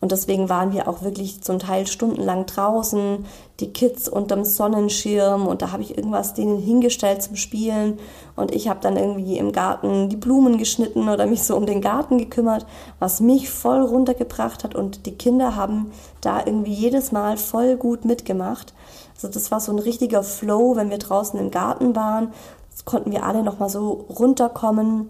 Und 0.01 0.13
deswegen 0.13 0.47
waren 0.47 0.72
wir 0.72 0.88
auch 0.88 1.01
wirklich 1.01 1.41
zum 1.41 1.59
Teil 1.59 1.86
stundenlang 1.86 2.45
draußen, 2.45 3.26
die 3.59 3.74
Kids 3.74 4.07
unterm 4.07 4.45
Sonnenschirm 4.45 5.45
und 5.45 5.61
da 5.61 5.74
habe 5.74 5.84
ich 5.84 5.97
irgendwas 5.97 6.34
denen 6.34 6.57
hingestellt 6.57 7.22
zum 7.22 7.36
Spielen 7.36 7.99
und 8.38 8.55
ich 8.55 8.70
habe 8.70 8.80
dann 8.82 8.95
irgendwie 8.95 9.38
im 9.38 9.51
Garten 9.51 10.07
die 10.07 10.15
Blumen 10.15 10.57
geschnitten 10.57 11.09
oder 11.09 11.26
mich 11.26 11.43
so 11.43 11.57
um 11.57 11.65
den 11.65 11.82
Garten 11.82 12.17
gekümmert, 12.17 12.65
was 12.99 13.20
mich 13.20 13.49
voll 13.49 13.82
runtergebracht 13.82 14.63
hat 14.63 14.74
und 14.74 15.05
die 15.05 15.15
Kinder 15.15 15.57
haben 15.57 15.91
da 16.22 16.45
irgendwie 16.45 16.74
jedes 16.74 17.11
Mal 17.11 17.36
voll 17.36 17.76
gut 17.76 18.05
mitgemacht. 18.05 18.74
Also 19.22 19.28
das 19.28 19.51
war 19.51 19.59
so 19.59 19.74
ein 19.74 19.80
richtiger 19.80 20.24
Flow, 20.24 20.78
wenn 20.78 20.89
wir 20.89 20.97
draußen 20.97 21.38
im 21.38 21.51
Garten 21.51 21.93
waren, 21.93 22.34
das 22.72 22.86
konnten 22.86 23.11
wir 23.11 23.26
alle 23.26 23.43
noch 23.43 23.59
mal 23.59 23.67
so 23.67 24.05
runterkommen. 24.09 25.09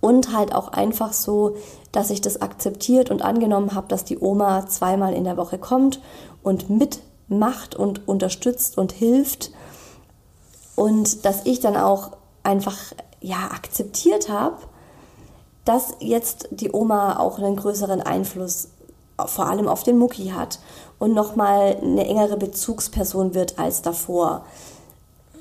Und 0.00 0.32
halt 0.36 0.54
auch 0.54 0.68
einfach 0.68 1.12
so, 1.12 1.56
dass 1.90 2.10
ich 2.10 2.20
das 2.20 2.40
akzeptiert 2.40 3.10
und 3.10 3.22
angenommen 3.22 3.74
habe, 3.74 3.88
dass 3.88 4.04
die 4.04 4.18
Oma 4.20 4.68
zweimal 4.68 5.14
in 5.14 5.24
der 5.24 5.36
Woche 5.36 5.58
kommt 5.58 6.00
und 6.44 6.70
mitmacht 6.70 7.74
und 7.74 8.06
unterstützt 8.06 8.78
und 8.78 8.92
hilft. 8.92 9.50
Und 10.76 11.24
dass 11.24 11.44
ich 11.44 11.58
dann 11.58 11.76
auch 11.76 12.12
einfach 12.44 12.76
ja 13.20 13.50
akzeptiert 13.52 14.28
habe, 14.28 14.58
dass 15.64 15.96
jetzt 15.98 16.50
die 16.52 16.70
Oma 16.70 17.18
auch 17.18 17.40
einen 17.40 17.56
größeren 17.56 18.00
Einfluss 18.00 18.68
vor 19.24 19.46
allem 19.46 19.66
auf 19.66 19.82
den 19.82 19.98
Mucki 19.98 20.28
hat 20.28 20.60
und 20.98 21.14
nochmal 21.14 21.76
eine 21.82 22.06
engere 22.06 22.36
Bezugsperson 22.36 23.34
wird 23.34 23.58
als 23.58 23.82
davor 23.82 24.44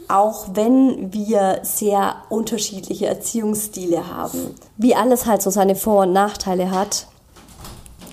auch 0.07 0.47
wenn 0.53 1.11
wir 1.13 1.59
sehr 1.63 2.15
unterschiedliche 2.29 3.07
Erziehungsstile 3.07 4.07
haben. 4.07 4.55
Wie 4.77 4.95
alles 4.95 5.25
halt 5.25 5.41
so 5.41 5.49
seine 5.49 5.75
Vor- 5.75 6.03
und 6.03 6.13
Nachteile 6.13 6.71
hat, 6.71 7.07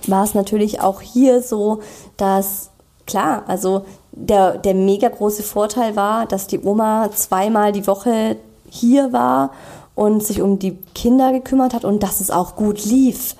war 0.07 0.23
es 0.23 0.33
natürlich 0.33 0.81
auch 0.81 1.01
hier 1.01 1.41
so, 1.41 1.79
dass 2.17 2.71
klar, 3.05 3.43
also 3.47 3.85
der, 4.11 4.57
der 4.57 4.73
mega 4.73 5.09
große 5.09 5.43
Vorteil 5.43 5.95
war, 5.95 6.25
dass 6.25 6.47
die 6.47 6.59
Oma 6.59 7.09
zweimal 7.13 7.71
die 7.71 7.87
Woche 7.87 8.37
hier 8.69 9.13
war 9.13 9.51
und 9.95 10.23
sich 10.23 10.41
um 10.41 10.59
die 10.59 10.77
Kinder 10.95 11.31
gekümmert 11.31 11.73
hat 11.73 11.85
und 11.85 12.03
dass 12.03 12.19
es 12.19 12.31
auch 12.31 12.55
gut 12.55 12.83
lief. 12.85 13.35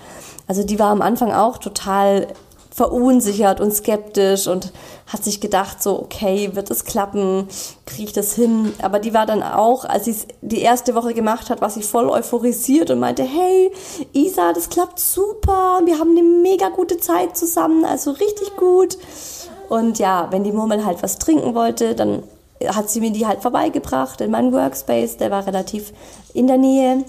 Also 0.47 0.63
die 0.63 0.79
war 0.79 0.89
am 0.89 1.01
Anfang 1.01 1.31
auch 1.31 1.57
total 1.57 2.27
verunsichert 2.73 3.61
und 3.61 3.71
skeptisch 3.71 4.47
und 4.47 4.73
hat 5.05 5.23
sich 5.23 5.39
gedacht, 5.39 5.83
so, 5.83 6.01
okay, 6.01 6.55
wird 6.55 6.71
es 6.71 6.85
klappen, 6.85 7.47
kriege 7.85 8.05
ich 8.05 8.13
das 8.13 8.33
hin? 8.33 8.73
Aber 8.81 8.97
die 8.97 9.13
war 9.13 9.27
dann 9.27 9.43
auch, 9.43 9.85
als 9.85 10.05
sie 10.05 10.11
es 10.11 10.27
die 10.41 10.61
erste 10.61 10.95
Woche 10.95 11.13
gemacht 11.13 11.51
hat, 11.51 11.61
war 11.61 11.69
sie 11.69 11.83
voll 11.83 12.09
euphorisiert 12.09 12.89
und 12.89 12.99
meinte, 12.99 13.23
hey, 13.23 13.71
Isa, 14.13 14.53
das 14.53 14.69
klappt 14.69 14.99
super, 14.99 15.81
wir 15.85 15.99
haben 15.99 16.17
eine 16.17 16.23
mega 16.23 16.69
gute 16.69 16.97
Zeit 16.97 17.37
zusammen, 17.37 17.85
also 17.85 18.11
richtig 18.11 18.55
gut. 18.55 18.97
Und 19.69 19.99
ja, 19.99 20.27
wenn 20.31 20.43
die 20.43 20.51
Murmel 20.51 20.83
halt 20.83 21.03
was 21.03 21.19
trinken 21.19 21.53
wollte, 21.53 21.93
dann 21.93 22.23
hat 22.67 22.89
sie 22.89 23.01
mir 23.01 23.11
die 23.11 23.27
halt 23.27 23.41
vorbeigebracht 23.41 24.19
in 24.21 24.31
meinen 24.31 24.51
Workspace, 24.51 25.17
der 25.17 25.29
war 25.29 25.45
relativ 25.45 25.93
in 26.33 26.47
der 26.47 26.57
Nähe. 26.57 27.05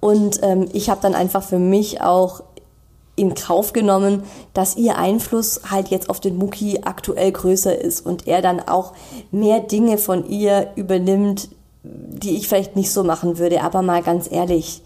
Und 0.00 0.40
ähm, 0.42 0.68
ich 0.74 0.90
habe 0.90 1.00
dann 1.00 1.14
einfach 1.14 1.42
für 1.42 1.58
mich 1.58 2.02
auch 2.02 2.42
in 3.16 3.34
Kauf 3.34 3.72
genommen, 3.72 4.22
dass 4.52 4.76
ihr 4.76 4.98
Einfluss 4.98 5.62
halt 5.70 5.88
jetzt 5.88 6.10
auf 6.10 6.20
den 6.20 6.36
Mucki 6.36 6.80
aktuell 6.84 7.32
größer 7.32 7.76
ist 7.78 8.04
und 8.04 8.26
er 8.26 8.42
dann 8.42 8.60
auch 8.60 8.92
mehr 9.30 9.60
Dinge 9.60 9.96
von 9.96 10.28
ihr 10.28 10.70
übernimmt, 10.76 11.48
die 11.82 12.36
ich 12.36 12.46
vielleicht 12.46 12.76
nicht 12.76 12.92
so 12.92 13.02
machen 13.04 13.38
würde. 13.38 13.62
Aber 13.62 13.80
mal 13.80 14.02
ganz 14.02 14.30
ehrlich, 14.30 14.82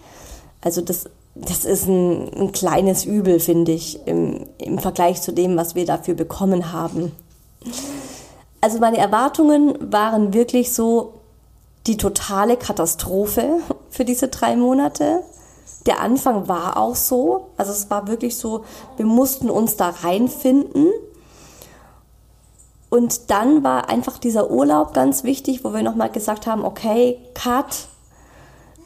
also 0.61 0.81
das, 0.81 1.07
das 1.35 1.65
ist 1.65 1.89
ein, 1.89 2.33
ein 2.35 2.53
kleines 2.53 3.05
Übel, 3.05 3.41
finde 3.41 3.73
ich, 3.73 4.07
im, 4.07 4.47
im 4.59 4.79
Vergleich 4.79 5.21
zu 5.21 5.33
dem, 5.33 5.57
was 5.57 5.75
wir 5.75 5.85
dafür 5.85 6.15
bekommen 6.15 6.73
haben. 6.73 7.13
Also 8.61 8.79
meine 8.79 8.99
Erwartungen 8.99 9.75
waren 9.93 10.35
wirklich 10.35 10.73
so 10.73 11.15
die 11.87 11.97
totale 11.97 12.57
Katastrophe 12.57 13.59
für 13.91 14.05
diese 14.05 14.29
drei 14.29 14.55
Monate 14.55 15.21
der 15.87 16.01
Anfang 16.01 16.49
war 16.49 16.77
auch 16.77 16.95
so. 16.95 17.49
Also 17.57 17.73
es 17.73 17.91
war 17.91 18.07
wirklich 18.09 18.37
so, 18.37 18.65
wir 18.97 19.07
mussten 19.07 19.51
uns 19.51 19.77
da 19.77 19.91
reinfinden. 19.91 20.89
Und 22.91 23.31
dann 23.31 23.63
war 23.63 23.89
einfach 23.89 24.19
dieser 24.19 24.51
Urlaub 24.51 24.93
ganz 24.93 25.23
wichtig, 25.23 25.65
wo 25.65 25.73
wir 25.73 25.83
nochmal 25.83 26.11
gesagt 26.11 26.47
haben, 26.47 26.65
okay, 26.65 27.19
Cut, 27.35 27.87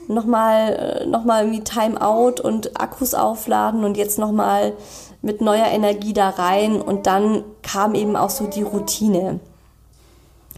nochmal 0.09 0.73
äh, 0.75 1.07
noch 1.07 1.25
mal 1.25 1.51
wie 1.51 1.65
Timeout 1.65 2.43
und 2.43 2.79
Akkus 2.79 3.15
aufladen 3.15 3.85
und 3.85 3.97
jetzt 3.97 4.19
nochmal 4.19 4.75
mit 5.23 5.41
neuer 5.41 5.67
Energie 5.67 6.13
da 6.13 6.29
rein. 6.29 6.81
Und 6.83 7.07
dann 7.07 7.45
kam 7.63 7.95
eben 7.95 8.15
auch 8.15 8.31
so 8.31 8.47
die 8.47 8.63
Routine. 8.63 9.41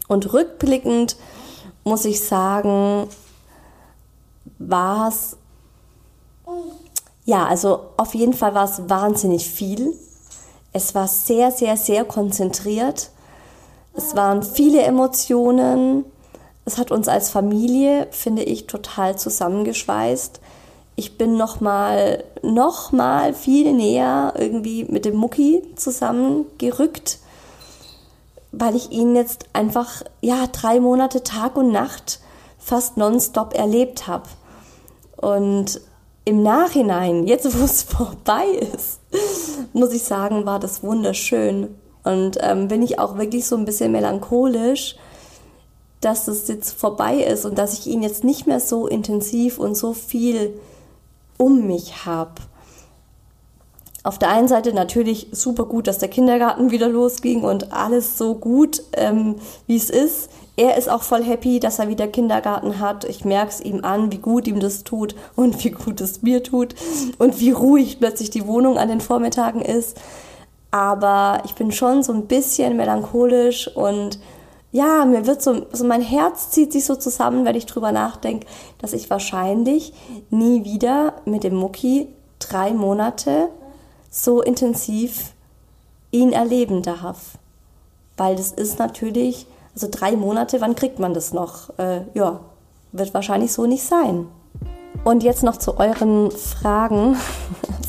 Und 0.09 0.33
rückblickend 0.33 1.15
muss 1.85 2.03
ich 2.03 2.25
sagen, 2.25 3.07
war 4.59 5.07
es 5.07 5.37
ja, 7.25 7.45
also 7.45 7.81
auf 7.97 8.15
jeden 8.15 8.33
Fall 8.33 8.53
war 8.53 8.65
es 8.65 8.89
wahnsinnig 8.89 9.49
viel. 9.49 9.93
Es 10.71 10.95
war 10.95 11.07
sehr, 11.07 11.51
sehr, 11.51 11.75
sehr 11.75 12.05
konzentriert. 12.05 13.09
Es 13.93 14.15
waren 14.15 14.43
viele 14.43 14.81
Emotionen. 14.83 16.05
Es 16.65 16.77
hat 16.77 16.91
uns 16.91 17.07
als 17.07 17.29
Familie, 17.29 18.07
finde 18.11 18.43
ich, 18.43 18.67
total 18.67 19.17
zusammengeschweißt. 19.17 20.39
Ich 20.95 21.17
bin 21.17 21.35
noch 21.35 21.59
mal, 21.61 22.23
noch 22.41 22.91
mal 22.91 23.33
viel 23.33 23.73
näher 23.73 24.33
irgendwie 24.37 24.85
mit 24.85 25.05
dem 25.05 25.15
Mucki 25.15 25.63
zusammengerückt, 25.75 27.19
weil 28.51 28.75
ich 28.75 28.91
ihn 28.91 29.15
jetzt 29.15 29.45
einfach, 29.53 30.01
ja, 30.21 30.47
drei 30.47 30.79
Monate 30.79 31.23
Tag 31.23 31.57
und 31.57 31.71
Nacht 31.71 32.19
fast 32.57 32.97
nonstop 32.97 33.53
erlebt 33.53 34.07
habe. 34.07 34.29
Und 35.17 35.81
im 36.27 36.43
Nachhinein, 36.43 37.25
jetzt 37.25 37.57
wo 37.57 37.63
es 37.63 37.83
vorbei 37.83 38.45
ist, 38.73 38.99
muss 39.71 39.93
ich 39.93 40.03
sagen, 40.03 40.45
war 40.45 40.59
das 40.59 40.83
wunderschön. 40.83 41.73
Und 42.03 42.37
ähm, 42.41 42.67
bin 42.67 42.81
ich 42.81 42.99
auch 42.99 43.17
wirklich 43.17 43.47
so 43.47 43.55
ein 43.55 43.63
bisschen 43.63 43.93
melancholisch, 43.93 44.97
dass 46.01 46.27
es 46.27 46.47
jetzt 46.49 46.71
vorbei 46.77 47.15
ist 47.15 47.45
und 47.45 47.57
dass 47.57 47.79
ich 47.79 47.87
ihn 47.87 48.03
jetzt 48.03 48.25
nicht 48.25 48.45
mehr 48.45 48.59
so 48.59 48.87
intensiv 48.87 49.57
und 49.57 49.75
so 49.75 49.93
viel 49.93 50.59
um 51.37 51.65
mich 51.65 52.05
habe. 52.05 52.41
Auf 54.03 54.19
der 54.19 54.29
einen 54.29 54.47
Seite 54.49 54.73
natürlich 54.73 55.27
super 55.31 55.65
gut, 55.65 55.87
dass 55.87 55.97
der 55.97 56.09
Kindergarten 56.09 56.71
wieder 56.71 56.89
losging 56.89 57.43
und 57.43 57.71
alles 57.71 58.17
so 58.17 58.35
gut, 58.35 58.83
ähm, 58.93 59.35
wie 59.65 59.77
es 59.77 59.89
ist. 59.89 60.29
Er 60.57 60.75
ist 60.75 60.89
auch 60.89 61.03
voll 61.03 61.23
happy, 61.23 61.59
dass 61.59 61.77
er 61.77 61.87
wieder 61.87 62.07
Kindergarten 62.07 62.79
hat. 62.79 63.03
Ich 63.03 63.23
merke 63.23 63.51
es 63.51 63.61
ihm 63.61 63.85
an, 63.85 64.11
wie 64.11 64.17
gut 64.17 64.47
ihm 64.47 64.59
das 64.59 64.83
tut 64.83 65.15
und 65.35 65.63
wie 65.63 65.69
gut 65.69 66.01
es 66.01 66.23
mir 66.23 66.41
tut 66.41 66.73
und 67.19 67.39
wie 67.39 67.51
ruhig 67.51 67.99
plötzlich 67.99 68.31
die 68.31 68.47
Wohnung 68.47 68.79
an 68.79 68.89
den 68.89 68.99
Vormittagen 68.99 69.61
ist. 69.61 70.01
Aber 70.71 71.43
ich 71.45 71.53
bin 71.53 71.71
schon 71.71 72.01
so 72.01 72.11
ein 72.11 72.25
bisschen 72.25 72.75
melancholisch 72.75 73.67
und 73.75 74.19
ja, 74.71 75.05
mir 75.05 75.27
wird 75.27 75.43
so, 75.43 75.65
also 75.71 75.85
mein 75.85 76.01
Herz 76.01 76.49
zieht 76.49 76.73
sich 76.73 76.85
so 76.85 76.95
zusammen, 76.95 77.45
wenn 77.45 77.55
ich 77.55 77.67
drüber 77.67 77.91
nachdenke, 77.91 78.47
dass 78.79 78.93
ich 78.93 79.11
wahrscheinlich 79.11 79.93
nie 80.31 80.65
wieder 80.65 81.13
mit 81.25 81.43
dem 81.43 81.55
Mucki 81.55 82.07
drei 82.39 82.73
Monate 82.73 83.49
so 84.09 84.41
intensiv 84.41 85.33
ihn 86.11 86.33
erleben 86.33 86.81
darf. 86.81 87.37
Weil 88.17 88.35
das 88.35 88.51
ist 88.51 88.79
natürlich, 88.79 89.45
also 89.77 89.89
drei 89.91 90.15
Monate, 90.15 90.59
wann 90.59 90.73
kriegt 90.73 90.97
man 90.97 91.13
das 91.13 91.33
noch? 91.33 91.69
Äh, 91.77 92.01
ja, 92.15 92.39
wird 92.93 93.13
wahrscheinlich 93.13 93.53
so 93.53 93.67
nicht 93.67 93.83
sein. 93.83 94.27
Und 95.03 95.21
jetzt 95.21 95.43
noch 95.43 95.57
zu 95.57 95.77
euren 95.77 96.31
Fragen. 96.31 97.15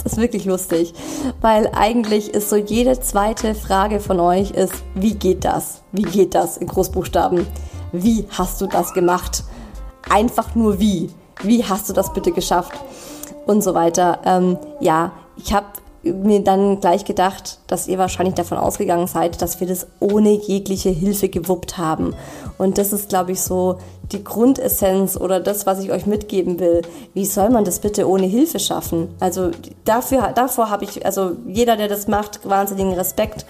Das 0.05 0.13
ist 0.13 0.21
wirklich 0.21 0.45
lustig, 0.45 0.95
weil 1.41 1.71
eigentlich 1.75 2.33
ist 2.33 2.49
so 2.49 2.57
jede 2.57 2.99
zweite 3.01 3.57
Frage 3.57 3.99
von 3.99 4.21
euch 4.21 4.53
ist, 4.53 4.73
wie 4.95 5.15
geht 5.15 5.45
das? 5.45 5.83
Wie 5.91 6.03
geht 6.03 6.37
das 6.37 6.57
in 6.57 6.69
Großbuchstaben? 6.69 7.47
Wie 7.91 8.25
hast 8.31 8.61
du 8.61 8.69
das 8.69 8.95
gemacht? 8.95 9.43
Einfach 10.09 10.55
nur 10.55 10.79
wie. 10.79 11.11
Wie 11.43 11.65
hast 11.65 11.89
du 11.91 11.93
das 11.93 12.13
bitte 12.13 12.31
geschafft? 12.31 12.73
Und 13.45 13.63
so 13.63 13.75
weiter. 13.75 14.21
Ähm, 14.25 14.57
ja, 14.81 15.13
ich 15.37 15.53
habe 15.53 15.67
mir 16.03 16.45
dann 16.45 16.81
gleich 16.81 17.05
gedacht, 17.05 17.59
dass 17.67 17.89
ihr 17.89 17.99
wahrscheinlich 17.99 18.35
davon 18.35 18.59
ausgegangen 18.59 19.07
seid, 19.07 19.43
dass 19.43 19.61
wir 19.61 19.67
das 19.67 19.87
ohne 20.01 20.31
jegliche 20.31 20.91
Hilfe 20.91 21.29
gewuppt 21.29 21.77
haben. 21.77 22.15
Und 22.57 22.79
das 22.79 22.93
ist, 22.93 23.09
glaube 23.09 23.33
ich, 23.33 23.41
so 23.41 23.79
die 24.13 24.25
Grundessenz 24.25 25.17
oder 25.17 25.41
das, 25.41 25.67
was 25.67 25.81
ich 25.81 25.91
euch 25.91 26.07
mitgeben 26.07 26.61
will. 26.61 26.83
Wie 27.15 27.27
soll 27.27 27.51
man 27.51 27.65
das 27.65 27.81
bitte 27.81 28.09
ohne 28.09 28.27
Hilfe 28.27 28.59
schaffen? 28.59 29.09
Also 29.21 29.51
dafür, 29.85 30.33
davor 30.35 30.71
habe 30.71 30.85
ich, 30.85 31.05
also 31.05 31.33
jeder, 31.47 31.77
der 31.77 31.89
das 31.89 32.09
macht, 32.09 32.49
wahnsinnigen 32.49 32.95
Respekt, 32.95 33.45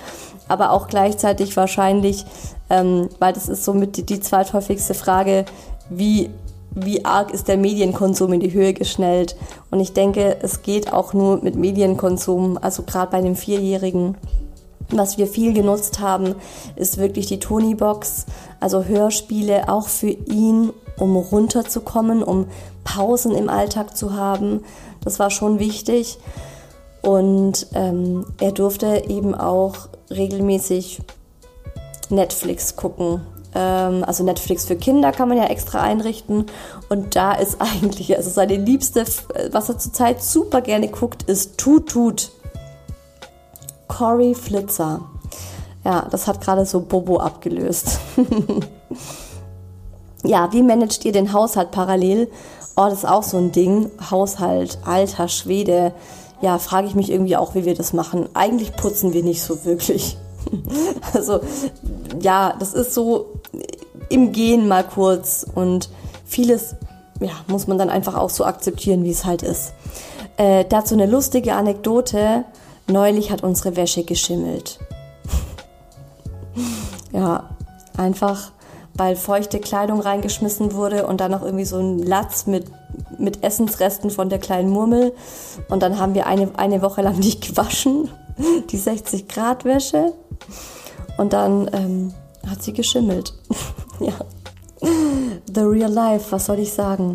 aber 0.48 0.72
auch 0.72 0.88
gleichzeitig 0.88 1.56
wahrscheinlich, 1.56 2.24
ähm, 2.70 3.08
weil 3.18 3.32
das 3.32 3.48
ist 3.48 3.64
somit 3.64 3.96
die, 3.96 4.06
die 4.06 4.20
zweithäufigste 4.20 4.94
Frage, 4.94 5.44
wie 5.90 6.30
wie 6.84 7.04
arg 7.04 7.32
ist 7.32 7.48
der 7.48 7.56
Medienkonsum 7.56 8.32
in 8.32 8.40
die 8.40 8.52
Höhe 8.52 8.74
geschnellt. 8.74 9.36
Und 9.70 9.80
ich 9.80 9.92
denke, 9.92 10.38
es 10.42 10.62
geht 10.62 10.92
auch 10.92 11.12
nur 11.12 11.42
mit 11.42 11.56
Medienkonsum, 11.56 12.58
also 12.60 12.82
gerade 12.82 13.10
bei 13.10 13.20
dem 13.20 13.36
Vierjährigen. 13.36 14.16
Was 14.90 15.18
wir 15.18 15.26
viel 15.26 15.52
genutzt 15.52 16.00
haben, 16.00 16.34
ist 16.74 16.96
wirklich 16.96 17.26
die 17.26 17.38
Tony-Box, 17.38 18.26
also 18.58 18.84
Hörspiele 18.84 19.68
auch 19.68 19.86
für 19.86 20.08
ihn, 20.10 20.70
um 20.98 21.16
runterzukommen, 21.16 22.22
um 22.22 22.46
Pausen 22.84 23.34
im 23.34 23.50
Alltag 23.50 23.96
zu 23.96 24.14
haben. 24.14 24.64
Das 25.04 25.18
war 25.18 25.30
schon 25.30 25.58
wichtig. 25.58 26.18
Und 27.02 27.66
ähm, 27.74 28.24
er 28.40 28.52
durfte 28.52 29.04
eben 29.08 29.34
auch 29.34 29.88
regelmäßig 30.10 31.00
Netflix 32.08 32.74
gucken 32.74 33.20
also 33.58 34.24
Netflix 34.24 34.64
für 34.64 34.76
Kinder 34.76 35.12
kann 35.12 35.28
man 35.28 35.38
ja 35.38 35.44
extra 35.44 35.80
einrichten. 35.80 36.46
Und 36.88 37.16
da 37.16 37.32
ist 37.32 37.56
eigentlich, 37.60 38.16
also 38.16 38.30
seine 38.30 38.56
liebste, 38.56 39.04
was 39.52 39.68
er 39.68 39.78
zurzeit 39.78 40.22
super 40.22 40.60
gerne 40.60 40.88
guckt, 40.88 41.24
ist 41.24 41.58
Tut 41.58 41.88
Tut. 41.88 42.30
Cory 43.88 44.34
Flitzer. 44.34 45.00
Ja, 45.84 46.06
das 46.10 46.26
hat 46.26 46.40
gerade 46.40 46.66
so 46.66 46.80
Bobo 46.80 47.18
abgelöst. 47.18 47.98
ja, 50.24 50.52
wie 50.52 50.62
managt 50.62 51.04
ihr 51.04 51.12
den 51.12 51.32
Haushalt 51.32 51.70
parallel? 51.70 52.28
Oh, 52.76 52.84
das 52.84 52.98
ist 52.98 53.08
auch 53.08 53.22
so 53.22 53.38
ein 53.38 53.52
Ding. 53.52 53.90
Haushalt, 54.10 54.78
alter 54.84 55.28
Schwede. 55.28 55.94
Ja, 56.40 56.58
frage 56.58 56.86
ich 56.86 56.94
mich 56.94 57.10
irgendwie 57.10 57.36
auch, 57.36 57.54
wie 57.54 57.64
wir 57.64 57.74
das 57.74 57.92
machen. 57.92 58.28
Eigentlich 58.34 58.76
putzen 58.76 59.12
wir 59.12 59.22
nicht 59.22 59.42
so 59.42 59.64
wirklich. 59.64 60.16
Also 61.12 61.40
ja, 62.20 62.54
das 62.58 62.72
ist 62.72 62.94
so 62.94 63.37
im 64.08 64.32
Gehen 64.32 64.68
mal 64.68 64.84
kurz 64.84 65.46
und 65.54 65.88
vieles 66.24 66.76
ja, 67.20 67.32
muss 67.46 67.66
man 67.66 67.78
dann 67.78 67.90
einfach 67.90 68.14
auch 68.14 68.30
so 68.30 68.44
akzeptieren, 68.44 69.04
wie 69.04 69.10
es 69.10 69.24
halt 69.24 69.42
ist. 69.42 69.72
Äh, 70.36 70.64
dazu 70.68 70.94
eine 70.94 71.06
lustige 71.06 71.54
Anekdote. 71.54 72.44
Neulich 72.86 73.30
hat 73.30 73.42
unsere 73.42 73.76
Wäsche 73.76 74.04
geschimmelt. 74.04 74.78
ja, 77.12 77.50
einfach 77.96 78.52
weil 78.98 79.14
feuchte 79.14 79.60
Kleidung 79.60 80.00
reingeschmissen 80.00 80.74
wurde 80.74 81.06
und 81.06 81.20
dann 81.20 81.30
noch 81.30 81.42
irgendwie 81.42 81.64
so 81.64 81.78
ein 81.78 81.98
Latz 82.00 82.46
mit, 82.46 82.66
mit 83.16 83.44
Essensresten 83.44 84.10
von 84.10 84.28
der 84.28 84.40
kleinen 84.40 84.70
Murmel. 84.70 85.14
Und 85.68 85.82
dann 85.82 85.98
haben 85.98 86.14
wir 86.14 86.26
eine, 86.26 86.50
eine 86.56 86.82
Woche 86.82 87.02
lang 87.02 87.16
nicht 87.18 87.46
gewaschen, 87.48 88.10
die 88.70 88.76
60 88.76 89.28
Grad 89.28 89.64
Wäsche. 89.64 90.12
Und 91.16 91.32
dann 91.32 91.70
ähm, 91.72 92.14
hat 92.50 92.62
sie 92.62 92.72
geschimmelt. 92.72 93.34
ja. 94.00 94.12
The 95.52 95.60
real 95.60 95.90
life, 95.90 96.30
was 96.30 96.46
soll 96.46 96.58
ich 96.58 96.72
sagen? 96.72 97.14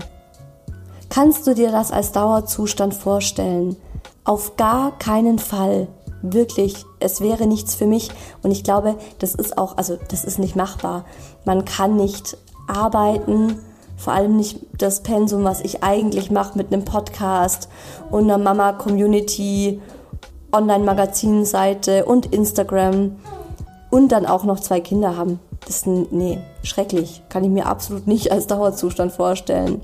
Kannst 1.09 1.45
du 1.45 1.53
dir 1.53 1.71
das 1.71 1.91
als 1.91 2.11
Dauerzustand 2.11 2.93
vorstellen? 2.93 3.75
Auf 4.23 4.55
gar 4.55 4.97
keinen 4.97 5.37
Fall. 5.37 5.87
Wirklich, 6.21 6.85
es 6.99 7.21
wäre 7.21 7.45
nichts 7.45 7.75
für 7.75 7.85
mich. 7.85 8.09
Und 8.41 8.51
ich 8.51 8.63
glaube, 8.63 8.95
das 9.19 9.35
ist 9.35 9.57
auch, 9.57 9.77
also 9.77 9.97
das 10.09 10.23
ist 10.23 10.39
nicht 10.39 10.55
machbar. 10.55 11.05
Man 11.45 11.65
kann 11.65 11.95
nicht 11.97 12.37
arbeiten, 12.67 13.59
vor 13.95 14.13
allem 14.13 14.37
nicht 14.37 14.59
das 14.77 15.03
Pensum, 15.03 15.43
was 15.43 15.61
ich 15.61 15.83
eigentlich 15.83 16.31
mache 16.31 16.57
mit 16.57 16.73
einem 16.73 16.83
Podcast 16.83 17.69
und 18.09 18.23
einer 18.23 18.37
Mama-Community, 18.37 19.81
Online-Magazinseite 20.51 22.05
und 22.05 22.27
Instagram 22.27 23.17
und 23.93 24.11
dann 24.11 24.25
auch 24.25 24.43
noch 24.43 24.59
zwei 24.59 24.81
Kinder 24.81 25.17
haben. 25.17 25.39
Das 25.67 25.75
ist, 25.75 25.85
nee, 25.85 26.39
schrecklich. 26.63 27.21
Kann 27.29 27.43
ich 27.43 27.51
mir 27.51 27.67
absolut 27.67 28.07
nicht 28.07 28.31
als 28.31 28.47
Dauerzustand 28.47 29.11
vorstellen. 29.11 29.83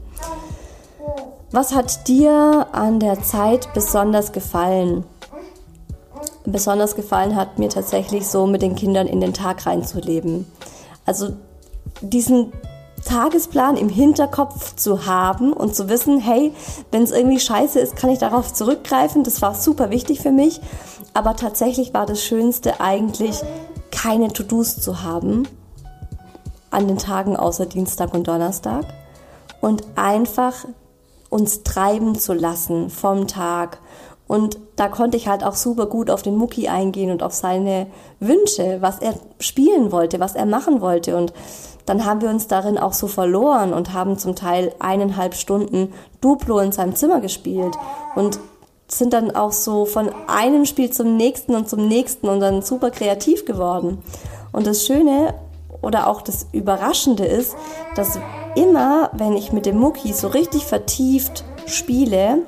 Was 1.51 1.75
hat 1.75 2.07
dir 2.07 2.65
an 2.71 2.99
der 2.99 3.21
Zeit 3.21 3.71
besonders 3.75 4.31
gefallen? 4.31 5.03
Besonders 6.43 6.95
gefallen 6.95 7.35
hat 7.35 7.59
mir 7.59 7.69
tatsächlich 7.69 8.27
so 8.27 8.47
mit 8.47 8.63
den 8.63 8.75
Kindern 8.75 9.05
in 9.05 9.21
den 9.21 9.35
Tag 9.35 9.67
reinzuleben. 9.67 10.47
Also 11.05 11.33
diesen 12.01 12.51
Tagesplan 13.05 13.77
im 13.77 13.89
Hinterkopf 13.89 14.75
zu 14.75 15.05
haben 15.05 15.53
und 15.53 15.75
zu 15.75 15.87
wissen, 15.87 16.19
hey, 16.19 16.51
wenn 16.91 17.03
es 17.03 17.11
irgendwie 17.11 17.39
scheiße 17.39 17.79
ist, 17.79 17.95
kann 17.95 18.09
ich 18.09 18.17
darauf 18.17 18.51
zurückgreifen. 18.55 19.23
Das 19.23 19.43
war 19.43 19.53
super 19.53 19.91
wichtig 19.91 20.19
für 20.19 20.31
mich. 20.31 20.61
Aber 21.13 21.35
tatsächlich 21.35 21.93
war 21.93 22.07
das 22.07 22.23
Schönste 22.23 22.81
eigentlich, 22.81 23.43
keine 23.91 24.31
To-Dos 24.31 24.81
zu 24.81 25.03
haben 25.03 25.47
an 26.71 26.87
den 26.87 26.97
Tagen 26.97 27.35
außer 27.35 27.65
Dienstag 27.65 28.13
und 28.13 28.27
Donnerstag 28.27 28.85
und 29.61 29.83
einfach 29.95 30.65
uns 31.29 31.63
treiben 31.63 32.15
zu 32.15 32.33
lassen 32.33 32.89
vom 32.89 33.27
Tag. 33.27 33.79
Und 34.27 34.59
da 34.75 34.87
konnte 34.87 35.17
ich 35.17 35.27
halt 35.27 35.43
auch 35.43 35.55
super 35.55 35.87
gut 35.87 36.11
auf 36.11 36.21
den 36.21 36.35
Mucki 36.35 36.67
eingehen 36.67 37.11
und 37.11 37.23
auf 37.23 37.33
seine 37.33 37.87
Wünsche, 38.19 38.77
was 38.79 38.99
er 38.99 39.15
spielen 39.39 39.91
wollte, 39.91 40.19
was 40.19 40.35
er 40.35 40.45
machen 40.45 40.81
wollte. 40.81 41.17
Und 41.17 41.33
dann 41.87 42.05
haben 42.05 42.21
wir 42.21 42.29
uns 42.29 42.47
darin 42.47 42.77
auch 42.77 42.93
so 42.93 43.07
verloren 43.07 43.73
und 43.73 43.93
haben 43.93 44.19
zum 44.19 44.35
Teil 44.35 44.73
eineinhalb 44.77 45.33
Stunden 45.33 45.91
Duplo 46.21 46.59
in 46.59 46.71
seinem 46.71 46.95
Zimmer 46.95 47.21
gespielt 47.21 47.75
und 48.15 48.39
sind 48.89 49.13
dann 49.13 49.35
auch 49.35 49.51
so 49.51 49.85
von 49.85 50.09
einem 50.27 50.65
Spiel 50.65 50.89
zum 50.89 51.15
nächsten 51.15 51.55
und 51.55 51.69
zum 51.69 51.87
nächsten 51.87 52.27
und 52.27 52.39
dann 52.39 52.61
super 52.61 52.91
kreativ 52.91 53.45
geworden. 53.45 53.99
Und 54.51 54.67
das 54.67 54.85
Schöne 54.85 55.35
oder 55.81 56.07
auch 56.07 56.21
das 56.21 56.47
Überraschende 56.51 57.25
ist, 57.25 57.55
dass 57.95 58.19
immer, 58.55 59.11
wenn 59.13 59.35
ich 59.35 59.51
mit 59.51 59.65
dem 59.65 59.77
Mucki 59.77 60.13
so 60.13 60.27
richtig 60.27 60.65
vertieft 60.65 61.45
spiele, 61.65 62.39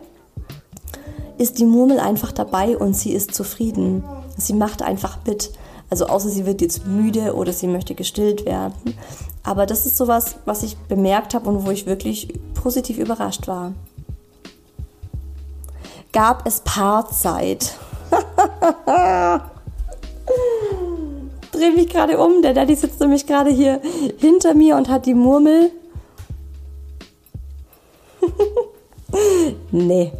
ist 1.38 1.60
die 1.60 1.66
Murmel 1.66 2.00
einfach 2.00 2.32
dabei 2.32 2.78
und 2.78 2.96
sie 2.96 3.14
ist 3.14 3.34
zufrieden. 3.34 4.04
Sie 4.38 4.54
macht 4.54 4.82
einfach 4.82 5.20
mit. 5.26 5.52
Also 5.90 6.06
außer 6.06 6.30
sie 6.30 6.46
wird 6.46 6.62
jetzt 6.62 6.86
müde 6.86 7.36
oder 7.36 7.52
sie 7.52 7.68
möchte 7.68 7.96
gestillt 7.96 8.46
werden. 8.46 8.96
Aber 9.44 9.66
das 9.66 9.86
ist 9.86 9.98
sowas, 9.98 10.36
was 10.46 10.64
ich 10.64 10.78
bemerkt 10.78 11.34
habe 11.34 11.50
und 11.50 11.66
wo 11.66 11.72
ich 11.72 11.86
wirklich 11.86 12.40
positiv 12.54 12.98
überrascht 12.98 13.48
war. 13.48 13.74
Gab 16.14 16.46
es 16.46 16.60
Paarzeit? 16.62 17.74
Dreh 21.52 21.72
mich 21.72 21.88
gerade 21.90 22.18
um, 22.18 22.42
der 22.42 22.54
Daddy 22.54 22.76
sitzt 22.76 23.00
nämlich 23.00 23.26
gerade 23.26 23.50
hier 23.50 23.80
hinter 24.18 24.54
mir 24.54 24.76
und 24.76 24.90
hat 24.90 25.06
die 25.06 25.14
Murmel. 25.14 25.72
nee, 29.72 30.12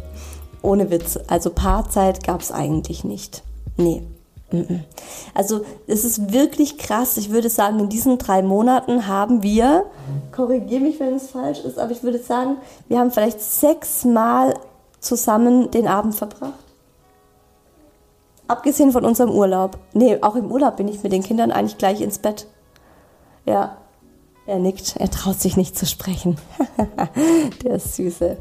ohne 0.62 0.90
Witz. 0.90 1.18
Also 1.26 1.50
Paarzeit 1.50 2.24
gab 2.24 2.40
es 2.40 2.50
eigentlich 2.52 3.04
nicht. 3.04 3.42
Nee. 3.76 4.02
Also 5.34 5.62
es 5.86 6.04
ist 6.04 6.32
wirklich 6.32 6.76
krass. 6.78 7.16
Ich 7.16 7.30
würde 7.30 7.48
sagen, 7.48 7.80
in 7.80 7.88
diesen 7.88 8.18
drei 8.18 8.42
Monaten 8.42 9.06
haben 9.06 9.42
wir, 9.42 9.86
korrigiere 10.30 10.82
mich, 10.82 11.00
wenn 11.00 11.14
es 11.14 11.30
falsch 11.30 11.60
ist, 11.60 11.78
aber 11.78 11.92
ich 11.92 12.02
würde 12.02 12.18
sagen, 12.18 12.56
wir 12.88 12.98
haben 12.98 13.10
vielleicht 13.10 13.40
sechsmal 13.40 14.54
zusammen 15.02 15.70
den 15.70 15.86
Abend 15.86 16.14
verbracht. 16.14 16.54
Abgesehen 18.48 18.92
von 18.92 19.04
unserem 19.04 19.30
Urlaub. 19.30 19.78
Nee, 19.92 20.18
auch 20.22 20.34
im 20.34 20.50
Urlaub 20.50 20.76
bin 20.76 20.88
ich 20.88 21.02
mit 21.02 21.12
den 21.12 21.22
Kindern 21.22 21.52
eigentlich 21.52 21.78
gleich 21.78 22.00
ins 22.00 22.18
Bett. 22.18 22.46
Ja, 23.44 23.76
er 24.46 24.58
nickt, 24.58 24.96
er 24.96 25.10
traut 25.10 25.40
sich 25.40 25.56
nicht 25.56 25.78
zu 25.78 25.86
sprechen. 25.86 26.36
Der 27.64 27.78
süße. 27.78 28.36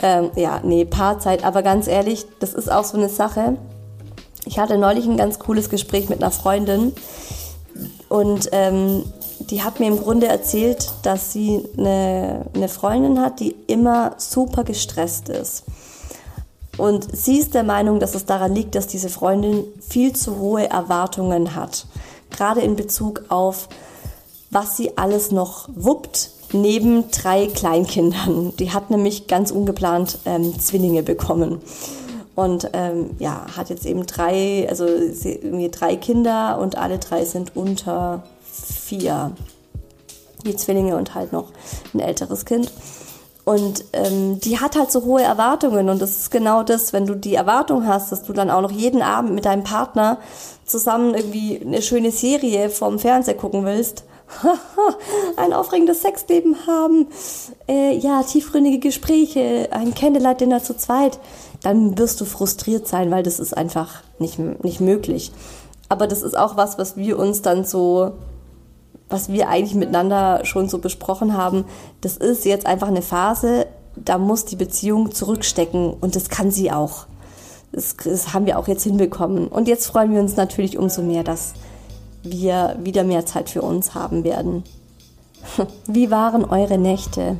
Ähm, 0.00 0.30
ja, 0.36 0.60
nee, 0.62 0.84
Paarzeit. 0.84 1.44
Aber 1.44 1.62
ganz 1.62 1.88
ehrlich, 1.88 2.26
das 2.38 2.54
ist 2.54 2.70
auch 2.70 2.84
so 2.84 2.96
eine 2.96 3.08
Sache 3.08 3.56
Ich 4.44 4.58
hatte 4.58 4.78
neulich 4.78 5.06
ein 5.06 5.16
ganz 5.16 5.38
cooles 5.38 5.68
Gespräch 5.68 6.08
mit 6.08 6.22
einer 6.22 6.30
Freundin 6.30 6.92
und 8.08 8.48
ähm, 8.52 9.04
die 9.40 9.62
hat 9.62 9.80
mir 9.80 9.88
im 9.88 9.98
Grunde 9.98 10.26
erzählt, 10.28 10.92
dass 11.02 11.32
sie 11.32 11.64
eine, 11.76 12.46
eine 12.54 12.68
Freundin 12.68 13.20
hat, 13.20 13.40
die 13.40 13.56
immer 13.66 14.14
super 14.18 14.64
gestresst 14.64 15.28
ist. 15.28 15.64
Und 16.80 17.14
sie 17.14 17.38
ist 17.38 17.54
der 17.54 17.62
Meinung, 17.62 18.00
dass 18.00 18.14
es 18.14 18.24
daran 18.24 18.54
liegt, 18.54 18.74
dass 18.74 18.86
diese 18.86 19.10
Freundin 19.10 19.64
viel 19.86 20.14
zu 20.14 20.38
hohe 20.38 20.68
Erwartungen 20.70 21.54
hat. 21.54 21.86
Gerade 22.30 22.62
in 22.62 22.74
Bezug 22.74 23.24
auf, 23.28 23.68
was 24.50 24.78
sie 24.78 24.96
alles 24.96 25.30
noch 25.30 25.68
wuppt, 25.74 26.30
neben 26.52 27.10
drei 27.10 27.48
Kleinkindern. 27.48 28.54
Die 28.58 28.72
hat 28.72 28.90
nämlich 28.90 29.26
ganz 29.26 29.50
ungeplant 29.50 30.18
ähm, 30.24 30.58
Zwillinge 30.58 31.02
bekommen. 31.02 31.60
Und 32.34 32.70
ähm, 32.72 33.10
ja, 33.18 33.46
hat 33.54 33.68
jetzt 33.68 33.84
eben 33.84 34.06
drei, 34.06 34.66
also 34.68 34.86
irgendwie 34.86 35.68
drei 35.68 35.96
Kinder 35.96 36.58
und 36.58 36.78
alle 36.78 36.98
drei 36.98 37.26
sind 37.26 37.54
unter 37.54 38.22
vier. 38.50 39.32
Die 40.46 40.56
Zwillinge 40.56 40.96
und 40.96 41.14
halt 41.14 41.32
noch 41.32 41.48
ein 41.92 42.00
älteres 42.00 42.46
Kind. 42.46 42.72
Und 43.44 43.84
ähm, 43.92 44.38
die 44.40 44.60
hat 44.60 44.76
halt 44.76 44.92
so 44.92 45.04
hohe 45.04 45.22
Erwartungen. 45.22 45.88
Und 45.88 46.00
das 46.00 46.18
ist 46.18 46.30
genau 46.30 46.62
das, 46.62 46.92
wenn 46.92 47.06
du 47.06 47.14
die 47.14 47.34
Erwartung 47.34 47.86
hast, 47.86 48.12
dass 48.12 48.22
du 48.22 48.32
dann 48.32 48.50
auch 48.50 48.60
noch 48.60 48.70
jeden 48.70 49.02
Abend 49.02 49.34
mit 49.34 49.44
deinem 49.44 49.64
Partner 49.64 50.18
zusammen 50.64 51.14
irgendwie 51.14 51.60
eine 51.60 51.82
schöne 51.82 52.10
Serie 52.10 52.70
vorm 52.70 52.98
Fernseher 52.98 53.34
gucken 53.34 53.64
willst, 53.64 54.04
ein 55.36 55.52
aufregendes 55.52 56.02
Sexleben 56.02 56.66
haben, 56.66 57.08
äh, 57.68 57.96
ja, 57.96 58.22
tiefgründige 58.22 58.78
Gespräche, 58.78 59.68
ein 59.72 59.94
Candlelight-Dinner 59.94 60.62
zu 60.62 60.76
zweit, 60.76 61.18
dann 61.62 61.98
wirst 61.98 62.20
du 62.20 62.24
frustriert 62.24 62.86
sein, 62.86 63.10
weil 63.10 63.22
das 63.22 63.40
ist 63.40 63.56
einfach 63.56 64.02
nicht, 64.18 64.38
nicht 64.38 64.80
möglich. 64.80 65.32
Aber 65.88 66.06
das 66.06 66.22
ist 66.22 66.38
auch 66.38 66.56
was, 66.56 66.78
was 66.78 66.96
wir 66.96 67.18
uns 67.18 67.42
dann 67.42 67.64
so, 67.64 68.12
was 69.10 69.30
wir 69.30 69.48
eigentlich 69.48 69.74
miteinander 69.74 70.44
schon 70.44 70.68
so 70.68 70.78
besprochen 70.78 71.36
haben. 71.36 71.64
Das 72.00 72.16
ist 72.16 72.44
jetzt 72.44 72.66
einfach 72.66 72.88
eine 72.88 73.02
Phase, 73.02 73.66
da 73.96 74.18
muss 74.18 74.44
die 74.44 74.56
Beziehung 74.56 75.12
zurückstecken 75.12 75.92
und 75.92 76.16
das 76.16 76.28
kann 76.28 76.50
sie 76.50 76.70
auch. 76.70 77.06
Das, 77.72 77.96
das 77.96 78.32
haben 78.32 78.46
wir 78.46 78.58
auch 78.58 78.68
jetzt 78.68 78.84
hinbekommen. 78.84 79.48
Und 79.48 79.68
jetzt 79.68 79.86
freuen 79.86 80.12
wir 80.12 80.20
uns 80.20 80.36
natürlich 80.36 80.78
umso 80.78 81.02
mehr, 81.02 81.24
dass 81.24 81.54
wir 82.22 82.76
wieder 82.80 83.04
mehr 83.04 83.26
Zeit 83.26 83.50
für 83.50 83.62
uns 83.62 83.94
haben 83.94 84.24
werden. 84.24 84.64
Wie 85.86 86.10
waren 86.10 86.44
eure 86.44 86.78
Nächte? 86.78 87.36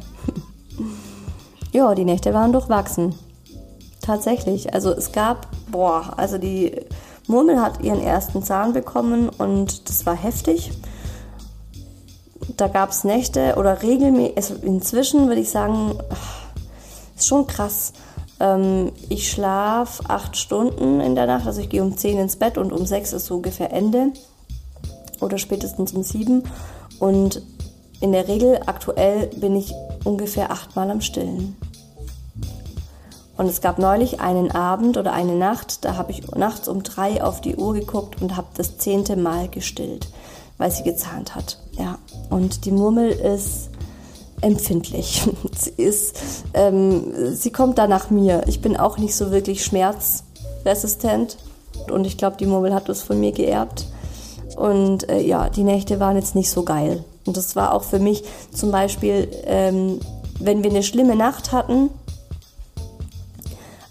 ja, 1.72 1.94
die 1.94 2.04
Nächte 2.04 2.32
waren 2.34 2.52
durchwachsen. 2.52 3.14
Tatsächlich. 4.00 4.72
Also 4.72 4.92
es 4.92 5.12
gab, 5.12 5.48
boah, 5.70 6.14
also 6.16 6.38
die 6.38 6.72
Murmel 7.26 7.60
hat 7.60 7.82
ihren 7.82 8.00
ersten 8.00 8.42
Zahn 8.42 8.72
bekommen 8.72 9.28
und 9.28 9.88
das 9.88 10.06
war 10.06 10.16
heftig. 10.16 10.70
Da 12.57 12.68
gab 12.68 12.90
es 12.90 13.05
Nächte 13.05 13.55
oder 13.57 13.82
regelmäßig, 13.82 14.36
also 14.36 14.55
inzwischen 14.62 15.28
würde 15.28 15.40
ich 15.40 15.51
sagen, 15.51 15.98
ist 17.16 17.26
schon 17.26 17.46
krass. 17.46 17.92
Ähm, 18.40 18.92
ich 19.09 19.30
schlafe 19.30 20.09
acht 20.09 20.36
Stunden 20.36 21.01
in 21.01 21.14
der 21.14 21.26
Nacht, 21.26 21.46
also 21.46 21.61
ich 21.61 21.68
gehe 21.68 21.82
um 21.82 21.96
zehn 21.96 22.18
ins 22.18 22.36
Bett 22.36 22.59
und 22.59 22.72
um 22.72 22.86
sechs 22.86 23.12
ist 23.12 23.26
so 23.26 23.36
ungefähr 23.36 23.72
Ende 23.72 24.12
oder 25.20 25.38
spätestens 25.38 25.92
um 25.92 26.03
sieben. 26.03 26.44
Und 26.98 27.42
in 28.01 28.12
der 28.12 28.28
Regel 28.28 28.61
aktuell 28.66 29.26
bin 29.36 29.57
ich 29.57 29.74
ungefähr 30.05 30.51
achtmal 30.51 30.90
am 30.90 31.01
Stillen. 31.01 31.57
Und 33.36 33.46
es 33.46 33.62
gab 33.62 33.78
neulich 33.78 34.20
einen 34.20 34.51
Abend 34.51 34.98
oder 34.98 35.12
eine 35.12 35.34
Nacht, 35.34 35.84
da 35.84 35.96
habe 35.96 36.12
ich 36.12 36.30
nachts 36.32 36.68
um 36.68 36.82
drei 36.82 37.22
auf 37.22 37.40
die 37.40 37.57
Uhr 37.57 37.72
geguckt 37.72 38.20
und 38.20 38.36
habe 38.36 38.48
das 38.55 38.76
zehnte 38.76 39.16
Mal 39.16 39.48
gestillt, 39.48 40.09
weil 40.59 40.70
sie 40.70 40.82
gezahnt 40.82 41.34
hat. 41.34 41.59
Ja, 41.72 41.98
und 42.31 42.64
die 42.64 42.72
Murmel 42.72 43.11
ist 43.11 43.70
empfindlich. 44.41 45.28
sie 45.57 45.70
ist, 45.70 46.16
ähm, 46.55 47.35
sie 47.35 47.51
kommt 47.51 47.78
da 47.78 47.87
nach 47.87 48.11
mir. 48.11 48.43
Ich 48.47 48.61
bin 48.62 48.76
auch 48.76 48.99
nicht 48.99 49.14
so 49.14 49.31
wirklich 49.31 49.64
schmerzresistent 49.64 51.37
und 51.91 52.07
ich 52.07 52.16
glaube, 52.16 52.37
die 52.39 52.47
Murmel 52.47 52.74
hat 52.74 52.89
das 52.89 53.03
von 53.03 53.20
mir 53.20 53.33
geerbt. 53.33 53.87
Und 54.57 55.09
äh, 55.09 55.20
ja, 55.20 55.49
die 55.49 55.64
Nächte 55.64 56.01
waren 56.01 56.16
jetzt 56.16 56.35
nicht 56.35 56.51
so 56.51 56.64
geil. 56.64 57.05
Und 57.26 57.37
das 57.37 57.57
war 57.57 57.74
auch 57.74 57.85
für 57.85 57.99
mich 57.99 58.24
zum 58.53 58.70
Beispiel, 58.70 59.28
ähm, 59.45 60.01
wenn 60.39 60.62
wir 60.62 60.70
eine 60.70 60.83
schlimme 60.83 61.16
Nacht 61.16 61.53
hatten, 61.53 61.91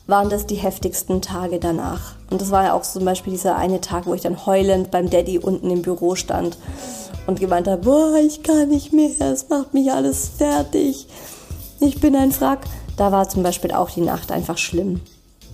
waren 0.07 0.29
das 0.29 0.47
die 0.47 0.55
heftigsten 0.55 1.21
Tage 1.21 1.59
danach. 1.59 2.15
Und 2.31 2.41
das 2.41 2.51
war 2.51 2.63
ja 2.63 2.73
auch 2.73 2.81
zum 2.81 3.05
Beispiel 3.05 3.31
dieser 3.31 3.55
eine 3.55 3.79
Tag, 3.79 4.07
wo 4.07 4.13
ich 4.13 4.21
dann 4.21 4.45
heulend 4.45 4.91
beim 4.91 5.09
Daddy 5.09 5.37
unten 5.37 5.69
im 5.69 5.83
Büro 5.83 6.15
stand 6.15 6.57
und 7.29 7.39
gemeint 7.39 7.67
habe, 7.67 7.83
boah, 7.83 8.17
ich 8.17 8.43
kann 8.43 8.69
nicht 8.69 8.91
mehr, 8.91 9.09
es 9.21 9.47
macht 9.47 9.73
mich 9.73 9.91
alles 9.91 10.29
fertig. 10.37 11.07
Ich 11.79 12.01
bin 12.01 12.15
ein 12.15 12.33
Frack. 12.33 12.65
Da 12.97 13.13
war 13.13 13.29
zum 13.29 13.43
Beispiel 13.43 13.71
auch 13.71 13.89
die 13.89 14.01
Nacht 14.01 14.31
einfach 14.31 14.57
schlimm. 14.57 14.99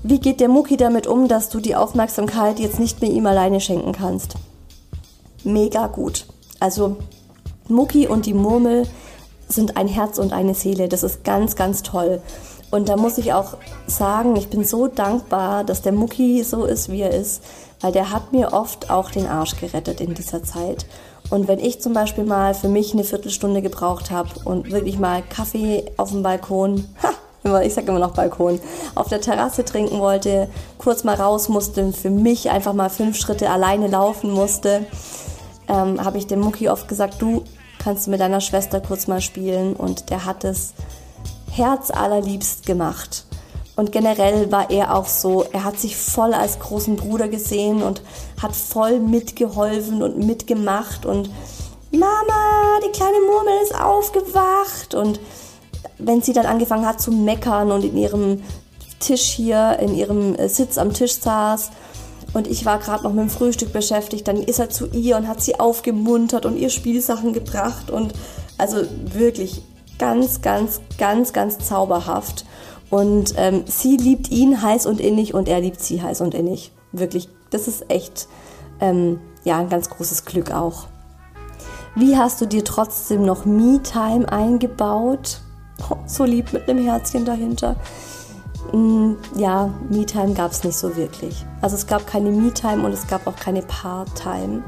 Wie 0.01 0.19
geht 0.19 0.39
der 0.39 0.49
Mucki 0.49 0.77
damit 0.77 1.05
um, 1.05 1.27
dass 1.27 1.49
du 1.49 1.59
die 1.59 1.75
Aufmerksamkeit 1.75 2.59
jetzt 2.59 2.79
nicht 2.79 3.01
mehr 3.01 3.11
ihm 3.11 3.27
alleine 3.27 3.61
schenken 3.61 3.91
kannst? 3.91 4.35
mega 5.45 5.87
gut. 5.87 6.25
Also 6.59 6.97
Mucki 7.67 8.07
und 8.07 8.25
die 8.25 8.33
Murmel 8.33 8.87
sind 9.47 9.77
ein 9.77 9.87
Herz 9.87 10.17
und 10.17 10.33
eine 10.33 10.55
Seele. 10.55 10.89
Das 10.89 11.03
ist 11.03 11.23
ganz, 11.23 11.55
ganz 11.55 11.83
toll. 11.83 12.21
Und 12.71 12.89
da 12.89 12.97
muss 12.97 13.17
ich 13.17 13.31
auch 13.31 13.57
sagen, 13.87 14.35
ich 14.35 14.49
bin 14.49 14.65
so 14.65 14.87
dankbar, 14.87 15.63
dass 15.63 15.83
der 15.83 15.93
Mucki 15.93 16.43
so 16.43 16.65
ist, 16.65 16.91
wie 16.91 17.01
er 17.01 17.11
ist, 17.11 17.43
weil 17.79 17.91
der 17.91 18.11
hat 18.11 18.33
mir 18.33 18.53
oft 18.53 18.89
auch 18.89 19.11
den 19.11 19.27
Arsch 19.27 19.55
gerettet 19.57 20.01
in 20.01 20.13
dieser 20.13 20.43
Zeit. 20.43 20.85
Und 21.29 21.47
wenn 21.47 21.59
ich 21.59 21.81
zum 21.81 21.93
Beispiel 21.93 22.23
mal 22.23 22.53
für 22.53 22.67
mich 22.67 22.93
eine 22.93 23.03
Viertelstunde 23.03 23.61
gebraucht 23.61 24.11
habe 24.11 24.29
und 24.43 24.71
wirklich 24.71 24.99
mal 24.99 25.23
Kaffee 25.23 25.85
auf 25.97 26.11
dem 26.11 26.23
Balkon, 26.23 26.85
ha, 27.03 27.61
ich 27.61 27.73
sage 27.73 27.87
immer 27.87 27.99
noch 27.99 28.13
Balkon, 28.13 28.59
auf 28.95 29.07
der 29.09 29.21
Terrasse 29.21 29.65
trinken 29.65 29.99
wollte, 29.99 30.49
kurz 30.77 31.03
mal 31.03 31.15
raus 31.15 31.49
musste, 31.49 31.91
für 31.93 32.09
mich 32.09 32.49
einfach 32.49 32.73
mal 32.73 32.89
fünf 32.89 33.17
Schritte 33.17 33.49
alleine 33.49 33.87
laufen 33.87 34.31
musste, 34.31 34.85
ähm, 35.67 36.03
habe 36.03 36.17
ich 36.17 36.27
dem 36.27 36.41
Mucki 36.41 36.69
oft 36.69 36.87
gesagt, 36.87 37.21
du 37.21 37.43
kannst 37.79 38.07
mit 38.07 38.19
deiner 38.19 38.41
Schwester 38.41 38.81
kurz 38.81 39.07
mal 39.07 39.21
spielen 39.21 39.75
und 39.75 40.09
der 40.09 40.25
hat 40.25 40.43
es 40.43 40.73
herzallerliebst 41.51 42.65
gemacht. 42.65 43.25
Und 43.75 43.91
generell 43.91 44.51
war 44.51 44.69
er 44.69 44.95
auch 44.95 45.07
so, 45.07 45.43
er 45.51 45.65
hat 45.65 45.79
sich 45.79 45.97
voll 45.97 46.33
als 46.33 46.59
großen 46.59 46.95
Bruder 46.95 47.27
gesehen 47.27 47.83
und 47.83 48.01
hat 48.41 48.55
voll 48.55 48.99
mitgeholfen 48.99 50.01
und 50.01 50.17
mitgemacht 50.17 51.05
und 51.05 51.29
Mama, 51.91 52.79
die 52.85 52.91
kleine 52.91 53.19
Murmel 53.25 53.53
ist 53.63 53.75
aufgewacht 53.79 54.95
und 54.95 55.19
wenn 55.97 56.21
sie 56.21 56.33
dann 56.33 56.45
angefangen 56.45 56.85
hat 56.85 57.01
zu 57.01 57.11
meckern 57.11 57.71
und 57.71 57.85
in 57.85 57.97
ihrem 57.97 58.43
Tisch 58.99 59.23
hier, 59.23 59.77
in 59.79 59.95
ihrem 59.95 60.35
äh, 60.35 60.49
Sitz 60.49 60.77
am 60.77 60.93
Tisch 60.93 61.19
saß 61.19 61.71
und 62.35 62.47
ich 62.47 62.65
war 62.65 62.79
gerade 62.79 63.05
noch 63.05 63.13
mit 63.13 63.21
dem 63.21 63.29
Frühstück 63.29 63.71
beschäftigt. 63.71 64.27
Dann 64.27 64.43
ist 64.43 64.59
er 64.59 64.69
zu 64.69 64.87
ihr 64.87 65.15
und 65.15 65.25
hat 65.25 65.41
sie 65.41 65.57
aufgemuntert 65.57 66.45
und 66.45 66.57
ihr 66.57 66.69
Spielsachen 66.69 67.31
gebracht. 67.31 67.89
Und 67.89 68.13
also 68.57 68.81
wirklich 69.13 69.61
ganz, 69.99 70.41
ganz, 70.41 70.81
ganz, 70.97 71.31
ganz 71.31 71.59
zauberhaft. 71.59 72.45
Und 72.89 73.33
ähm, 73.37 73.63
sie 73.65 73.97
liebt 73.97 74.29
ihn 74.31 74.61
heiß 74.61 74.85
und 74.85 74.99
innig 74.99 75.33
und 75.33 75.47
er 75.47 75.59
liebt 75.59 75.81
sie 75.81 76.01
heiß 76.01 76.21
und 76.21 76.33
innig. 76.33 76.71
Wirklich, 76.91 77.29
das 77.49 77.67
ist 77.67 77.89
echt 77.89 78.27
ähm, 78.79 79.19
ja 79.43 79.57
ein 79.57 79.69
ganz 79.69 79.89
großes 79.89 80.25
Glück 80.25 80.51
auch. 80.51 80.87
Wie 81.95 82.17
hast 82.17 82.41
du 82.41 82.45
dir 82.45 82.63
trotzdem 82.63 83.25
noch 83.25 83.45
Me-Time 83.45 84.29
eingebaut? 84.29 85.39
Oh, 85.89 85.97
so 86.05 86.25
lieb 86.25 86.51
mit 86.53 86.69
einem 86.69 86.83
Herzchen 86.83 87.25
dahinter. 87.25 87.77
Mm, 88.73 89.13
ja, 89.37 89.69
Me-Time 89.89 90.33
gab 90.33 90.51
es 90.51 90.63
nicht 90.63 90.77
so 90.77 90.95
wirklich. 90.95 91.45
Also 91.61 91.75
es 91.75 91.87
gab 91.87 92.05
keine 92.05 92.31
Me-Time 92.31 92.85
und 92.85 92.91
es 92.91 93.07
gab 93.07 93.25
auch 93.27 93.35
keine 93.35 93.61
Part-Time. 93.61 94.63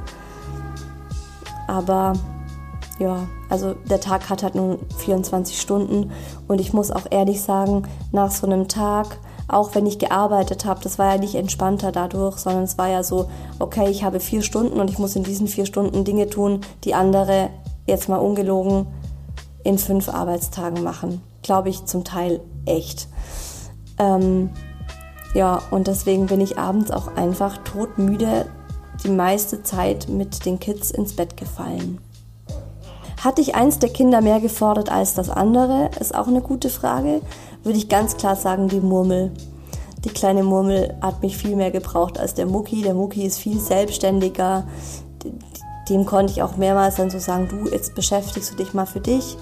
Aber 1.67 2.13
ja, 2.99 3.27
also 3.49 3.75
der 3.89 3.99
Tag 3.99 4.29
hat 4.29 4.43
halt 4.43 4.55
nur 4.55 4.79
24 4.97 5.59
Stunden 5.59 6.11
und 6.47 6.59
ich 6.59 6.73
muss 6.73 6.91
auch 6.91 7.05
ehrlich 7.11 7.41
sagen, 7.41 7.83
nach 8.11 8.31
so 8.31 8.47
einem 8.47 8.67
Tag, 8.67 9.19
auch 9.47 9.75
wenn 9.75 9.85
ich 9.85 9.99
gearbeitet 9.99 10.65
habe, 10.65 10.81
das 10.81 10.97
war 10.97 11.13
ja 11.13 11.19
nicht 11.19 11.35
entspannter 11.35 11.91
dadurch, 11.91 12.37
sondern 12.37 12.63
es 12.63 12.77
war 12.77 12.89
ja 12.89 13.03
so, 13.03 13.29
okay, 13.59 13.89
ich 13.89 14.03
habe 14.03 14.19
vier 14.19 14.41
Stunden 14.41 14.79
und 14.79 14.89
ich 14.89 14.97
muss 14.97 15.15
in 15.15 15.23
diesen 15.23 15.47
vier 15.47 15.65
Stunden 15.65 16.05
Dinge 16.05 16.29
tun, 16.29 16.61
die 16.83 16.95
andere, 16.95 17.49
jetzt 17.85 18.09
mal 18.09 18.17
ungelogen, 18.17 18.87
in 19.63 19.77
fünf 19.77 20.09
Arbeitstagen 20.09 20.83
machen. 20.83 21.21
Glaube 21.43 21.69
ich 21.69 21.85
zum 21.85 22.03
Teil 22.03 22.41
echt. 22.65 23.07
Ähm, 23.99 24.49
ja, 25.33 25.61
und 25.71 25.87
deswegen 25.87 26.25
bin 26.25 26.41
ich 26.41 26.57
abends 26.57 26.89
auch 26.89 27.15
einfach 27.15 27.57
todmüde 27.59 28.47
die 29.03 29.09
meiste 29.09 29.61
Zeit 29.63 30.09
mit 30.09 30.45
den 30.45 30.59
Kids 30.59 30.91
ins 30.91 31.15
Bett 31.15 31.37
gefallen. 31.37 31.99
Hatte 33.23 33.41
ich 33.41 33.55
eins 33.55 33.79
der 33.79 33.89
Kinder 33.89 34.21
mehr 34.21 34.39
gefordert 34.39 34.91
als 34.91 35.15
das 35.15 35.29
andere? 35.29 35.89
Ist 35.99 36.13
auch 36.13 36.27
eine 36.27 36.41
gute 36.41 36.69
Frage. 36.69 37.21
Würde 37.63 37.79
ich 37.79 37.89
ganz 37.89 38.15
klar 38.15 38.35
sagen, 38.35 38.67
die 38.67 38.79
Murmel. 38.79 39.31
Die 40.05 40.09
kleine 40.09 40.43
Murmel 40.43 40.95
hat 41.01 41.23
mich 41.23 41.35
viel 41.35 41.55
mehr 41.55 41.71
gebraucht 41.71 42.19
als 42.19 42.35
der 42.35 42.45
Mucki. 42.45 42.83
Der 42.83 42.93
Mucki 42.93 43.25
ist 43.25 43.39
viel 43.39 43.59
selbstständiger. 43.59 44.67
Dem 45.89 46.05
konnte 46.05 46.31
ich 46.31 46.43
auch 46.43 46.57
mehrmals 46.57 46.95
dann 46.95 47.09
so 47.09 47.17
sagen, 47.17 47.47
du, 47.49 47.69
jetzt 47.69 47.95
beschäftigst 47.95 48.51
du 48.51 48.55
dich 48.55 48.75
mal 48.75 48.85
für 48.85 48.99
dich. 48.99 49.35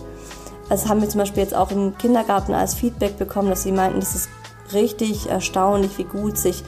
Also 0.69 0.87
haben 0.87 1.01
wir 1.01 1.09
zum 1.09 1.19
Beispiel 1.19 1.43
jetzt 1.43 1.53
auch 1.53 1.71
im 1.71 1.97
Kindergarten 1.97 2.53
als 2.53 2.73
Feedback 2.75 3.17
bekommen, 3.17 3.49
dass 3.49 3.63
sie 3.63 3.71
meinten, 3.73 3.99
das 3.99 4.15
ist 4.15 4.29
richtig 4.73 5.27
erstaunlich, 5.29 5.97
wie 5.97 6.05
gut 6.05 6.37
sich 6.37 6.63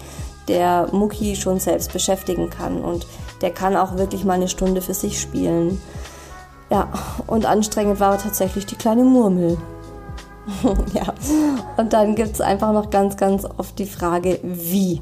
der 0.47 0.89
Mucki 0.91 1.36
schon 1.36 1.60
selbst 1.60 1.93
beschäftigen 1.93 2.49
kann 2.49 2.82
und 2.82 3.08
der 3.41 3.51
kann 3.51 3.76
auch 3.76 3.97
wirklich 3.97 4.24
mal 4.24 4.34
eine 4.34 4.47
Stunde 4.47 4.82
für 4.82 4.93
sich 4.93 5.20
spielen. 5.20 5.82
Ja, 6.70 6.89
und 7.28 7.45
anstrengend 7.45 7.99
war 7.99 8.18
tatsächlich 8.18 8.65
die 8.65 8.76
kleine 8.76 9.03
Murmel. 9.03 9.57
ja, 10.93 11.13
und 11.78 11.93
dann 11.93 12.15
gibt 12.15 12.34
es 12.34 12.41
einfach 12.41 12.72
noch 12.74 12.89
ganz, 12.89 13.18
ganz 13.18 13.45
oft 13.57 13.78
die 13.80 13.86
Frage, 13.86 14.39
wie? 14.43 14.99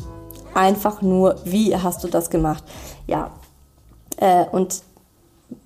Einfach 0.54 1.02
nur, 1.02 1.36
wie 1.44 1.76
hast 1.76 2.04
du 2.04 2.08
das 2.08 2.30
gemacht? 2.30 2.64
Ja, 3.08 3.32
äh, 4.18 4.46
und 4.52 4.82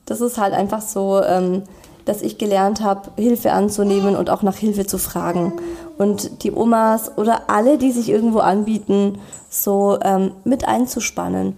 das 0.05 0.21
ist 0.21 0.37
halt 0.37 0.53
einfach 0.53 0.81
so, 0.81 1.21
ähm, 1.21 1.63
dass 2.05 2.21
ich 2.21 2.37
gelernt 2.37 2.81
habe, 2.81 3.11
Hilfe 3.17 3.51
anzunehmen 3.51 4.15
und 4.15 4.29
auch 4.29 4.41
nach 4.41 4.55
Hilfe 4.55 4.85
zu 4.85 4.97
fragen. 4.97 5.53
Und 5.97 6.43
die 6.43 6.51
Omas 6.51 7.17
oder 7.17 7.49
alle, 7.49 7.77
die 7.77 7.91
sich 7.91 8.09
irgendwo 8.09 8.39
anbieten, 8.39 9.19
so 9.49 9.99
ähm, 10.01 10.31
mit 10.43 10.67
einzuspannen. 10.67 11.57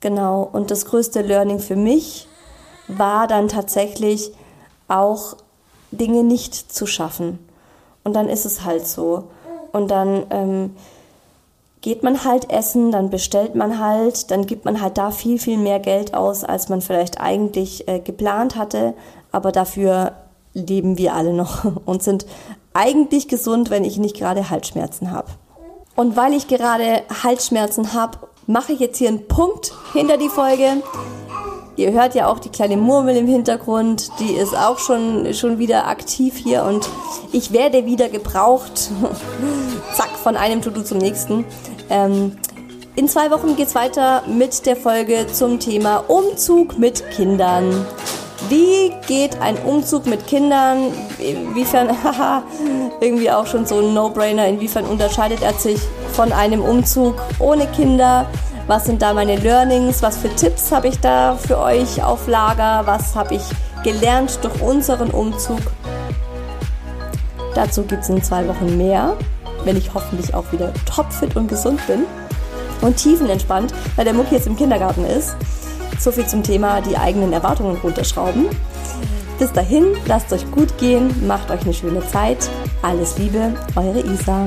Genau. 0.00 0.48
Und 0.50 0.70
das 0.70 0.86
größte 0.86 1.22
Learning 1.22 1.58
für 1.58 1.76
mich 1.76 2.28
war 2.88 3.26
dann 3.26 3.48
tatsächlich 3.48 4.32
auch 4.88 5.36
Dinge 5.90 6.24
nicht 6.24 6.54
zu 6.72 6.86
schaffen. 6.86 7.38
Und 8.04 8.14
dann 8.14 8.28
ist 8.28 8.44
es 8.44 8.64
halt 8.64 8.86
so. 8.86 9.24
Und 9.72 9.90
dann 9.90 10.26
ähm, 10.30 10.76
geht 11.80 12.02
man 12.02 12.24
halt 12.24 12.50
essen, 12.50 12.90
dann 12.90 13.10
bestellt 13.10 13.54
man 13.54 13.78
halt, 13.78 14.30
dann 14.30 14.46
gibt 14.46 14.64
man 14.64 14.80
halt 14.80 14.98
da 14.98 15.10
viel, 15.10 15.38
viel 15.38 15.58
mehr 15.58 15.80
Geld 15.80 16.14
aus, 16.14 16.44
als 16.44 16.68
man 16.68 16.80
vielleicht 16.80 17.20
eigentlich 17.20 17.88
äh, 17.88 18.00
geplant 18.00 18.56
hatte. 18.56 18.94
Aber 19.30 19.52
dafür 19.52 20.12
leben 20.54 20.98
wir 20.98 21.14
alle 21.14 21.32
noch 21.32 21.64
und 21.84 22.02
sind 22.02 22.26
eigentlich 22.74 23.28
gesund, 23.28 23.70
wenn 23.70 23.84
ich 23.84 23.98
nicht 23.98 24.16
gerade 24.16 24.50
Halsschmerzen 24.50 25.10
habe. 25.10 25.28
Und 25.94 26.16
weil 26.16 26.32
ich 26.32 26.48
gerade 26.48 27.02
Halsschmerzen 27.22 27.92
habe, 27.92 28.18
mache 28.46 28.72
ich 28.72 28.80
jetzt 28.80 28.98
hier 28.98 29.08
einen 29.08 29.28
Punkt 29.28 29.74
hinter 29.92 30.16
die 30.16 30.30
Folge. 30.30 30.82
Ihr 31.76 31.92
hört 31.92 32.14
ja 32.14 32.26
auch 32.28 32.38
die 32.38 32.50
kleine 32.50 32.76
Murmel 32.76 33.16
im 33.16 33.26
Hintergrund, 33.26 34.10
die 34.20 34.32
ist 34.32 34.54
auch 34.54 34.78
schon, 34.78 35.32
schon 35.32 35.58
wieder 35.58 35.86
aktiv 35.86 36.36
hier 36.36 36.64
und 36.64 36.86
ich 37.32 37.52
werde 37.52 37.86
wieder 37.86 38.10
gebraucht. 38.10 38.90
Zack, 39.96 40.10
von 40.22 40.36
einem 40.36 40.60
To-Do 40.60 40.82
zum 40.82 40.98
nächsten. 40.98 41.46
Ähm, 41.88 42.36
in 42.94 43.08
zwei 43.08 43.30
Wochen 43.30 43.56
geht's 43.56 43.74
weiter 43.74 44.22
mit 44.26 44.66
der 44.66 44.76
Folge 44.76 45.26
zum 45.32 45.58
Thema 45.58 46.04
Umzug 46.08 46.78
mit 46.78 47.10
Kindern. 47.10 47.86
Wie 48.50 48.92
geht 49.06 49.40
ein 49.40 49.56
Umzug 49.56 50.04
mit 50.04 50.26
Kindern? 50.26 50.92
Inwiefern, 51.18 51.88
haha, 52.04 52.42
irgendwie 53.00 53.30
auch 53.30 53.46
schon 53.46 53.64
so 53.64 53.78
ein 53.78 53.94
No-Brainer. 53.94 54.46
Inwiefern 54.46 54.84
unterscheidet 54.84 55.42
er 55.42 55.54
sich 55.54 55.80
von 56.12 56.32
einem 56.32 56.60
Umzug 56.60 57.14
ohne 57.38 57.66
Kinder? 57.68 58.26
Was 58.68 58.84
sind 58.84 59.02
da 59.02 59.12
meine 59.12 59.36
Learnings? 59.36 60.02
Was 60.02 60.16
für 60.16 60.34
Tipps 60.34 60.70
habe 60.70 60.88
ich 60.88 61.00
da 61.00 61.36
für 61.36 61.58
euch 61.58 62.02
auf 62.02 62.28
Lager? 62.28 62.82
Was 62.84 63.16
habe 63.16 63.34
ich 63.34 63.42
gelernt 63.82 64.38
durch 64.42 64.60
unseren 64.62 65.10
Umzug? 65.10 65.60
Dazu 67.54 67.82
gibt 67.82 68.04
es 68.04 68.08
in 68.08 68.22
zwei 68.22 68.46
Wochen 68.46 68.76
mehr, 68.76 69.16
wenn 69.64 69.76
ich 69.76 69.92
hoffentlich 69.92 70.32
auch 70.32 70.50
wieder 70.52 70.72
topfit 70.86 71.34
und 71.34 71.48
gesund 71.48 71.84
bin 71.86 72.04
und 72.82 72.96
tiefenentspannt, 72.96 73.74
weil 73.96 74.04
der 74.04 74.14
Mucki 74.14 74.36
jetzt 74.36 74.46
im 74.46 74.56
Kindergarten 74.56 75.04
ist. 75.04 75.34
So 75.98 76.12
viel 76.12 76.26
zum 76.26 76.42
Thema 76.42 76.80
die 76.80 76.96
eigenen 76.96 77.32
Erwartungen 77.32 77.76
runterschrauben. 77.76 78.46
Bis 79.38 79.52
dahin, 79.52 79.86
lasst 80.06 80.32
euch 80.32 80.48
gut 80.52 80.78
gehen, 80.78 81.26
macht 81.26 81.50
euch 81.50 81.62
eine 81.62 81.74
schöne 81.74 82.06
Zeit. 82.06 82.48
Alles 82.80 83.18
Liebe, 83.18 83.54
eure 83.74 84.00
Isa. 84.00 84.46